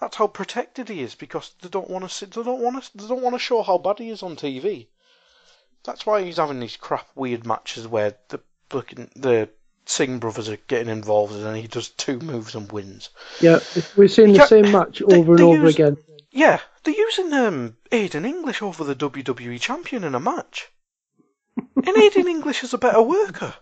that's 0.00 0.16
how 0.16 0.26
protected 0.26 0.88
he 0.88 1.02
is 1.02 1.14
because 1.14 1.54
they 1.60 1.68
don't 1.68 1.90
want 1.90 2.10
to 2.10 2.26
they 2.26 2.42
don't 2.42 2.60
want 2.60 2.82
to 2.82 2.96
they 2.96 3.06
don't 3.06 3.22
want 3.22 3.34
to 3.36 3.38
show 3.38 3.62
how 3.62 3.78
bad 3.78 4.00
he 4.00 4.10
is 4.10 4.22
on 4.24 4.34
TV. 4.34 4.88
That's 5.84 6.06
why 6.06 6.22
he's 6.22 6.36
having 6.36 6.60
these 6.60 6.76
crap 6.76 7.08
weird 7.14 7.46
matches 7.46 7.86
where 7.88 8.16
the 8.28 8.40
the 8.70 9.50
Singh 9.84 10.18
brothers 10.18 10.48
are 10.48 10.56
getting 10.68 10.88
involved 10.88 11.34
and 11.34 11.56
he 11.56 11.66
does 11.66 11.88
two 11.88 12.18
moves 12.18 12.54
and 12.54 12.70
wins. 12.70 13.10
Yeah, 13.40 13.58
we're 13.96 14.08
seeing 14.08 14.32
the 14.32 14.46
same 14.46 14.70
match 14.70 15.02
over 15.02 15.36
they, 15.36 15.42
and 15.42 15.52
over 15.52 15.64
use, 15.64 15.74
again. 15.74 15.96
Yeah, 16.30 16.60
they're 16.84 16.94
using 16.94 17.32
um, 17.32 17.76
Aiden 17.90 18.24
English 18.24 18.62
over 18.62 18.84
the 18.84 18.94
WWE 18.94 19.60
champion 19.60 20.04
in 20.04 20.14
a 20.14 20.20
match. 20.20 20.70
and 21.56 21.84
Aiden 21.84 22.26
English 22.26 22.62
is 22.62 22.72
a 22.72 22.78
better 22.78 23.02
worker. 23.02 23.54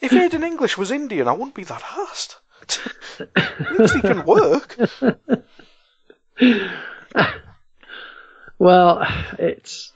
If 0.00 0.12
Aiden 0.12 0.44
English 0.44 0.76
was 0.76 0.90
Indian, 0.90 1.26
I 1.26 1.32
wouldn't 1.32 1.54
be 1.54 1.64
that 1.64 1.82
asked. 1.96 2.38
he 3.94 4.00
can 4.00 4.24
work. 4.24 4.76
well, 8.58 9.06
it's. 9.38 9.93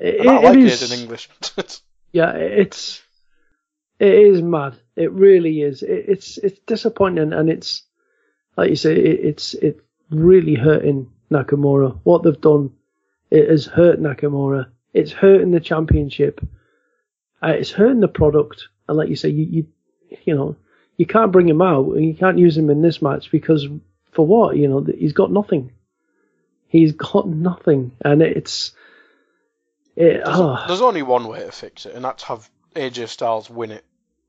It, 0.00 0.26
I 0.26 0.38
like 0.38 0.58
it 0.58 0.64
is, 0.64 0.82
Aiden 0.82 1.00
English. 1.00 1.28
yeah, 2.12 2.32
it's 2.32 3.02
it 3.98 4.14
is 4.14 4.42
mad. 4.42 4.76
It 4.96 5.12
really 5.12 5.62
is. 5.62 5.82
It, 5.82 6.04
it's 6.08 6.38
it's 6.38 6.58
disappointing, 6.60 7.32
and 7.32 7.48
it's 7.48 7.82
like 8.56 8.70
you 8.70 8.76
say, 8.76 8.94
it, 8.94 9.20
it's 9.24 9.54
it's 9.54 9.80
really 10.10 10.54
hurting 10.54 11.10
Nakamura. 11.30 11.98
What 12.02 12.22
they've 12.22 12.40
done, 12.40 12.72
it 13.30 13.48
has 13.48 13.66
hurt 13.66 14.00
Nakamura. 14.00 14.66
It's 14.92 15.12
hurting 15.12 15.50
the 15.50 15.60
championship. 15.60 16.40
Uh, 17.42 17.48
it's 17.48 17.70
hurting 17.70 18.00
the 18.00 18.08
product. 18.08 18.68
And 18.88 18.96
like 18.96 19.08
you 19.08 19.16
say, 19.16 19.30
you 19.30 19.44
you 19.44 19.66
you 20.24 20.34
know 20.34 20.56
you 20.96 21.06
can't 21.06 21.32
bring 21.32 21.48
him 21.48 21.62
out 21.62 21.94
and 21.94 22.04
you 22.04 22.14
can't 22.14 22.38
use 22.38 22.56
him 22.56 22.70
in 22.70 22.82
this 22.82 23.02
match 23.02 23.30
because 23.30 23.66
for 24.12 24.26
what? 24.26 24.56
You 24.56 24.68
know 24.68 24.86
he's 24.96 25.12
got 25.12 25.32
nothing. 25.32 25.72
He's 26.68 26.92
got 26.92 27.28
nothing, 27.48 27.92
and 28.04 28.22
it's. 28.22 28.72
It, 29.96 30.24
there's, 30.24 30.40
oh. 30.40 30.64
there's 30.66 30.80
only 30.80 31.02
one 31.02 31.28
way 31.28 31.40
to 31.40 31.52
fix 31.52 31.86
it, 31.86 31.94
and 31.94 32.04
that's 32.04 32.24
have 32.24 32.50
AJ 32.74 33.08
Styles 33.08 33.48
win 33.48 33.70
it. 33.70 33.84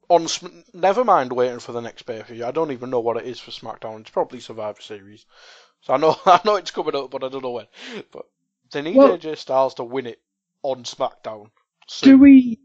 On 0.07 0.27
never 0.73 1.03
mind 1.03 1.33
waiting 1.33 1.59
for 1.59 1.71
the 1.71 1.81
next 1.81 2.03
pay 2.03 2.19
per 2.19 2.33
view. 2.33 2.45
I 2.45 2.51
don't 2.51 2.71
even 2.71 2.91
know 2.91 2.99
what 2.99 3.17
it 3.17 3.25
is 3.25 3.39
for 3.39 3.49
SmackDown. 3.49 4.01
It's 4.01 4.11
probably 4.11 4.39
Survivor 4.39 4.81
Series. 4.81 5.25
So 5.81 5.93
I 5.93 5.97
know 5.97 6.15
I 6.25 6.39
know 6.45 6.55
it's 6.55 6.71
coming 6.71 6.95
up, 6.95 7.09
but 7.09 7.23
I 7.23 7.29
don't 7.29 7.43
know 7.43 7.51
when. 7.51 7.67
But 8.11 8.25
they 8.71 8.83
need 8.83 8.95
well, 8.95 9.17
AJ 9.17 9.37
Styles 9.37 9.73
to 9.75 9.83
win 9.83 10.05
it 10.05 10.21
on 10.61 10.83
SmackDown. 10.83 11.49
Soon. 11.87 12.09
Do 12.09 12.17
we 12.19 12.59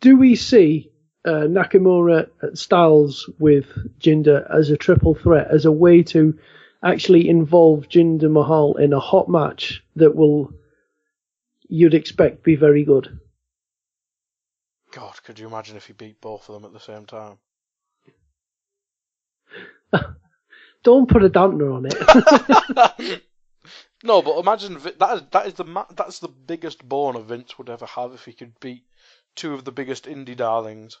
do 0.00 0.16
we 0.16 0.36
see 0.36 0.90
uh, 1.26 1.48
Nakamura 1.48 2.28
Styles 2.56 3.28
with 3.38 3.66
Jinder 3.98 4.46
as 4.54 4.70
a 4.70 4.76
triple 4.76 5.14
threat 5.14 5.48
as 5.50 5.66
a 5.66 5.72
way 5.72 6.02
to 6.04 6.38
actually 6.82 7.28
involve 7.28 7.88
Jinder 7.88 8.30
Mahal 8.30 8.76
in 8.76 8.92
a 8.92 9.00
hot 9.00 9.28
match 9.28 9.82
that 9.96 10.14
will 10.14 10.52
you'd 11.68 11.94
expect 11.94 12.42
be 12.42 12.56
very 12.56 12.84
good? 12.84 13.18
God, 14.92 15.22
could 15.24 15.38
you 15.38 15.46
imagine 15.46 15.76
if 15.76 15.86
he 15.86 15.92
beat 15.92 16.20
both 16.20 16.48
of 16.48 16.54
them 16.54 16.64
at 16.64 16.72
the 16.72 16.80
same 16.80 17.06
time? 17.06 17.38
Don't 20.82 21.08
put 21.08 21.24
a 21.24 21.30
dampener 21.30 21.74
on 21.74 21.86
it. 21.86 23.22
no, 24.04 24.22
but 24.22 24.38
imagine 24.38 24.78
that 24.98 25.16
is 25.16 25.22
that 25.32 25.46
is 25.46 25.54
the 25.54 25.84
that's 25.94 26.20
the 26.20 26.28
biggest 26.28 26.88
bone 26.88 27.16
a 27.16 27.20
Vince 27.20 27.58
would 27.58 27.68
ever 27.68 27.86
have 27.86 28.12
if 28.12 28.24
he 28.24 28.32
could 28.32 28.58
beat 28.60 28.84
two 29.34 29.52
of 29.54 29.64
the 29.64 29.72
biggest 29.72 30.04
indie 30.04 30.36
darlings 30.36 30.98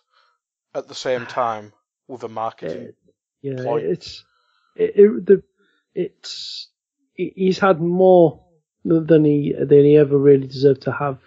at 0.74 0.88
the 0.88 0.94
same 0.94 1.26
time 1.26 1.72
with 2.08 2.22
a 2.22 2.28
marketing. 2.28 2.82
It, 2.82 2.96
yeah, 3.42 3.62
ploy. 3.62 3.80
it's 3.80 4.24
it, 4.74 4.92
it, 4.96 5.26
the 5.26 5.42
it's 5.94 6.68
he's 7.14 7.58
had 7.58 7.80
more 7.80 8.45
than 8.86 9.24
he 9.24 9.54
than 9.58 9.84
he 9.84 9.96
ever 9.96 10.16
really 10.16 10.46
deserved 10.46 10.82
to 10.82 10.92
have 10.92 11.18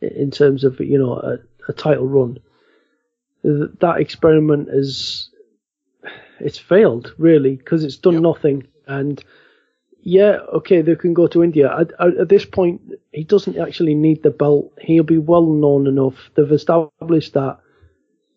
in 0.00 0.30
terms 0.30 0.64
of 0.64 0.78
you 0.80 0.98
know 0.98 1.14
a, 1.14 1.38
a 1.68 1.72
title 1.72 2.06
run. 2.06 2.38
That 3.44 3.96
experiment 3.98 4.68
is 4.70 5.30
it's 6.38 6.58
failed 6.58 7.14
really 7.18 7.56
because 7.56 7.84
it's 7.84 7.96
done 7.96 8.14
yep. 8.14 8.22
nothing. 8.22 8.66
And 8.86 9.22
yeah, 10.02 10.38
okay, 10.54 10.82
they 10.82 10.96
can 10.96 11.14
go 11.14 11.26
to 11.28 11.42
India. 11.42 11.74
At, 11.76 11.92
at, 12.00 12.28
this 12.28 12.44
point, 12.44 12.80
he 13.12 13.24
doesn't 13.24 13.58
actually 13.58 13.94
need 13.94 14.22
the 14.22 14.30
belt. 14.30 14.72
He'll 14.80 15.04
be 15.04 15.18
well 15.18 15.46
known 15.46 15.86
enough. 15.86 16.30
They've 16.34 16.50
established 16.50 17.34
that 17.34 17.58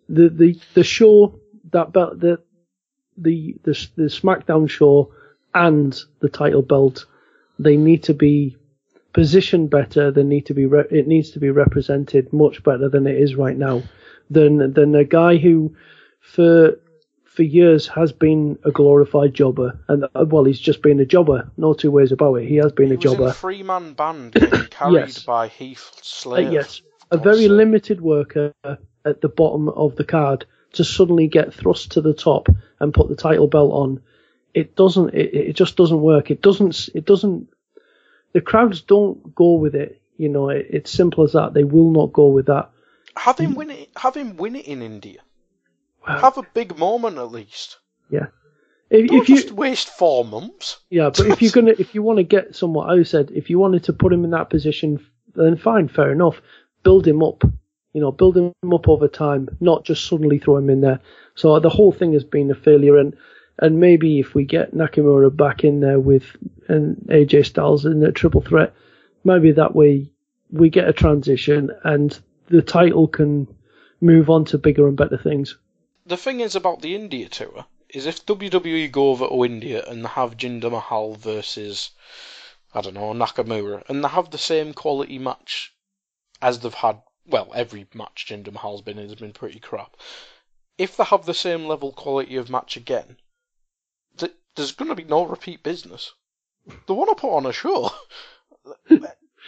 the 0.07 0.29
the 0.29 0.59
the 0.75 0.83
show 0.83 1.39
that 1.71 1.91
belt 1.91 2.19
the 2.19 2.39
the 3.17 3.55
the, 3.63 3.87
the 3.95 4.03
SmackDown 4.03 4.69
show 4.69 5.11
and 5.53 5.99
the 6.19 6.29
title 6.29 6.61
belt 6.61 7.05
they 7.59 7.77
need 7.77 8.03
to 8.03 8.13
be 8.13 8.57
positioned 9.13 9.69
better. 9.69 10.11
They 10.11 10.23
need 10.23 10.45
to 10.47 10.53
be 10.53 10.65
re- 10.65 10.87
it 10.91 11.07
needs 11.07 11.31
to 11.31 11.39
be 11.39 11.49
represented 11.49 12.33
much 12.33 12.63
better 12.63 12.89
than 12.89 13.07
it 13.07 13.17
is 13.17 13.35
right 13.35 13.57
now. 13.57 13.83
Than 14.29 14.73
than 14.73 14.95
a 14.95 15.03
guy 15.03 15.37
who 15.37 15.75
for 16.19 16.79
for 17.25 17.43
years 17.43 17.87
has 17.87 18.11
been 18.11 18.57
a 18.63 18.71
glorified 18.71 19.33
jobber, 19.33 19.79
and 19.87 20.05
uh, 20.15 20.25
well, 20.27 20.45
he's 20.45 20.59
just 20.59 20.81
been 20.81 20.99
a 20.99 21.05
jobber. 21.05 21.51
No 21.57 21.73
two 21.73 21.91
ways 21.91 22.11
about 22.11 22.35
it. 22.35 22.47
He 22.47 22.55
has 22.57 22.71
been 22.71 22.89
he 22.89 22.95
a 22.95 22.97
jobber. 22.97 23.31
three 23.31 23.63
man 23.63 23.93
band 23.93 24.33
carried 24.71 24.93
yes. 24.93 25.23
by 25.23 25.47
Heath 25.47 25.91
Slater. 26.01 26.47
Uh, 26.47 26.51
yes, 26.51 26.81
a 27.11 27.17
very 27.17 27.47
limited 27.47 28.01
worker 28.01 28.53
at 28.63 29.21
the 29.21 29.29
bottom 29.29 29.69
of 29.69 29.95
the 29.95 30.03
card 30.03 30.45
to 30.73 30.83
suddenly 30.83 31.27
get 31.27 31.53
thrust 31.53 31.91
to 31.91 32.01
the 32.01 32.13
top 32.13 32.49
and 32.79 32.93
put 32.93 33.09
the 33.09 33.15
title 33.15 33.47
belt 33.47 33.71
on. 33.71 34.01
It 34.55 34.75
doesn't. 34.75 35.13
It, 35.13 35.33
it 35.33 35.53
just 35.55 35.75
doesn't 35.75 36.01
work. 36.01 36.31
It 36.31 36.41
doesn't. 36.41 36.89
It 36.95 37.05
doesn't 37.05 37.49
the 38.35 38.41
crowds 38.41 38.81
don't 38.81 39.33
go 39.33 39.53
with 39.53 39.75
it. 39.75 40.01
You 40.17 40.27
know, 40.27 40.49
it, 40.49 40.67
it's 40.69 40.91
simple 40.91 41.23
as 41.23 41.31
that. 41.31 41.53
They 41.53 41.63
will 41.63 41.91
not 41.91 42.11
go 42.11 42.27
with 42.27 42.47
that. 42.47 42.69
Have 43.15 43.37
him 43.37 43.55
win 43.55 43.69
it. 43.69 43.89
Have 43.95 44.15
him 44.15 44.35
win 44.35 44.57
it 44.57 44.65
in 44.65 44.81
India. 44.81 45.21
Well, 46.05 46.19
have 46.19 46.37
a 46.37 46.43
big 46.53 46.77
moment 46.77 47.17
at 47.17 47.31
least. 47.31 47.77
Yeah. 48.09 48.27
If, 48.89 49.05
if 49.09 49.29
you 49.29 49.37
just 49.37 49.51
waste 49.53 49.87
four 49.87 50.25
months. 50.25 50.79
Yeah, 50.89 51.11
but 51.11 51.27
if 51.27 51.41
you're 51.41 51.53
gonna, 51.53 51.75
if 51.79 51.95
you 51.95 52.03
want 52.03 52.17
to 52.17 52.23
get 52.23 52.57
someone, 52.57 52.89
I 52.89 53.03
said, 53.03 53.31
if 53.33 53.49
you 53.49 53.57
wanted 53.57 53.85
to 53.85 53.93
put 53.93 54.11
him 54.11 54.25
in 54.25 54.31
that 54.31 54.49
position, 54.49 54.99
then 55.33 55.55
fine, 55.55 55.87
fair 55.87 56.11
enough. 56.11 56.41
Build 56.83 57.07
him 57.07 57.23
up. 57.23 57.41
You 57.93 58.01
know, 58.01 58.11
build 58.11 58.35
him 58.35 58.51
up 58.73 58.89
over 58.89 59.07
time, 59.07 59.47
not 59.61 59.85
just 59.85 60.05
suddenly 60.09 60.39
throw 60.39 60.57
him 60.57 60.69
in 60.69 60.81
there. 60.81 60.99
So 61.35 61.57
the 61.61 61.69
whole 61.69 61.93
thing 61.93 62.11
has 62.11 62.25
been 62.25 62.51
a 62.51 62.55
failure, 62.55 62.97
and 62.97 63.15
and 63.59 63.79
maybe 63.79 64.19
if 64.19 64.35
we 64.35 64.43
get 64.43 64.75
Nakamura 64.75 65.35
back 65.35 65.63
in 65.63 65.79
there 65.79 65.99
with 65.99 66.35
and 66.67 66.97
AJ 67.07 67.45
Styles 67.45 67.85
in 67.85 68.03
a 68.03 68.11
triple 68.11 68.41
threat, 68.41 68.73
maybe 69.23 69.51
that 69.53 69.75
way 69.75 70.11
we 70.51 70.69
get 70.69 70.87
a 70.87 70.93
transition 70.93 71.71
and 71.83 72.19
the 72.47 72.61
title 72.61 73.07
can 73.07 73.47
move 74.01 74.29
on 74.29 74.45
to 74.45 74.57
bigger 74.57 74.87
and 74.87 74.97
better 74.97 75.17
things. 75.17 75.57
The 76.05 76.17
thing 76.17 76.39
is 76.39 76.55
about 76.55 76.81
the 76.81 76.95
India 76.95 77.29
tour 77.29 77.65
is 77.89 78.05
if 78.05 78.25
WWE 78.25 78.91
go 78.91 79.11
over 79.11 79.27
to 79.27 79.45
India 79.45 79.83
and 79.87 80.05
have 80.05 80.37
Jinder 80.37 80.69
Mahal 80.69 81.15
versus 81.15 81.91
I 82.73 82.81
don't 82.81 82.93
know 82.93 83.13
Nakamura 83.13 83.83
and 83.87 84.03
they 84.03 84.09
have 84.09 84.31
the 84.31 84.37
same 84.37 84.73
quality 84.73 85.17
match 85.17 85.73
as 86.41 86.59
they've 86.59 86.73
had 86.73 87.01
well 87.25 87.51
every 87.55 87.87
match 87.93 88.25
Jinder 88.27 88.51
Mahal's 88.51 88.81
been 88.81 88.99
in 88.99 89.07
has 89.07 89.15
been 89.15 89.31
pretty 89.31 89.59
crap. 89.59 89.95
If 90.77 90.97
they 90.97 91.05
have 91.05 91.25
the 91.25 91.33
same 91.33 91.65
level 91.65 91.93
quality 91.93 92.35
of 92.35 92.49
match 92.49 92.75
again, 92.75 93.17
there's 94.55 94.71
going 94.71 94.89
to 94.89 94.95
be 94.95 95.03
no 95.03 95.25
repeat 95.25 95.63
business. 95.63 96.13
They 96.65 96.93
want 96.93 97.15
to 97.15 97.21
put 97.21 97.35
on 97.35 97.45
a 97.45 97.51
show. 97.51 97.91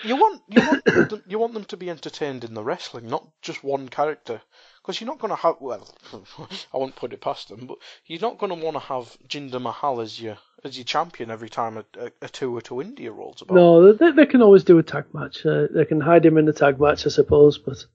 You 0.04 0.16
want 0.16 0.42
you 0.48 0.62
want 0.62 0.86
them, 1.10 1.24
you 1.28 1.40
want 1.40 1.54
them 1.54 1.66
to 1.66 1.78
be 1.78 1.90
entertained 1.90 2.44
in 2.44 2.54
the 2.54 2.64
wrestling, 2.64 3.08
not 3.10 3.28
just 3.42 3.64
one 3.64 3.90
character. 3.90 4.42
Because 4.82 5.02
you're 5.02 5.08
not 5.08 5.20
going 5.20 5.32
to 5.32 5.42
have 5.42 5.56
well, 5.60 5.88
I 6.74 6.78
won't 6.78 6.96
put 6.96 7.14
it 7.14 7.20
past 7.20 7.50
them, 7.50 7.66
but 7.68 7.78
you're 8.06 8.22
not 8.22 8.38
going 8.38 8.58
to 8.58 8.64
want 8.64 8.76
to 8.76 8.82
have 8.82 9.18
Jinder 9.28 9.62
Mahal 9.62 10.00
as 10.00 10.22
your 10.22 10.38
as 10.64 10.78
your 10.78 10.86
champion 10.86 11.30
every 11.32 11.50
time 11.50 11.78
a, 11.78 11.86
a, 12.00 12.12
a 12.22 12.30
tour 12.30 12.62
to 12.62 12.82
India 12.82 13.12
rolls 13.12 13.42
about. 13.42 13.56
No, 13.56 13.94
they, 13.94 14.12
they 14.12 14.26
can 14.26 14.42
always 14.42 14.64
do 14.64 14.78
a 14.78 14.84
tag 14.84 15.06
match. 15.14 15.46
Uh, 15.46 15.68
they 15.72 15.86
can 15.86 16.00
hide 16.00 16.26
him 16.26 16.38
in 16.38 16.46
the 16.46 16.54
tag 16.54 16.80
match, 16.80 17.06
I 17.06 17.10
suppose. 17.10 17.58
But 17.58 17.86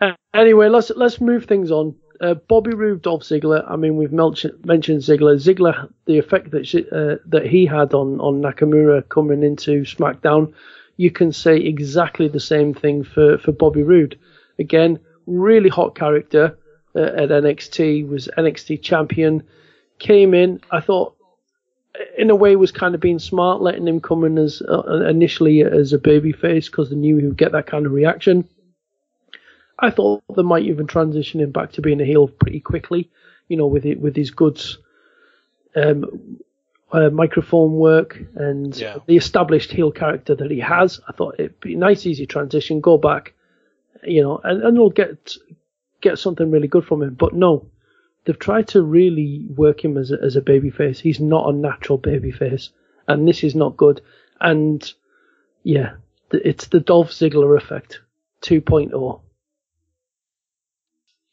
uh, 0.00 0.12
anyway, 0.32 0.68
let's 0.68 0.90
let's 0.90 1.20
move 1.20 1.46
things 1.46 1.70
on 1.70 1.96
uh, 2.20 2.34
Bobby 2.34 2.72
Roode, 2.74 3.02
Dolph 3.02 3.22
Ziggler. 3.22 3.64
I 3.68 3.76
mean, 3.76 3.96
we've 3.96 4.12
mentioned 4.12 4.62
Ziggler. 4.64 5.36
Ziggler, 5.36 5.90
the 6.06 6.18
effect 6.18 6.50
that 6.50 6.74
uh, 6.92 7.22
that 7.26 7.46
he 7.46 7.66
had 7.66 7.94
on 7.94 8.20
on 8.20 8.42
Nakamura 8.42 9.08
coming 9.08 9.42
into 9.42 9.82
SmackDown, 9.82 10.52
you 10.96 11.10
can 11.10 11.32
say 11.32 11.56
exactly 11.56 12.28
the 12.28 12.40
same 12.40 12.74
thing 12.74 13.04
for 13.04 13.38
for 13.38 13.52
Bobby 13.52 13.82
Roode. 13.82 14.18
Again, 14.58 14.98
really 15.26 15.70
hot 15.70 15.94
character 15.94 16.58
uh, 16.94 17.00
at 17.00 17.30
NXT. 17.30 18.08
Was 18.08 18.28
NXT 18.36 18.82
champion. 18.82 19.42
Came 19.98 20.34
in. 20.34 20.60
I 20.70 20.80
thought 20.80 21.14
in 22.16 22.30
a 22.30 22.36
way, 22.36 22.56
was 22.56 22.72
kind 22.72 22.94
of 22.94 23.00
being 23.00 23.18
smart, 23.18 23.60
letting 23.60 23.86
him 23.86 24.00
come 24.00 24.24
in 24.24 24.38
as 24.38 24.62
uh, 24.62 25.04
initially 25.06 25.62
as 25.62 25.92
a 25.92 25.98
baby 25.98 26.32
face 26.32 26.68
because 26.68 26.90
they 26.90 26.96
knew 26.96 27.16
he 27.18 27.26
would 27.26 27.36
get 27.36 27.52
that 27.52 27.66
kind 27.66 27.86
of 27.86 27.92
reaction. 27.92 28.48
I 29.80 29.90
thought 29.90 30.22
they 30.36 30.42
might 30.42 30.64
even 30.64 30.86
transition 30.86 31.40
him 31.40 31.50
back 31.52 31.72
to 31.72 31.82
being 31.82 32.00
a 32.00 32.04
heel 32.04 32.28
pretty 32.28 32.60
quickly, 32.60 33.10
you 33.48 33.56
know, 33.56 33.66
with 33.66 33.86
it 33.86 34.00
with 34.00 34.14
his 34.14 34.30
goods 34.30 34.78
um, 35.74 36.38
uh, 36.92 37.10
microphone 37.10 37.72
work 37.74 38.20
and 38.34 38.76
Yeah. 38.76 38.98
the 39.06 39.16
established 39.16 39.72
heel 39.72 39.92
character 39.92 40.34
that 40.34 40.50
he 40.50 40.58
has. 40.60 41.00
I 41.08 41.12
thought 41.12 41.36
it'd 41.38 41.60
be 41.60 41.74
a 41.74 41.78
nice, 41.78 42.06
easy 42.06 42.26
transition. 42.26 42.80
Go 42.80 42.98
back, 42.98 43.32
you 44.02 44.22
know, 44.22 44.40
and, 44.42 44.62
and 44.62 44.76
they'll 44.76 44.90
get 44.90 45.36
get 46.00 46.18
something 46.18 46.50
really 46.50 46.68
good 46.68 46.84
from 46.84 47.02
him. 47.02 47.14
But 47.14 47.34
no, 47.34 47.66
they've 48.24 48.38
tried 48.38 48.68
to 48.68 48.82
really 48.82 49.46
work 49.54 49.84
him 49.84 49.96
as 49.96 50.10
a, 50.10 50.18
as 50.22 50.36
a 50.36 50.40
babyface. 50.42 50.98
He's 50.98 51.20
not 51.20 51.48
a 51.48 51.56
natural 51.56 51.98
babyface, 51.98 52.70
and 53.08 53.26
this 53.26 53.44
is 53.44 53.54
not 53.54 53.76
good. 53.76 54.00
And 54.40 54.92
yeah, 55.62 55.92
it's 56.32 56.66
the 56.68 56.80
Dolph 56.80 57.10
Ziggler 57.10 57.56
effect 57.56 58.00
oh. 58.02 58.46
2.0. 58.46 59.20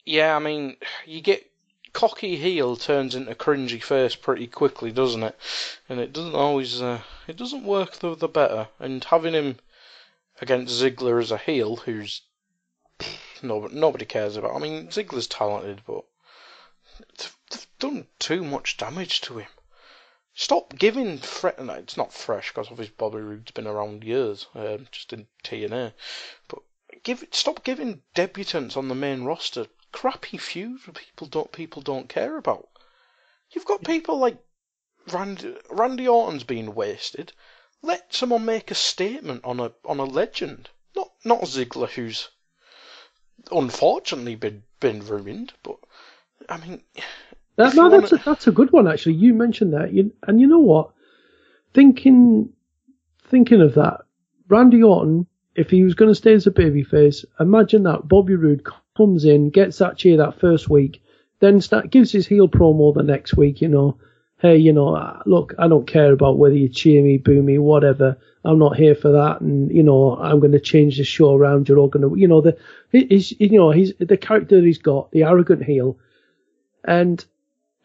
Yeah, 0.08 0.34
I 0.34 0.38
mean, 0.38 0.78
you 1.04 1.20
get 1.20 1.50
cocky 1.92 2.36
heel 2.36 2.76
turns 2.76 3.14
into 3.14 3.34
cringy 3.34 3.82
face 3.82 4.16
pretty 4.16 4.46
quickly, 4.46 4.90
doesn't 4.90 5.22
it? 5.22 5.38
And 5.86 6.00
it 6.00 6.14
doesn't 6.14 6.34
always, 6.34 6.80
uh, 6.80 7.02
it 7.26 7.36
doesn't 7.36 7.62
work 7.62 7.96
the 7.96 8.14
the 8.14 8.26
better. 8.26 8.68
And 8.78 9.04
having 9.04 9.34
him 9.34 9.58
against 10.40 10.82
Ziggler 10.82 11.20
as 11.20 11.30
a 11.30 11.36
heel, 11.36 11.76
who's 11.76 12.22
no, 13.42 13.66
nobody 13.66 14.06
cares 14.06 14.38
about. 14.38 14.56
I 14.56 14.60
mean, 14.60 14.88
Ziggler's 14.88 15.26
talented, 15.26 15.82
but 15.86 16.06
they've, 17.50 17.66
done 17.78 18.06
too 18.18 18.42
much 18.42 18.78
damage 18.78 19.20
to 19.20 19.40
him. 19.40 19.48
Stop 20.32 20.74
giving 20.78 21.18
fre- 21.18 21.60
no, 21.60 21.74
it's 21.74 21.98
not 21.98 22.14
fresh 22.14 22.48
because 22.48 22.70
obviously 22.70 22.94
Bobby 22.96 23.18
Roode's 23.18 23.50
been 23.50 23.66
around 23.66 24.04
years, 24.04 24.46
um, 24.54 24.88
just 24.90 25.12
in 25.12 25.26
TNA. 25.44 25.92
But 26.48 26.60
give 27.02 27.24
stop 27.30 27.62
giving 27.62 28.00
debutants 28.14 28.74
on 28.74 28.88
the 28.88 28.94
main 28.94 29.24
roster 29.24 29.66
crappy 29.92 30.36
feuds 30.36 30.84
that 30.86 30.94
people 30.96 31.26
don't 31.26 31.52
people 31.52 31.82
don't 31.82 32.08
care 32.08 32.36
about. 32.36 32.68
You've 33.52 33.64
got 33.66 33.84
people 33.84 34.18
like 34.18 34.38
Randy 35.12 35.56
Randy 35.70 36.06
Orton's 36.08 36.44
being 36.44 36.74
wasted. 36.74 37.32
Let 37.82 38.12
someone 38.14 38.44
make 38.44 38.70
a 38.70 38.74
statement 38.74 39.42
on 39.44 39.60
a 39.60 39.72
on 39.84 39.98
a 40.00 40.04
legend, 40.04 40.68
not 40.96 41.10
not 41.24 41.42
Ziggler 41.42 41.88
who's 41.88 42.28
unfortunately 43.50 44.34
been 44.34 44.62
been 44.80 45.04
ruined. 45.06 45.52
But 45.62 45.76
I 46.48 46.58
mean, 46.58 46.82
That, 47.56 47.74
no, 47.74 47.88
that's 47.88 48.12
wanna- 48.12 48.22
a, 48.22 48.24
that's 48.24 48.46
a 48.46 48.52
good 48.52 48.72
one 48.72 48.86
actually. 48.88 49.14
You 49.14 49.34
mentioned 49.34 49.72
that, 49.74 49.92
you, 49.92 50.12
and 50.26 50.40
you 50.40 50.46
know 50.46 50.58
what? 50.60 50.90
Thinking 51.74 52.52
thinking 53.24 53.60
of 53.60 53.74
that, 53.74 54.00
Randy 54.48 54.82
Orton, 54.82 55.26
if 55.54 55.70
he 55.70 55.82
was 55.82 55.94
going 55.94 56.10
to 56.10 56.14
stay 56.14 56.32
as 56.32 56.46
a 56.46 56.50
babyface, 56.50 57.24
imagine 57.40 57.82
that 57.82 58.08
Bobby 58.08 58.34
Roode 58.36 58.64
comes 58.98 59.24
in, 59.24 59.48
gets 59.48 59.78
that 59.78 59.96
cheer 59.96 60.18
that 60.18 60.38
first 60.38 60.68
week, 60.68 61.02
then 61.40 61.62
start 61.62 61.90
gives 61.90 62.12
his 62.12 62.26
heel 62.26 62.48
promo 62.48 62.92
the 62.92 63.02
next 63.02 63.36
week. 63.36 63.62
You 63.62 63.68
know, 63.68 63.96
hey, 64.40 64.58
you 64.58 64.72
know, 64.74 65.22
look, 65.24 65.54
I 65.58 65.68
don't 65.68 65.86
care 65.86 66.12
about 66.12 66.36
whether 66.36 66.56
you 66.56 66.68
cheer 66.68 67.02
me, 67.02 67.16
boo 67.16 67.42
me, 67.42 67.56
whatever. 67.58 68.18
I'm 68.44 68.58
not 68.58 68.76
here 68.76 68.94
for 68.94 69.12
that, 69.12 69.40
and 69.40 69.70
you 69.70 69.82
know, 69.82 70.16
I'm 70.16 70.40
going 70.40 70.52
to 70.52 70.60
change 70.60 70.98
the 70.98 71.04
show 71.04 71.34
around. 71.34 71.68
You're 71.68 71.78
all 71.78 71.88
going 71.88 72.08
to, 72.08 72.20
you 72.20 72.28
know, 72.28 72.42
the 72.42 72.58
he's, 72.92 73.32
you 73.40 73.58
know, 73.58 73.70
he's 73.70 73.94
the 73.98 74.16
character 74.16 74.60
he's 74.60 74.78
got, 74.78 75.10
the 75.12 75.22
arrogant 75.22 75.64
heel, 75.64 75.96
and 76.84 77.24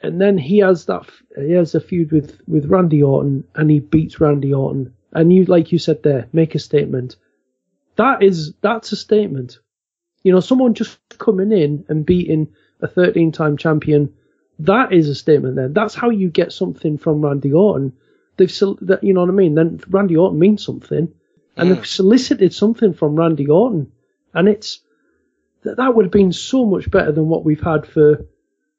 and 0.04 0.20
then 0.20 0.38
he 0.38 0.60
has 0.60 0.86
that 0.86 1.10
he 1.38 1.54
has 1.54 1.74
a 1.74 1.82
feud 1.82 2.12
with 2.12 2.40
with 2.48 2.66
Randy 2.66 3.02
Orton 3.02 3.46
and 3.56 3.72
he 3.72 3.80
beats 3.80 4.20
Randy 4.20 4.54
Orton 4.54 4.94
and 5.14 5.34
you 5.34 5.46
like 5.46 5.72
you 5.72 5.80
said 5.80 6.04
there 6.04 6.28
make 6.34 6.56
a 6.56 6.60
statement 6.60 7.16
that 7.96 8.22
is 8.22 8.54
that's 8.62 8.92
a 8.92 8.98
statement 8.98 9.60
you 10.24 10.32
know 10.32 10.40
someone 10.40 10.74
just 10.74 10.98
coming 11.18 11.52
in 11.52 11.86
and 11.90 12.06
beating 12.06 12.48
a 12.82 12.88
13 12.88 13.32
time 13.32 13.58
champion 13.58 14.14
that 14.60 14.92
is 14.94 15.10
a 15.10 15.16
statement 15.16 15.56
then 15.56 15.74
that's 15.74 15.96
how 15.96 16.10
you 16.10 16.30
get 16.30 16.52
something 16.52 16.98
from 16.98 17.22
Randy 17.22 17.54
Orton 17.54 17.94
they've 18.38 18.54
that 18.82 19.00
you 19.04 19.14
know 19.14 19.22
what 19.22 19.30
I 19.30 19.34
mean 19.34 19.56
then 19.56 19.82
Randy 19.90 20.18
Orton 20.18 20.40
means 20.40 20.64
something 20.66 21.14
and 21.56 21.72
they've 21.72 21.86
solicited 21.86 22.54
something 22.54 22.94
from 22.94 23.16
Randy 23.16 23.48
Orton 23.48 23.92
and 24.34 24.48
it's 24.48 24.80
that 25.62 25.78
that 25.78 25.96
would 25.96 26.06
have 26.06 26.12
been 26.12 26.34
so 26.34 26.66
much 26.66 26.90
better 26.92 27.12
than 27.12 27.28
what 27.28 27.46
we've 27.46 27.62
had 27.62 27.86
for 27.86 28.26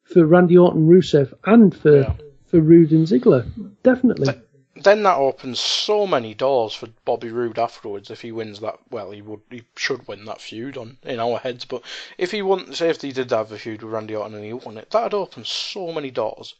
for 0.02 0.24
Randy 0.26 0.58
Orton, 0.58 0.86
Rusev, 0.86 1.32
and 1.44 1.74
for 1.74 2.00
Yeah. 2.00 2.12
for 2.46 2.60
Roode 2.60 2.92
and 2.92 3.06
Ziggler. 3.06 3.46
Definitely. 3.82 4.34
Then 4.76 5.04
that 5.04 5.18
opens 5.18 5.60
so 5.60 6.04
many 6.04 6.34
doors 6.34 6.74
for 6.74 6.88
Bobby 7.04 7.30
Roode 7.30 7.60
afterwards 7.60 8.10
if 8.10 8.22
he 8.22 8.32
wins 8.32 8.58
that. 8.58 8.80
Well, 8.90 9.12
he 9.12 9.22
would, 9.22 9.42
he 9.48 9.62
should 9.76 10.08
win 10.08 10.24
that 10.24 10.40
feud 10.40 10.76
on 10.76 10.98
in 11.04 11.20
our 11.20 11.38
heads. 11.38 11.64
But 11.64 11.82
if 12.18 12.32
he 12.32 12.42
won, 12.42 12.74
say 12.74 12.88
if 12.88 13.00
he 13.00 13.12
did 13.12 13.30
have 13.30 13.52
a 13.52 13.58
feud 13.58 13.82
with 13.82 13.92
Randy 13.92 14.16
Orton 14.16 14.34
and 14.34 14.44
he 14.44 14.52
won 14.52 14.76
it, 14.76 14.90
that'd 14.90 15.14
open 15.14 15.44
so 15.44 15.92
many 15.92 16.10
doors. 16.10 16.54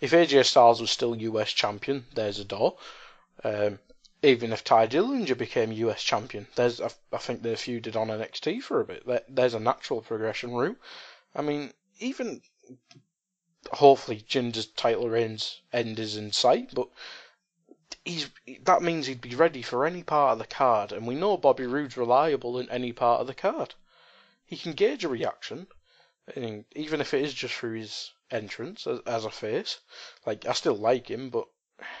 If 0.00 0.12
AJ 0.12 0.46
Styles 0.46 0.80
was 0.80 0.90
still 0.90 1.14
US 1.14 1.52
champion, 1.52 2.06
there's 2.14 2.38
a 2.38 2.44
door. 2.44 2.78
Um, 3.44 3.80
even 4.22 4.52
if 4.52 4.64
Tye 4.64 4.86
Dillinger 4.86 5.36
became 5.36 5.70
US 5.72 6.02
champion, 6.02 6.46
there's 6.54 6.80
I, 6.80 6.90
I 7.12 7.18
think 7.18 7.42
they 7.42 7.52
feuded 7.52 7.96
on 7.96 8.08
NXT 8.08 8.62
for 8.62 8.80
a 8.80 8.84
bit. 8.84 9.06
There, 9.06 9.22
there's 9.28 9.54
a 9.54 9.60
natural 9.60 10.00
progression 10.00 10.52
route. 10.52 10.80
I 11.34 11.42
mean, 11.42 11.74
even 11.98 12.40
hopefully 13.72 14.24
Jinder's 14.26 14.66
title 14.66 15.08
reign's 15.08 15.60
end 15.72 15.98
is 15.98 16.16
in 16.16 16.32
sight, 16.32 16.70
but 16.74 16.88
he's 18.08 18.30
that 18.64 18.82
means 18.82 19.06
he'd 19.06 19.20
be 19.20 19.34
ready 19.34 19.62
for 19.62 19.86
any 19.86 20.02
part 20.02 20.32
of 20.32 20.38
the 20.38 20.46
card, 20.46 20.92
and 20.92 21.06
we 21.06 21.14
know 21.14 21.36
Bobby 21.36 21.66
Roode's 21.66 21.96
reliable 21.96 22.58
in 22.58 22.68
any 22.70 22.92
part 22.92 23.20
of 23.20 23.26
the 23.26 23.34
card. 23.34 23.74
He 24.46 24.56
can 24.56 24.72
gauge 24.72 25.04
a 25.04 25.08
reaction, 25.08 25.66
even 26.36 27.00
if 27.00 27.12
it 27.14 27.22
is 27.24 27.34
just 27.34 27.54
through 27.54 27.78
his 27.78 28.12
entrance 28.30 28.86
as, 28.86 29.00
as 29.06 29.24
a 29.24 29.30
face. 29.30 29.78
Like 30.26 30.46
I 30.46 30.52
still 30.52 30.76
like 30.76 31.08
him, 31.10 31.30
but 31.30 31.46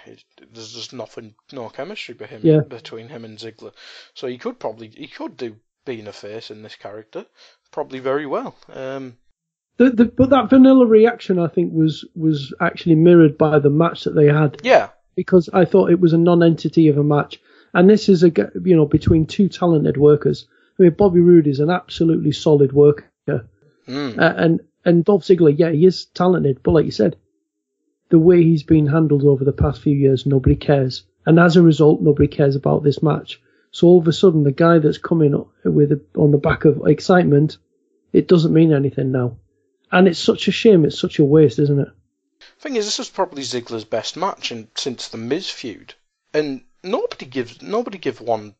it, 0.06 0.24
there's 0.52 0.72
just 0.72 0.92
nothing, 0.92 1.34
no 1.52 1.68
chemistry 1.68 2.16
him, 2.26 2.40
Yeah. 2.42 2.60
between 2.60 3.08
him 3.08 3.24
and 3.24 3.38
Ziggler. 3.38 3.72
So 4.14 4.26
he 4.26 4.38
could 4.38 4.58
probably 4.58 4.88
he 4.88 5.06
could 5.08 5.36
do 5.36 5.56
being 5.84 6.06
a 6.06 6.12
face 6.12 6.50
in 6.50 6.62
this 6.62 6.76
character, 6.76 7.26
probably 7.70 7.98
very 7.98 8.26
well. 8.26 8.56
Um, 8.72 9.18
The, 9.76 9.90
the, 9.90 10.04
but 10.06 10.30
that 10.30 10.50
vanilla 10.50 10.86
reaction, 10.86 11.38
I 11.38 11.48
think, 11.48 11.72
was 11.72 12.04
was 12.14 12.54
actually 12.60 12.96
mirrored 12.96 13.38
by 13.38 13.58
the 13.58 13.70
match 13.70 14.04
that 14.04 14.14
they 14.14 14.26
had 14.26 14.60
yeah, 14.64 14.90
because 15.18 15.50
I 15.52 15.64
thought 15.64 15.90
it 15.90 15.98
was 15.98 16.12
a 16.12 16.16
non-entity 16.16 16.86
of 16.86 16.96
a 16.96 17.02
match, 17.02 17.40
and 17.74 17.90
this 17.90 18.08
is 18.08 18.22
a 18.22 18.30
you 18.64 18.76
know 18.76 18.86
between 18.86 19.26
two 19.26 19.48
talented 19.48 19.96
workers. 19.96 20.46
I 20.78 20.84
mean, 20.84 20.92
Bobby 20.92 21.18
Roode 21.18 21.48
is 21.48 21.58
an 21.58 21.70
absolutely 21.70 22.30
solid 22.30 22.72
worker, 22.72 23.48
mm, 23.88 24.16
uh, 24.16 24.34
and 24.36 24.60
and 24.84 25.04
Dolph 25.04 25.24
Ziggler, 25.24 25.58
yeah, 25.58 25.70
he 25.70 25.84
is 25.86 26.04
talented, 26.04 26.62
but 26.62 26.70
like 26.70 26.84
you 26.84 26.92
said, 26.92 27.16
the 28.10 28.18
way 28.20 28.44
he's 28.44 28.62
been 28.62 28.86
handled 28.86 29.24
over 29.24 29.44
the 29.44 29.50
past 29.64 29.82
few 29.82 29.92
years, 29.92 30.24
nobody 30.24 30.54
cares, 30.54 31.02
and 31.26 31.40
as 31.40 31.56
a 31.56 31.62
result, 31.62 32.00
nobody 32.00 32.28
cares 32.28 32.54
about 32.54 32.84
this 32.84 33.02
match. 33.02 33.42
So 33.72 33.88
all 33.88 33.98
of 33.98 34.06
a 34.06 34.12
sudden, 34.12 34.44
the 34.44 34.52
guy 34.52 34.78
that's 34.78 34.98
coming 34.98 35.34
with 35.64 35.90
a, 35.90 36.00
on 36.16 36.30
the 36.30 36.38
back 36.38 36.64
of 36.64 36.86
excitement, 36.86 37.58
it 38.12 38.28
doesn't 38.28 38.54
mean 38.54 38.72
anything 38.72 39.10
now, 39.10 39.38
and 39.90 40.06
it's 40.06 40.20
such 40.20 40.46
a 40.46 40.52
shame. 40.52 40.84
It's 40.84 41.00
such 41.00 41.18
a 41.18 41.24
waste, 41.24 41.58
isn't 41.58 41.80
it? 41.80 41.88
Thing 42.58 42.74
is, 42.74 42.86
this 42.86 42.98
was 42.98 43.08
probably 43.08 43.42
Ziggler's 43.42 43.84
best 43.84 44.16
match 44.16 44.50
in, 44.50 44.68
since 44.74 45.08
the 45.08 45.16
Miz 45.16 45.48
feud, 45.48 45.94
and 46.34 46.64
nobody 46.82 47.24
gives 47.24 47.62
nobody 47.62 47.98
give 47.98 48.20
one 48.20 48.56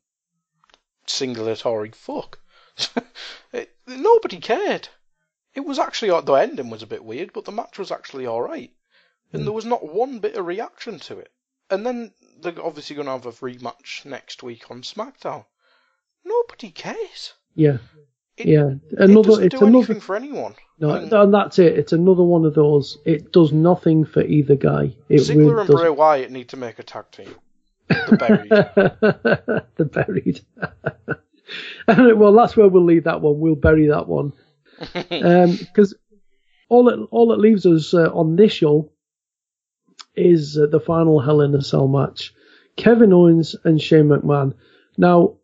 singulatory 1.06 1.94
fuck. 1.94 2.38
It- 3.52 3.74
nobody 3.86 4.38
cared. 4.38 4.88
It 5.54 5.60
was 5.60 5.78
actually 5.78 6.10
the 6.20 6.32
ending 6.34 6.70
was 6.70 6.82
a 6.82 6.86
bit 6.86 7.02
weird, 7.02 7.32
but 7.32 7.44
the 7.44 7.52
match 7.52 7.78
was 7.78 7.90
actually 7.90 8.26
all 8.26 8.42
right, 8.42 8.72
and 9.32 9.42
there 9.42 9.50
hmm. 9.50 9.56
was 9.56 9.64
not 9.64 9.92
one 9.92 10.20
bit 10.20 10.36
of 10.36 10.46
reaction 10.46 11.00
to 11.00 11.18
it. 11.18 11.32
And 11.70 11.84
then 11.84 12.12
they're 12.40 12.64
obviously 12.64 12.94
going 12.94 13.06
to 13.06 13.12
have 13.12 13.26
a 13.26 13.32
rematch 13.32 14.04
next 14.04 14.42
week 14.42 14.70
on 14.70 14.82
SmackDown. 14.82 15.44
Nobody 16.24 16.70
cares. 16.70 17.34
Yeah, 17.54 17.78
It, 18.36 18.46
yeah. 18.46 18.70
it 18.92 19.22
doesn't 19.22 19.44
it's 19.44 19.58
do 19.58 19.66
another. 19.66 19.78
anything 19.78 20.00
for 20.00 20.14
anyone. 20.14 20.54
No, 20.80 20.90
And 20.90 21.12
and 21.12 21.34
that's 21.34 21.58
it. 21.58 21.76
It's 21.76 21.92
another 21.92 22.22
one 22.22 22.44
of 22.44 22.54
those. 22.54 22.98
It 23.04 23.32
does 23.32 23.52
nothing 23.52 24.04
for 24.04 24.22
either 24.22 24.54
guy. 24.54 24.94
It 25.08 25.20
Ziggler 25.20 25.36
really 25.36 25.60
and 25.60 25.68
does. 25.68 25.80
Bray 25.80 25.90
Wyatt 25.90 26.30
need 26.30 26.48
to 26.50 26.56
make 26.56 26.78
a 26.78 26.84
tag 26.84 27.10
team. 27.10 27.34
The 27.88 28.16
buried. 28.16 28.50
the 29.76 29.84
buried. 29.84 30.40
well, 32.16 32.32
that's 32.32 32.56
where 32.56 32.68
we'll 32.68 32.84
leave 32.84 33.04
that 33.04 33.20
one. 33.20 33.40
We'll 33.40 33.56
bury 33.56 33.88
that 33.88 34.06
one 34.06 34.32
because 34.94 35.96
all 36.68 36.88
it 36.88 37.08
all 37.10 37.32
it 37.32 37.40
leaves 37.40 37.66
us 37.66 37.92
uh, 37.94 38.10
on 38.12 38.36
this 38.36 38.52
show 38.52 38.92
is 40.14 40.58
uh, 40.58 40.66
the 40.66 40.80
final 40.80 41.20
Hell 41.20 41.40
in 41.40 41.54
a 41.54 41.62
Cell 41.62 41.88
match: 41.88 42.32
Kevin 42.76 43.12
Owens 43.12 43.56
and 43.64 43.80
Shane 43.80 44.08
McMahon. 44.08 44.54
Now, 44.96 45.36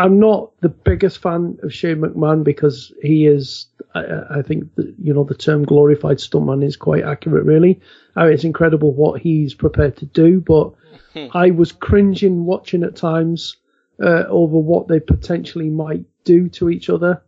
I'm 0.00 0.18
not 0.18 0.58
the 0.62 0.70
biggest 0.70 1.18
fan 1.20 1.58
of 1.62 1.74
Shane 1.74 1.98
McMahon 1.98 2.42
because 2.42 2.90
he 3.02 3.26
is, 3.26 3.66
I, 3.94 4.38
I 4.38 4.42
think, 4.42 4.74
the, 4.74 4.94
you 4.98 5.12
know, 5.12 5.24
the 5.24 5.34
term 5.34 5.62
glorified 5.62 6.16
stuntman 6.16 6.64
is 6.64 6.74
quite 6.74 7.04
accurate, 7.04 7.44
really. 7.44 7.78
I 8.16 8.24
mean, 8.24 8.32
it's 8.32 8.44
incredible 8.44 8.94
what 8.94 9.20
he's 9.20 9.52
prepared 9.52 9.98
to 9.98 10.06
do, 10.06 10.40
but 10.40 10.72
I 11.34 11.50
was 11.50 11.70
cringing 11.70 12.46
watching 12.46 12.82
at 12.82 12.96
times 12.96 13.56
uh, 14.02 14.24
over 14.28 14.56
what 14.56 14.88
they 14.88 15.00
potentially 15.00 15.68
might 15.68 16.06
do 16.24 16.48
to 16.48 16.70
each 16.70 16.88
other. 16.88 17.22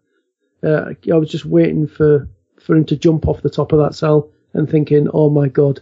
Uh, 0.62 0.94
I 1.12 1.16
was 1.16 1.30
just 1.30 1.44
waiting 1.44 1.86
for, 1.86 2.26
for 2.58 2.74
him 2.74 2.86
to 2.86 2.96
jump 2.96 3.28
off 3.28 3.42
the 3.42 3.50
top 3.50 3.72
of 3.72 3.80
that 3.80 3.94
cell 3.94 4.30
and 4.54 4.66
thinking, 4.66 5.08
oh 5.12 5.28
my 5.28 5.48
god, 5.48 5.80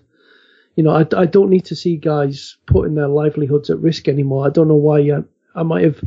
you 0.75 0.83
know, 0.83 0.91
I, 0.91 1.07
I 1.17 1.27
don't 1.27 1.51
need 1.51 1.67
to 1.67 1.77
see 1.77 1.97
guys 1.97 2.57
putting 2.67 2.97
their 2.97 3.07
livelihoods 3.07 3.71
at 3.71 3.79
risk 3.79 4.09
anymore. 4.09 4.45
I 4.45 4.51
don't 4.51 4.67
know 4.67 4.75
why. 4.75 4.99
I, 4.99 5.23
I 5.55 5.63
might 5.63 5.85
have 5.85 6.01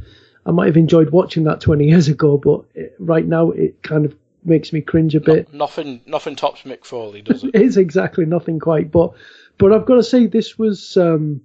I 0.45 0.51
might 0.51 0.67
have 0.67 0.77
enjoyed 0.77 1.11
watching 1.11 1.43
that 1.45 1.61
20 1.61 1.85
years 1.85 2.07
ago, 2.07 2.37
but 2.37 2.65
it, 2.75 2.95
right 2.99 3.25
now 3.25 3.51
it 3.51 3.81
kind 3.83 4.05
of 4.05 4.15
makes 4.43 4.73
me 4.73 4.81
cringe 4.81 5.15
a 5.15 5.19
bit. 5.19 5.51
No, 5.53 5.59
nothing, 5.59 6.01
nothing 6.05 6.35
tops 6.35 6.63
Mick 6.63 6.85
Foley, 6.85 7.21
does 7.21 7.43
it? 7.43 7.51
it's 7.53 7.77
exactly 7.77 8.25
nothing 8.25 8.59
quite, 8.59 8.91
but 8.91 9.13
but 9.57 9.71
I've 9.71 9.85
got 9.85 9.95
to 9.95 10.03
say 10.03 10.25
this 10.25 10.57
was 10.57 10.97
um, 10.97 11.41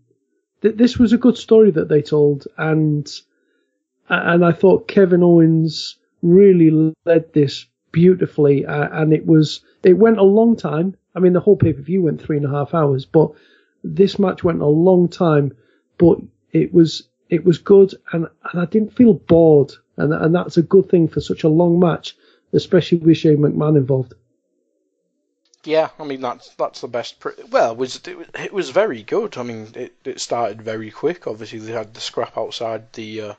th- 0.62 0.76
this 0.76 0.98
was 0.98 1.12
a 1.12 1.18
good 1.18 1.36
story 1.36 1.70
that 1.72 1.88
they 1.88 2.02
told, 2.02 2.46
and 2.56 3.08
and 4.08 4.44
I 4.44 4.52
thought 4.52 4.88
Kevin 4.88 5.22
Owens 5.22 5.96
really 6.22 6.94
led 7.04 7.32
this 7.32 7.66
beautifully, 7.92 8.66
uh, 8.66 8.88
and 8.92 9.12
it 9.12 9.26
was 9.26 9.60
it 9.82 9.94
went 9.94 10.18
a 10.18 10.24
long 10.24 10.56
time. 10.56 10.96
I 11.14 11.20
mean, 11.20 11.32
the 11.32 11.40
whole 11.40 11.56
pay 11.56 11.72
per 11.72 11.82
view 11.82 12.02
went 12.02 12.20
three 12.20 12.36
and 12.36 12.46
a 12.46 12.50
half 12.50 12.74
hours, 12.74 13.04
but 13.04 13.30
this 13.84 14.18
match 14.18 14.42
went 14.42 14.60
a 14.60 14.66
long 14.66 15.08
time, 15.08 15.56
but 15.98 16.18
it 16.52 16.72
was 16.72 17.08
it 17.30 17.44
was 17.44 17.58
good, 17.58 17.94
and, 18.12 18.26
and 18.52 18.60
I 18.60 18.64
didn't 18.66 18.96
feel 18.96 19.14
bored, 19.14 19.72
and 19.96 20.12
and 20.12 20.34
that's 20.34 20.56
a 20.56 20.62
good 20.62 20.88
thing 20.88 21.08
for 21.08 21.20
such 21.20 21.44
a 21.44 21.48
long 21.48 21.78
match, 21.78 22.16
especially 22.52 22.98
with 22.98 23.16
Shane 23.18 23.38
McMahon 23.38 23.76
involved. 23.76 24.14
Yeah, 25.64 25.90
I 25.98 26.04
mean 26.04 26.20
that's 26.20 26.48
that's 26.54 26.80
the 26.80 26.88
best. 26.88 27.20
Pre- 27.20 27.44
well, 27.50 27.72
it 27.72 27.78
was 27.78 28.00
it, 28.06 28.52
was- 28.52 28.70
very 28.70 29.02
good. 29.02 29.36
I 29.36 29.42
mean, 29.42 29.68
it, 29.74 29.94
it 30.04 30.20
started 30.20 30.62
very 30.62 30.90
quick. 30.90 31.26
Obviously, 31.26 31.58
they 31.58 31.72
had 31.72 31.94
the 31.94 32.00
scrap 32.00 32.38
outside 32.38 32.92
the 32.92 33.20
uh, 33.20 33.34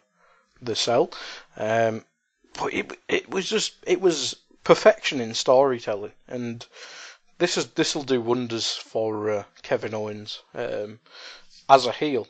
the 0.62 0.76
cell, 0.76 1.12
um, 1.58 2.04
but 2.60 2.74
it 2.74 3.00
it 3.08 3.30
was 3.30 3.50
just 3.50 3.74
it 3.88 4.02
was 4.02 4.36
perfection 4.64 5.22
in 5.22 5.34
storytelling, 5.34 6.12
and 6.28 6.66
this 7.40 7.58
is 7.58 7.68
this 7.68 7.96
will 7.96 8.04
do 8.04 8.22
wonders 8.22 8.76
for 8.76 9.30
uh, 9.32 9.44
Kevin 9.64 9.94
Owens 9.94 10.42
um, 10.54 11.00
as 11.70 11.86
a 11.86 11.92
heel. 11.92 12.28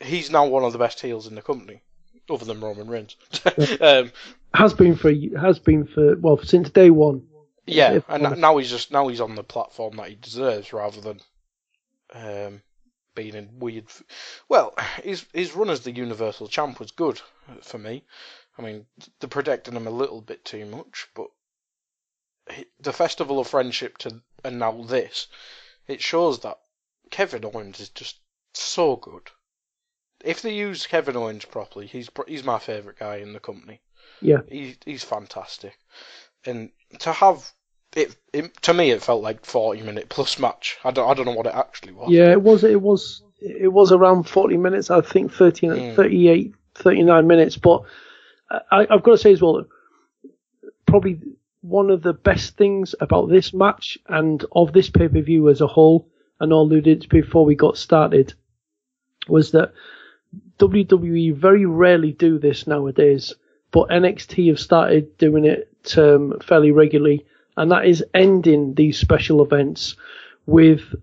He's 0.00 0.30
now 0.30 0.46
one 0.46 0.64
of 0.64 0.72
the 0.72 0.78
best 0.78 1.00
heels 1.00 1.26
in 1.26 1.34
the 1.34 1.42
company, 1.42 1.82
other 2.30 2.44
than 2.44 2.60
Roman 2.60 2.88
Reigns. 2.88 3.16
um, 3.80 4.10
Has 4.54 4.72
been 4.74 4.96
for 4.96 5.12
has 5.38 5.58
been 5.58 5.86
for 5.86 6.16
well 6.16 6.38
since 6.38 6.70
day 6.70 6.90
one. 6.90 7.26
yeah, 7.66 8.00
and 8.08 8.40
now 8.40 8.56
he's 8.56 8.70
just 8.70 8.90
now 8.90 9.08
he's 9.08 9.20
on 9.20 9.34
the 9.34 9.44
platform 9.44 9.96
that 9.96 10.08
he 10.08 10.14
deserves, 10.14 10.72
rather 10.72 11.00
than 11.00 11.20
um, 12.14 12.62
being 13.14 13.34
in 13.34 13.58
weird. 13.58 13.84
f- 13.86 14.02
Well, 14.48 14.74
his 15.02 15.26
his 15.34 15.54
run 15.54 15.68
as 15.70 15.80
the 15.80 15.92
Universal 15.92 16.48
Champ 16.48 16.80
was 16.80 16.90
good 16.92 17.20
for 17.62 17.76
me. 17.78 18.04
I 18.58 18.62
mean, 18.62 18.86
they're 19.20 19.28
protecting 19.28 19.74
him 19.74 19.86
a 19.86 19.90
little 19.90 20.22
bit 20.22 20.42
too 20.44 20.64
much, 20.64 21.06
but 21.14 21.26
he- 22.50 22.64
the 22.80 22.94
Festival 22.94 23.38
of 23.40 23.48
Friendship 23.48 23.98
to 23.98 24.22
and 24.42 24.58
now 24.58 24.72
this, 24.84 25.26
it 25.86 26.00
shows 26.00 26.40
that 26.40 26.58
Kevin 27.10 27.44
Owens 27.44 27.80
is 27.80 27.90
just 27.90 28.20
so 28.54 28.96
good. 28.96 29.28
If 30.24 30.42
they 30.42 30.54
use 30.54 30.86
Kevin 30.86 31.16
Owens 31.16 31.44
properly, 31.44 31.86
he's 31.86 32.08
he's 32.26 32.44
my 32.44 32.58
favourite 32.58 32.98
guy 32.98 33.16
in 33.16 33.32
the 33.32 33.40
company. 33.40 33.80
Yeah. 34.20 34.38
He, 34.48 34.76
he's 34.84 35.04
fantastic. 35.04 35.76
And 36.44 36.70
to 37.00 37.12
have 37.12 37.50
it, 37.94 38.14
it, 38.32 38.62
to 38.62 38.74
me, 38.74 38.90
it 38.90 39.02
felt 39.02 39.22
like 39.22 39.44
40 39.44 39.82
minute 39.82 40.08
plus 40.08 40.38
match. 40.38 40.78
I 40.84 40.90
don't, 40.90 41.08
I 41.08 41.14
don't 41.14 41.26
know 41.26 41.32
what 41.34 41.46
it 41.46 41.54
actually 41.54 41.92
was. 41.92 42.10
Yeah, 42.10 42.30
it 42.30 42.42
was 42.42 42.64
it 42.64 42.80
was 42.80 43.22
it 43.40 43.72
was 43.72 43.92
around 43.92 44.24
40 44.24 44.56
minutes. 44.56 44.90
I 44.90 45.00
think 45.00 45.32
13, 45.32 45.70
Mm. 45.70 45.96
38, 45.96 46.54
39 46.74 47.26
minutes. 47.26 47.56
But 47.56 47.82
I, 48.50 48.86
I've 48.90 49.02
got 49.02 49.12
to 49.12 49.18
say 49.18 49.32
as 49.32 49.42
well, 49.42 49.66
probably 50.86 51.20
one 51.62 51.90
of 51.90 52.02
the 52.02 52.12
best 52.12 52.56
things 52.56 52.94
about 53.00 53.28
this 53.28 53.52
match 53.52 53.98
and 54.06 54.44
of 54.52 54.72
this 54.72 54.88
pay 54.88 55.08
per 55.08 55.20
view 55.20 55.48
as 55.48 55.60
a 55.60 55.66
whole, 55.66 56.08
and 56.38 56.52
alluded 56.52 57.02
to 57.02 57.08
before 57.08 57.44
we 57.44 57.54
got 57.54 57.76
started, 57.76 58.34
was 59.28 59.52
that 59.52 59.72
WWE 60.58 61.34
very 61.34 61.66
rarely 61.66 62.12
do 62.12 62.38
this 62.38 62.66
nowadays, 62.66 63.34
but 63.70 63.90
NXT 63.90 64.48
have 64.48 64.60
started 64.60 65.16
doing 65.18 65.44
it 65.44 65.98
um, 65.98 66.38
fairly 66.40 66.70
regularly, 66.70 67.26
and 67.56 67.70
that 67.70 67.86
is 67.86 68.04
ending 68.14 68.74
these 68.74 68.98
special 68.98 69.42
events 69.42 69.96
with 70.46 70.94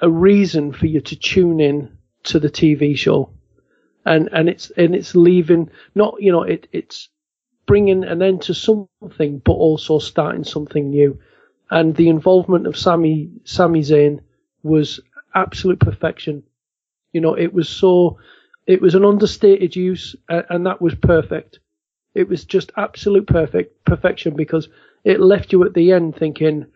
a 0.00 0.08
reason 0.08 0.72
for 0.72 0.86
you 0.86 1.00
to 1.00 1.16
tune 1.16 1.60
in 1.60 1.96
to 2.24 2.38
the 2.38 2.50
TV 2.50 2.96
show, 2.96 3.30
and 4.04 4.28
and 4.32 4.48
it's 4.48 4.70
and 4.76 4.94
it's 4.94 5.14
leaving 5.14 5.70
not 5.94 6.20
you 6.20 6.30
know 6.30 6.42
it 6.42 6.68
it's 6.72 7.08
bringing 7.66 8.04
an 8.04 8.22
end 8.22 8.42
to 8.42 8.54
something, 8.54 9.38
but 9.38 9.52
also 9.52 9.98
starting 9.98 10.44
something 10.44 10.90
new, 10.90 11.18
and 11.70 11.96
the 11.96 12.08
involvement 12.08 12.66
of 12.66 12.76
Sami 12.76 13.30
Sami 13.44 13.80
Zayn 13.80 14.20
was 14.62 15.00
absolute 15.34 15.80
perfection. 15.80 16.42
You 17.12 17.20
know, 17.20 17.34
it 17.34 17.52
was 17.52 17.68
so 17.68 18.18
it 18.66 18.80
was 18.80 18.94
an 18.94 19.04
understated 19.04 19.76
use, 19.76 20.16
a- 20.28 20.44
and 20.50 20.66
that 20.66 20.80
was 20.80 20.94
perfect. 20.94 21.58
It 22.14 22.28
was 22.28 22.44
just 22.44 22.72
absolute 22.76 23.26
perfect 23.26 23.84
perfection 23.84 24.34
because 24.36 24.68
it 25.04 25.20
left 25.20 25.52
you 25.52 25.64
at 25.64 25.74
the 25.74 25.92
end 25.92 26.16
thinking, 26.16 26.66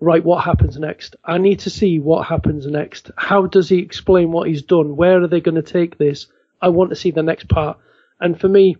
right, 0.00 0.24
what 0.24 0.44
happens 0.44 0.78
next? 0.78 1.16
I 1.24 1.38
need 1.38 1.60
to 1.60 1.70
see 1.70 1.98
what 1.98 2.26
happens 2.26 2.66
next. 2.66 3.10
How 3.16 3.46
does 3.46 3.68
he 3.68 3.78
explain 3.78 4.32
what 4.32 4.48
he's 4.48 4.62
done? 4.62 4.96
Where 4.96 5.22
are 5.22 5.28
they 5.28 5.40
going 5.40 5.54
to 5.56 5.62
take 5.62 5.98
this? 5.98 6.26
I 6.60 6.68
want 6.68 6.90
to 6.90 6.96
see 6.96 7.10
the 7.10 7.22
next 7.22 7.48
part. 7.48 7.78
And 8.20 8.38
for 8.38 8.48
me, 8.48 8.76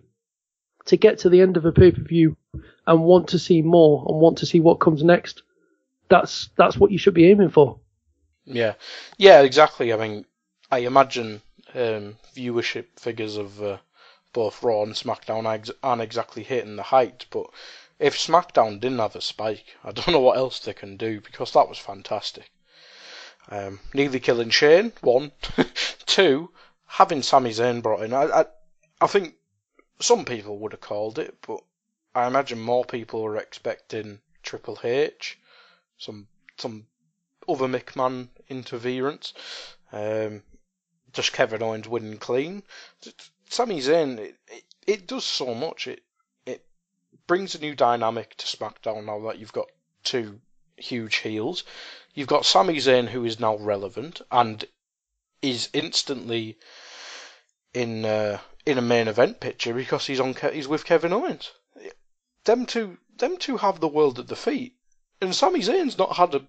to 0.85 0.97
get 0.97 1.19
to 1.19 1.29
the 1.29 1.41
end 1.41 1.57
of 1.57 1.65
a 1.65 1.71
pay 1.71 1.91
per 1.91 2.01
view 2.01 2.37
and 2.87 3.03
want 3.03 3.29
to 3.29 3.39
see 3.39 3.61
more 3.61 4.05
and 4.07 4.19
want 4.19 4.37
to 4.39 4.45
see 4.45 4.59
what 4.59 4.79
comes 4.79 5.03
next, 5.03 5.41
that's 6.09 6.49
that's 6.57 6.77
what 6.77 6.91
you 6.91 6.97
should 6.97 7.13
be 7.15 7.29
aiming 7.29 7.49
for. 7.49 7.79
Yeah, 8.45 8.73
yeah, 9.17 9.41
exactly. 9.41 9.91
I 9.91 9.97
mean, 9.97 10.25
I 10.71 10.79
imagine 10.79 11.41
um, 11.75 12.17
viewership 12.35 12.85
figures 12.97 13.37
of 13.37 13.61
uh, 13.61 13.77
both 14.33 14.63
Raw 14.63 14.83
and 14.83 14.93
SmackDown 14.93 15.71
aren't 15.83 16.01
exactly 16.01 16.43
hitting 16.43 16.75
the 16.75 16.83
height, 16.83 17.25
but 17.29 17.47
if 17.99 18.17
SmackDown 18.17 18.79
didn't 18.79 18.99
have 18.99 19.15
a 19.15 19.21
spike, 19.21 19.75
I 19.83 19.91
don't 19.93 20.11
know 20.11 20.19
what 20.19 20.37
else 20.37 20.59
they 20.59 20.73
can 20.73 20.97
do 20.97 21.21
because 21.21 21.51
that 21.53 21.69
was 21.69 21.77
fantastic. 21.77 22.51
Um, 23.49 23.79
nearly 23.93 24.19
killing 24.19 24.49
Shane, 24.49 24.91
one, 25.01 25.31
two, 26.05 26.51
having 26.85 27.21
Sami 27.21 27.51
Zayn 27.51 27.81
brought 27.83 28.03
in. 28.03 28.13
I, 28.13 28.23
I, 28.23 28.45
I 29.01 29.07
think 29.07 29.35
some 29.99 30.25
people 30.25 30.57
would 30.59 30.71
have 30.71 30.81
called 30.81 31.19
it, 31.19 31.37
but 31.45 31.61
I 32.15 32.27
imagine 32.27 32.59
more 32.59 32.85
people 32.85 33.21
were 33.21 33.37
expecting 33.37 34.19
Triple 34.41 34.79
H, 34.83 35.37
some 35.97 36.27
some 36.57 36.87
other 37.47 37.67
McMahon 37.67 38.29
interference. 38.49 39.33
Um, 39.91 40.43
just 41.15 41.33
Kevin 41.33 41.63
Owens 41.63 41.87
winning 41.87 42.17
clean. 42.17 42.61
Sami 43.49 43.79
Zayn, 43.79 44.19
it, 44.19 44.35
it, 44.47 44.63
it 44.85 45.07
does 45.07 45.25
so 45.25 45.55
much. 45.55 45.87
It 45.87 46.03
it 46.45 46.63
brings 47.25 47.55
a 47.55 47.59
new 47.59 47.73
dynamic 47.73 48.35
to 48.35 48.45
SmackDown 48.45 49.05
now 49.05 49.19
that 49.27 49.39
you've 49.39 49.53
got 49.53 49.71
two 50.03 50.41
huge 50.77 51.15
heels. 51.17 51.63
You've 52.13 52.27
got 52.27 52.45
Sami 52.45 52.75
Zayn 52.77 53.07
who 53.07 53.25
is 53.25 53.39
now 53.39 53.55
relevant 53.55 54.21
and 54.29 54.65
is 55.41 55.69
instantly 55.73 56.57
in 57.73 58.05
uh, 58.05 58.39
in 58.65 58.77
a 58.77 58.81
main 58.81 59.07
event 59.07 59.39
picture 59.39 59.73
because 59.73 60.05
he's 60.05 60.19
on 60.19 60.33
Ke- 60.33 60.53
he's 60.53 60.67
with 60.67 60.85
Kevin 60.85 61.13
Owens. 61.13 61.51
Them 62.43 62.65
two 62.65 62.97
them 63.17 63.37
two 63.37 63.57
have 63.57 63.79
the 63.79 63.87
world 63.87 64.19
at 64.19 64.27
their 64.27 64.35
feet, 64.35 64.75
and 65.21 65.33
Sami 65.33 65.61
Zayn's 65.61 65.97
not 65.97 66.17
had 66.17 66.35
a 66.35 66.45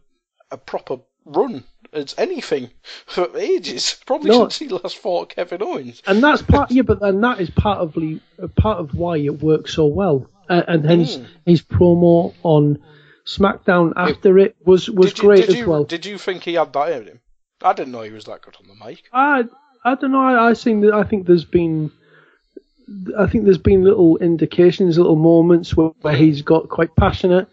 a 0.50 0.58
proper 0.58 0.98
run 1.26 1.64
as 1.92 2.14
anything 2.18 2.70
for 3.06 3.28
ages. 3.36 3.96
Probably 4.06 4.30
No. 4.30 4.48
since 4.48 4.58
he 4.58 4.68
last 4.68 4.96
fought 4.96 5.28
Kevin 5.30 5.62
Owens. 5.62 6.02
and 6.06 6.22
that's 6.22 6.40
part 6.42 6.70
yeah, 6.70 6.82
but 6.82 7.00
then 7.00 7.20
that 7.20 7.40
is 7.40 7.50
part 7.50 7.78
of 7.78 7.92
the 7.94 8.20
part 8.56 8.78
of 8.78 8.94
why 8.94 9.18
it 9.18 9.42
works 9.42 9.74
so 9.74 9.86
well, 9.86 10.28
uh, 10.48 10.62
and 10.68 10.84
hence 10.84 11.16
Mm. 11.16 11.26
his 11.44 11.62
promo 11.62 12.32
on 12.42 12.78
SmackDown 13.26 13.92
after 13.96 14.38
it 14.38 14.56
was 14.64 14.88
was 14.88 15.10
did 15.12 15.18
you, 15.18 15.24
great 15.28 15.40
did 15.40 15.48
as 15.50 15.56
you, 15.56 15.68
well. 15.68 15.84
Did 15.84 16.06
you 16.06 16.16
think 16.18 16.44
he 16.44 16.54
had 16.54 16.72
that 16.72 16.92
in 16.92 17.06
him? 17.08 17.20
I 17.62 17.72
didn't 17.72 17.92
know 17.92 18.02
he 18.02 18.10
was 18.12 18.24
that 18.26 18.42
good 18.42 18.54
on 18.60 18.68
the 18.68 18.84
mic. 18.84 19.02
I 19.12 19.44
I 19.84 19.94
don't 19.96 20.12
know. 20.12 20.20
I, 20.20 20.50
I 20.50 20.54
think 20.54 20.82
that 20.84 20.92
I 20.94 21.02
think 21.04 21.26
there's 21.26 21.44
been 21.44 21.90
I 23.18 23.26
think 23.26 23.44
there's 23.44 23.58
been 23.58 23.82
little 23.82 24.16
indications, 24.18 24.96
little 24.98 25.16
moments 25.16 25.76
where, 25.76 25.88
where 26.02 26.14
he's 26.14 26.42
got 26.42 26.68
quite 26.68 26.94
passionate. 26.94 27.48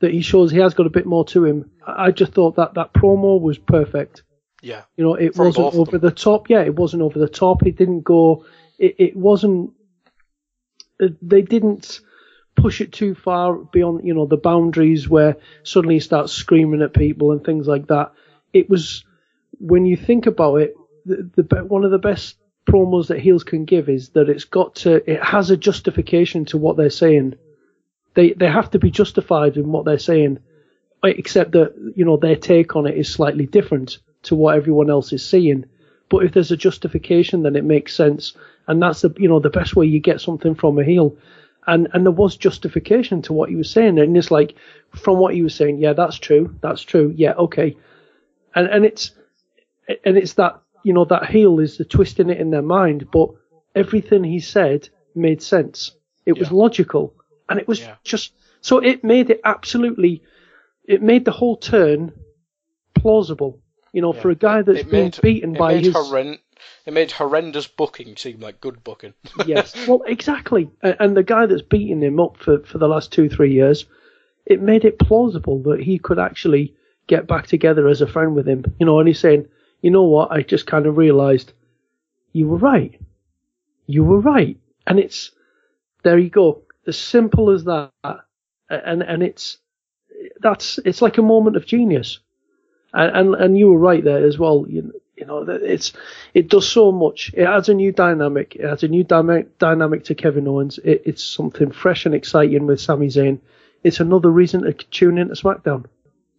That 0.00 0.12
he 0.12 0.20
shows 0.20 0.50
he 0.50 0.58
has 0.58 0.74
got 0.74 0.86
a 0.86 0.90
bit 0.90 1.06
more 1.06 1.24
to 1.26 1.44
him. 1.44 1.70
I, 1.86 2.10
just 2.10 2.32
thought 2.32 2.56
that 2.56 2.74
that 2.74 2.92
promo 2.92 3.40
was 3.40 3.56
perfect. 3.56 4.24
Yeah, 4.62 4.82
You 4.96 5.04
know, 5.04 5.14
it 5.14 5.34
From 5.34 5.46
wasn't 5.46 5.74
over 5.74 5.98
the 5.98 6.10
top. 6.10 6.50
Yeah, 6.50 6.62
it 6.62 6.74
wasn't 6.74 7.02
over 7.02 7.18
the 7.18 7.28
top. 7.28 7.66
It 7.66 7.76
didn't 7.76 8.02
go. 8.02 8.44
It, 8.78 8.96
it 8.98 9.16
wasn't. 9.16 9.72
uh, 11.00 11.08
they 11.22 11.42
didn't 11.42 12.00
push 12.56 12.80
it 12.80 12.92
too 12.92 13.14
far 13.14 13.54
beyond 13.54 14.06
you 14.06 14.14
know 14.14 14.26
the 14.26 14.36
boundaries 14.36 15.08
where 15.08 15.36
suddenly 15.62 15.96
he 15.96 16.00
starts 16.00 16.32
screaming 16.32 16.82
at 16.82 16.94
people 16.94 17.32
and 17.32 17.44
things 17.44 17.66
like 17.66 17.86
that. 17.88 18.12
It 18.52 18.68
was 18.68 19.04
when 19.58 19.86
you 19.86 19.96
think 19.96 20.26
about 20.26 20.56
it, 20.56 20.74
the, 21.04 21.30
the 21.36 21.64
one 21.64 21.84
of 21.84 21.90
the 21.90 21.98
best 21.98 22.36
promos 22.68 23.08
that 23.08 23.20
heels 23.20 23.44
can 23.44 23.64
give 23.64 23.88
is 23.88 24.10
that 24.10 24.28
it's 24.28 24.44
got 24.44 24.74
to 24.74 25.08
it 25.10 25.22
has 25.22 25.50
a 25.50 25.56
justification 25.56 26.44
to 26.46 26.58
what 26.58 26.76
they're 26.76 26.90
saying. 26.90 27.36
They 28.16 28.32
they 28.32 28.48
have 28.48 28.70
to 28.70 28.78
be 28.78 28.90
justified 28.90 29.56
in 29.56 29.70
what 29.70 29.84
they're 29.84 29.98
saying, 29.98 30.40
uh, 31.04 31.08
except 31.08 31.52
that 31.52 31.74
you 31.94 32.04
know 32.04 32.16
their 32.16 32.34
take 32.34 32.74
on 32.74 32.86
it 32.86 32.96
is 32.96 33.12
slightly 33.12 33.46
different 33.46 33.98
to 34.22 34.34
what 34.34 34.56
everyone 34.56 34.90
else 34.90 35.12
is 35.12 35.24
seeing. 35.24 35.66
But 36.08 36.24
if 36.24 36.32
there's 36.32 36.50
a 36.50 36.56
justification, 36.56 37.42
then 37.42 37.56
it 37.56 37.64
makes 37.64 37.94
sense, 37.94 38.32
and 38.66 38.82
that's 38.82 39.02
the 39.02 39.14
you 39.18 39.28
know 39.28 39.38
the 39.38 39.50
best 39.50 39.76
way 39.76 39.86
you 39.86 40.00
get 40.00 40.20
something 40.20 40.54
from 40.54 40.78
a 40.78 40.84
heel. 40.84 41.16
And 41.66 41.88
and 41.92 42.06
there 42.06 42.12
was 42.12 42.36
justification 42.36 43.22
to 43.22 43.34
what 43.34 43.50
he 43.50 43.56
was 43.56 43.70
saying, 43.70 43.98
and 43.98 44.16
it's 44.16 44.30
like 44.30 44.54
from 44.94 45.18
what 45.18 45.34
he 45.34 45.42
was 45.42 45.54
saying, 45.54 45.78
yeah, 45.78 45.92
that's 45.92 46.16
true, 46.16 46.56
that's 46.62 46.82
true, 46.82 47.12
yeah, 47.14 47.34
okay, 47.34 47.76
and 48.54 48.66
and 48.66 48.84
it's 48.86 49.10
and 50.04 50.16
it's 50.16 50.34
that 50.34 50.62
you 50.84 50.94
know 50.94 51.04
that 51.04 51.26
heel 51.26 51.60
is 51.60 51.76
the 51.76 51.84
twisting 51.84 52.30
it 52.30 52.40
in 52.40 52.50
their 52.50 52.62
mind, 52.62 53.10
but 53.10 53.28
everything 53.74 54.24
he 54.24 54.40
said 54.40 54.88
made 55.14 55.42
sense. 55.42 55.92
It 56.24 56.38
was 56.38 56.50
logical, 56.50 57.14
and 57.48 57.58
it 57.58 57.68
was 57.68 57.80
Yeah. 57.80 57.96
just 58.04 58.32
so 58.60 58.78
it 58.78 59.04
made 59.04 59.30
it 59.30 59.40
absolutely. 59.44 60.22
It 60.84 61.02
made 61.02 61.24
the 61.24 61.32
whole 61.32 61.56
turn 61.56 62.12
plausible. 62.94 63.60
You 63.92 64.02
know, 64.02 64.12
for 64.12 64.30
a 64.30 64.34
guy 64.34 64.62
that's 64.62 64.80
it 64.80 64.90
been 64.90 65.04
made, 65.04 65.18
beaten 65.22 65.54
it 65.54 65.58
by 65.58 65.76
his 65.76 65.94
horren- 65.94 66.38
it 66.84 66.92
made 66.92 67.10
horrendous 67.12 67.66
booking 67.66 68.16
seem 68.16 68.40
like 68.40 68.60
good 68.60 68.82
booking. 68.84 69.14
yes, 69.46 69.74
well, 69.86 70.02
exactly. 70.06 70.70
And 70.82 71.16
the 71.16 71.22
guy 71.22 71.46
that's 71.46 71.62
beaten 71.62 72.02
him 72.02 72.20
up 72.20 72.36
for, 72.38 72.60
for 72.60 72.78
the 72.78 72.88
last 72.88 73.12
two, 73.12 73.28
three 73.28 73.52
years, 73.52 73.86
it 74.44 74.60
made 74.60 74.84
it 74.84 74.98
plausible 74.98 75.62
that 75.64 75.80
he 75.80 75.98
could 75.98 76.18
actually 76.18 76.74
get 77.06 77.26
back 77.26 77.46
together 77.46 77.88
as 77.88 78.00
a 78.00 78.06
friend 78.06 78.34
with 78.34 78.46
him. 78.46 78.64
You 78.78 78.86
know, 78.86 78.98
and 78.98 79.08
he's 79.08 79.20
saying, 79.20 79.46
you 79.82 79.90
know 79.90 80.04
what, 80.04 80.30
I 80.30 80.42
just 80.42 80.66
kind 80.66 80.86
of 80.86 80.96
realised 80.96 81.52
you 82.32 82.48
were 82.48 82.58
right. 82.58 82.98
You 83.86 84.04
were 84.04 84.20
right. 84.20 84.58
And 84.86 84.98
it's, 84.98 85.30
there 86.02 86.18
you 86.18 86.30
go. 86.30 86.62
As 86.86 86.98
simple 86.98 87.50
as 87.50 87.64
that. 87.64 87.90
And, 88.68 89.02
and 89.02 89.22
it's, 89.22 89.58
that's, 90.40 90.78
it's 90.84 91.02
like 91.02 91.18
a 91.18 91.22
moment 91.22 91.56
of 91.56 91.66
genius. 91.66 92.20
And, 92.92 93.16
and, 93.16 93.34
and 93.34 93.58
you 93.58 93.70
were 93.70 93.78
right 93.78 94.02
there 94.02 94.24
as 94.24 94.38
well. 94.38 94.66
You, 94.68 94.92
you 95.16 95.26
know, 95.26 95.42
it's, 95.48 95.92
it 96.34 96.48
does 96.48 96.68
so 96.68 96.92
much. 96.92 97.32
It 97.34 97.44
adds 97.44 97.68
a 97.68 97.74
new 97.74 97.92
dynamic. 97.92 98.56
It 98.56 98.64
adds 98.64 98.82
a 98.82 98.88
new 98.88 99.04
dynamic, 99.04 99.58
dynamic 99.58 100.04
to 100.04 100.14
Kevin 100.14 100.48
Owens. 100.48 100.78
It, 100.78 101.02
it's 101.06 101.24
something 101.24 101.70
fresh 101.70 102.06
and 102.06 102.14
exciting 102.14 102.66
with 102.66 102.80
Sami 102.80 103.08
Zayn. 103.08 103.40
It's 103.82 104.00
another 104.00 104.30
reason 104.30 104.62
to 104.62 104.72
tune 104.72 105.18
into 105.18 105.34
SmackDown. 105.34 105.86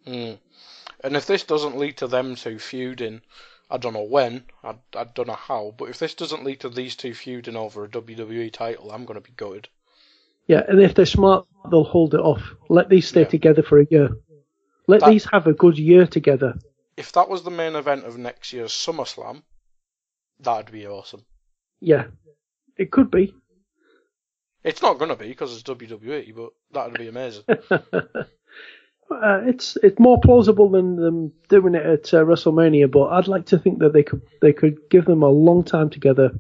Mm. 0.06 0.38
And 1.04 1.16
if 1.16 1.26
this 1.26 1.44
doesn't 1.44 1.78
lead 1.78 1.98
to 1.98 2.08
them 2.08 2.36
two 2.36 2.60
feuding, 2.60 3.22
I 3.70 3.78
don't 3.78 3.94
know 3.94 4.04
when, 4.04 4.46
I, 4.64 4.76
I 4.96 5.04
don't 5.04 5.28
know 5.28 5.34
how, 5.34 5.74
but 5.78 5.90
if 5.90 6.00
this 6.00 6.14
doesn't 6.14 6.44
lead 6.44 6.62
to 6.62 6.70
these 6.70 6.96
two 6.96 7.14
feuding 7.14 7.56
over 7.56 7.84
a 7.84 7.90
WWE 7.90 8.52
title, 8.52 8.92
I'm 8.92 9.06
going 9.06 9.22
to 9.22 9.28
be 9.28 9.36
gutted. 9.36 9.70
Yeah, 10.48 10.64
and 10.68 10.82
if 10.82 10.96
they're 10.96 11.06
smart, 11.06 11.46
they'll 11.70 11.84
hold 11.84 12.14
it 12.14 12.20
off. 12.22 12.42
Let 12.70 12.90
these 12.90 13.08
stay 13.08 13.22
Yeah. 13.22 13.28
together 13.28 13.64
for 13.64 13.80
a 13.80 13.88
year. 13.90 14.10
Let 14.88 15.02
That- 15.02 15.10
these 15.10 15.26
have 15.32 15.48
a 15.48 15.54
good 15.54 15.78
year 15.78 16.08
together. 16.08 16.58
If 16.96 17.12
that 17.12 17.30
was 17.30 17.44
the 17.44 17.52
main 17.52 17.76
event 17.76 18.06
of 18.06 18.18
next 18.18 18.54
year's 18.54 18.72
SummerSlam, 18.72 19.44
that'd 20.40 20.72
be 20.72 20.88
awesome. 20.88 21.26
Yeah, 21.82 22.06
it 22.78 22.92
could 22.92 23.12
be. 23.12 23.36
It's 24.64 24.82
not 24.82 24.98
going 24.98 25.10
to 25.10 25.16
be 25.16 25.28
because 25.28 25.54
it's 25.54 25.64
WWE, 25.64 26.32
but 26.36 26.50
that'd 26.72 26.98
be 26.98 27.08
amazing. 27.08 27.44
Uh, 29.10 29.40
it's 29.46 29.78
it's 29.84 30.00
more 30.00 30.20
plausible 30.20 30.70
than 30.70 30.98
them 30.98 31.32
doing 31.48 31.76
it 31.76 31.86
at 31.86 32.14
uh, 32.14 32.26
WrestleMania, 32.26 32.92
but 32.92 33.06
I'd 33.06 33.30
like 33.30 33.46
to 33.46 33.58
think 33.58 33.80
that 33.80 33.94
they 33.94 34.04
could 34.04 34.22
they 34.42 34.52
could 34.52 34.78
give 34.90 35.06
them 35.06 35.24
a 35.24 35.30
long 35.30 35.64
time 35.64 35.90
together. 35.90 36.32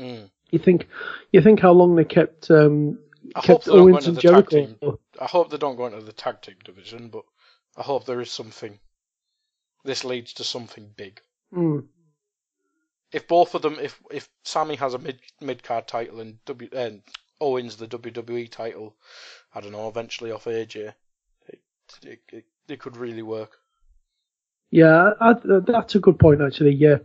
Mm. 0.00 0.30
You 0.50 0.58
think 0.58 0.86
you 1.32 1.42
think 1.42 1.60
how 1.60 1.72
long 1.72 1.96
they 1.96 2.04
kept 2.06 2.50
um, 2.50 2.98
I 3.34 3.40
hope 3.42 3.62
kept 3.62 3.64
they 3.64 3.72
don't 3.72 3.90
go 3.90 3.96
Owens 3.96 3.98
into 3.98 4.10
and 4.10 4.16
the 4.16 4.22
tag 4.22 4.48
Jericho? 4.48 4.50
team. 4.50 4.80
I 5.20 5.26
hope 5.26 5.50
they 5.50 5.56
don't 5.58 5.76
go 5.76 5.86
into 5.86 6.00
the 6.00 6.12
tag 6.12 6.40
team 6.42 6.56
division, 6.64 7.10
but 7.10 7.24
I 7.76 7.82
hope 7.82 8.06
there 8.06 8.20
is 8.20 8.32
something. 8.32 8.80
This 9.84 10.04
leads 10.04 10.32
to 10.34 10.42
something 10.44 10.92
big. 10.96 11.22
Mm, 11.52 11.88
If 13.12 13.26
both 13.26 13.54
of 13.54 13.62
them, 13.62 13.78
if 13.78 14.02
if 14.10 14.28
Sami 14.42 14.76
has 14.76 14.92
a 14.92 14.98
mid 14.98 15.18
mid 15.40 15.62
card 15.62 15.88
title 15.88 16.20
and 16.20 16.44
W 16.44 16.68
and 16.72 17.02
Owens 17.40 17.76
the 17.78 17.88
WWE 17.88 18.46
title, 18.50 18.98
I 19.54 19.60
don't 19.62 19.72
know, 19.72 19.88
eventually 19.88 20.30
off 20.32 20.44
AJ, 20.44 20.94
it 21.48 21.62
it, 22.02 22.20
it, 22.30 22.44
it 22.68 22.78
could 22.80 22.98
really 22.98 23.22
work. 23.22 23.58
yeah, 24.70 25.10
I, 25.20 25.30
I, 25.30 25.34
that's 25.66 25.94
a 25.94 26.00
good 26.00 26.18
point 26.18 26.40
actually. 26.42 26.72
Yeah, 26.74 26.98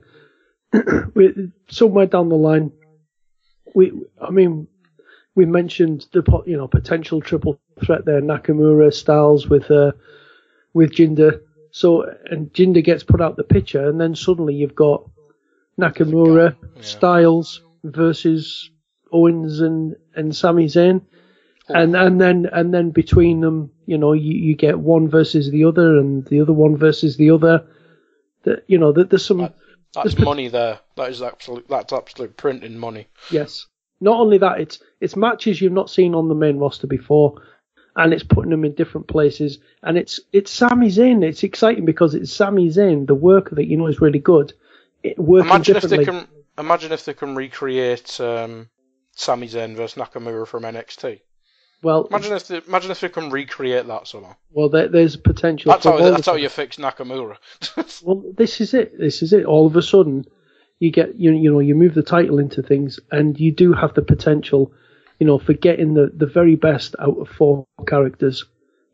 we, 1.15 1.51
somewhere 1.69 2.05
down 2.07 2.29
the 2.29 2.35
line, 2.35 2.71
we 3.75 3.91
I 4.21 4.31
mean 4.31 4.67
we 5.35 5.45
mentioned 5.45 6.05
the 6.11 6.23
you 6.45 6.57
know 6.57 6.67
potential 6.67 7.21
triple 7.21 7.59
threat 7.83 8.05
there, 8.05 8.21
Nakamura 8.21 8.93
Styles 8.93 9.47
with 9.47 9.69
uh, 9.71 9.91
with 10.73 10.91
Jinder. 10.91 11.41
So 11.71 12.05
and 12.29 12.51
Jinder 12.53 12.83
gets 12.83 13.03
put 13.03 13.21
out 13.21 13.35
the 13.35 13.43
picture, 13.43 13.87
and 13.87 13.99
then 13.99 14.15
suddenly 14.15 14.55
you've 14.55 14.75
got 14.75 15.09
Nakamura 15.79 16.55
Yeah. 16.75 16.81
Styles 16.81 17.61
versus 17.83 18.69
Owens 19.11 19.61
and 19.61 19.95
and 20.15 20.35
Sami 20.35 20.65
Zayn, 20.65 21.01
and 21.67 21.95
and 21.95 22.19
then 22.19 22.47
and 22.51 22.73
then 22.73 22.91
between 22.91 23.41
them, 23.41 23.71
you 23.85 23.97
know, 23.97 24.13
you, 24.13 24.33
you 24.33 24.55
get 24.55 24.79
one 24.79 25.07
versus 25.07 25.51
the 25.51 25.65
other, 25.65 25.97
and 25.97 26.25
the 26.25 26.41
other 26.41 26.53
one 26.53 26.75
versus 26.75 27.17
the 27.17 27.31
other. 27.31 27.65
That 28.43 28.63
you 28.67 28.77
know, 28.77 28.91
that 28.93 29.09
there's 29.09 29.25
some 29.25 29.39
That's 29.93 30.15
There's 30.15 30.19
money 30.19 30.47
there. 30.49 30.79
That 30.95 31.09
is 31.09 31.21
absolute. 31.21 31.67
That's 31.67 31.93
absolute 31.93 32.37
printing 32.37 32.77
money. 32.77 33.07
Yes. 33.31 33.67
Not 34.01 34.19
only 34.19 34.37
that, 34.37 34.59
it's 34.59 34.79
it's 35.01 35.15
matches 35.15 35.61
you've 35.61 35.73
not 35.73 35.89
seen 35.89 36.15
on 36.15 36.29
the 36.29 36.35
main 36.35 36.57
roster 36.57 36.87
before, 36.87 37.41
and 37.95 38.13
it's 38.13 38.23
putting 38.23 38.51
them 38.51 38.65
in 38.65 38.73
different 38.75 39.07
places. 39.07 39.59
And 39.83 39.97
it's 39.97 40.19
it's 40.31 40.51
Sami 40.51 40.87
Zayn. 40.87 41.23
It's 41.23 41.43
exciting 41.43 41.85
because 41.85 42.15
it's 42.15 42.31
Sami 42.31 42.69
Zayn, 42.69 43.07
the 43.07 43.15
worker 43.15 43.55
that 43.55 43.67
you 43.67 43.77
know 43.77 43.87
is 43.87 44.01
really 44.01 44.19
good. 44.19 44.53
It, 45.03 45.17
working 45.19 45.49
Imagine 45.49 45.77
if 45.77 45.83
they 45.83 46.05
can. 46.05 46.27
Imagine 46.57 46.91
if 46.91 47.05
they 47.05 47.13
can 47.13 47.35
recreate 47.35 48.19
um, 48.19 48.69
Sami 49.15 49.47
Zayn 49.47 49.75
versus 49.75 50.01
Nakamura 50.01 50.45
from 50.45 50.63
NXT. 50.63 51.21
Well, 51.81 52.05
Imagine 52.07 52.33
if 52.33 52.47
they, 52.47 52.61
imagine 52.67 52.91
if 52.91 52.99
they 52.99 53.07
can 53.07 53.29
recreate 53.29 53.87
that 53.87 54.05
somehow. 54.05 54.35
well, 54.51 54.67
there, 54.67 54.89
there's 54.89 55.15
potential. 55.15 55.71
That's 55.71 55.85
how 55.85 55.97
that's 55.97 56.25
how 56.25 56.35
you 56.35 56.49
fix 56.49 56.77
Nakamura. 56.77 57.37
Well, 58.03 58.23
this 58.35 58.61
is 58.61 58.73
it. 58.73 58.97
This 58.97 59.21
is 59.21 59.33
it. 59.33 59.45
All 59.45 59.67
of 59.67 59.75
a 59.75 59.81
sudden, 59.81 60.25
you 60.79 60.91
get 60.91 61.15
you 61.15 61.31
you 61.31 61.51
know 61.51 61.59
you 61.59 61.75
move 61.75 61.93
the 61.93 62.03
title 62.03 62.39
into 62.39 62.61
things, 62.63 62.99
and 63.11 63.39
you 63.39 63.51
do 63.51 63.73
have 63.73 63.93
the 63.93 64.01
potential, 64.01 64.71
you 65.19 65.27
know, 65.27 65.37
for 65.39 65.53
getting 65.53 65.93
the 65.93 66.11
the 66.15 66.25
very 66.25 66.55
best 66.55 66.95
out 66.99 67.17
of 67.17 67.29
four 67.29 67.65
characters. 67.87 68.45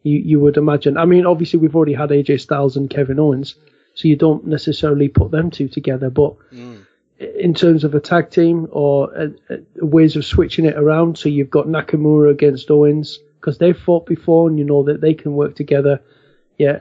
You 0.04 0.20
you 0.20 0.40
would 0.40 0.58
imagine. 0.58 0.98
I 0.98 1.06
mean, 1.06 1.26
obviously 1.26 1.60
we've 1.60 1.76
already 1.76 1.94
had 1.94 2.10
AJ 2.10 2.42
Styles 2.42 2.76
and 2.78 2.90
Kevin 2.90 3.20
Owens, 3.20 3.56
so 3.94 4.08
you 4.08 4.16
don't 4.16 4.46
necessarily 4.46 5.08
put 5.08 5.32
them 5.32 5.50
two 5.52 5.68
together. 5.68 6.10
But 6.10 6.36
Mm. 6.52 6.86
in 7.40 7.54
terms 7.54 7.84
of 7.84 7.96
a 7.96 8.00
tag 8.00 8.30
team 8.30 8.68
or 8.72 9.16
uh, 9.18 9.28
uh, 9.50 9.58
ways 9.78 10.16
of 10.16 10.26
switching 10.26 10.66
it 10.66 10.76
around, 10.76 11.18
so 11.18 11.30
you've 11.30 11.50
got 11.50 11.68
Nakamura 11.68 12.30
against 12.30 12.70
Owens 12.70 13.20
because 13.40 13.58
they've 13.58 13.78
fought 13.78 14.06
before, 14.06 14.50
and 14.50 14.60
you 14.60 14.66
know 14.66 14.84
that 14.84 15.02
they 15.02 15.14
can 15.14 15.34
work 15.34 15.56
together. 15.56 16.02
Yeah, 16.58 16.80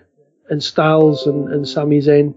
and 0.51 0.63
Styles 0.63 1.27
and 1.27 1.53
and 1.53 1.69
Sami 1.69 2.01
Zayn. 2.01 2.35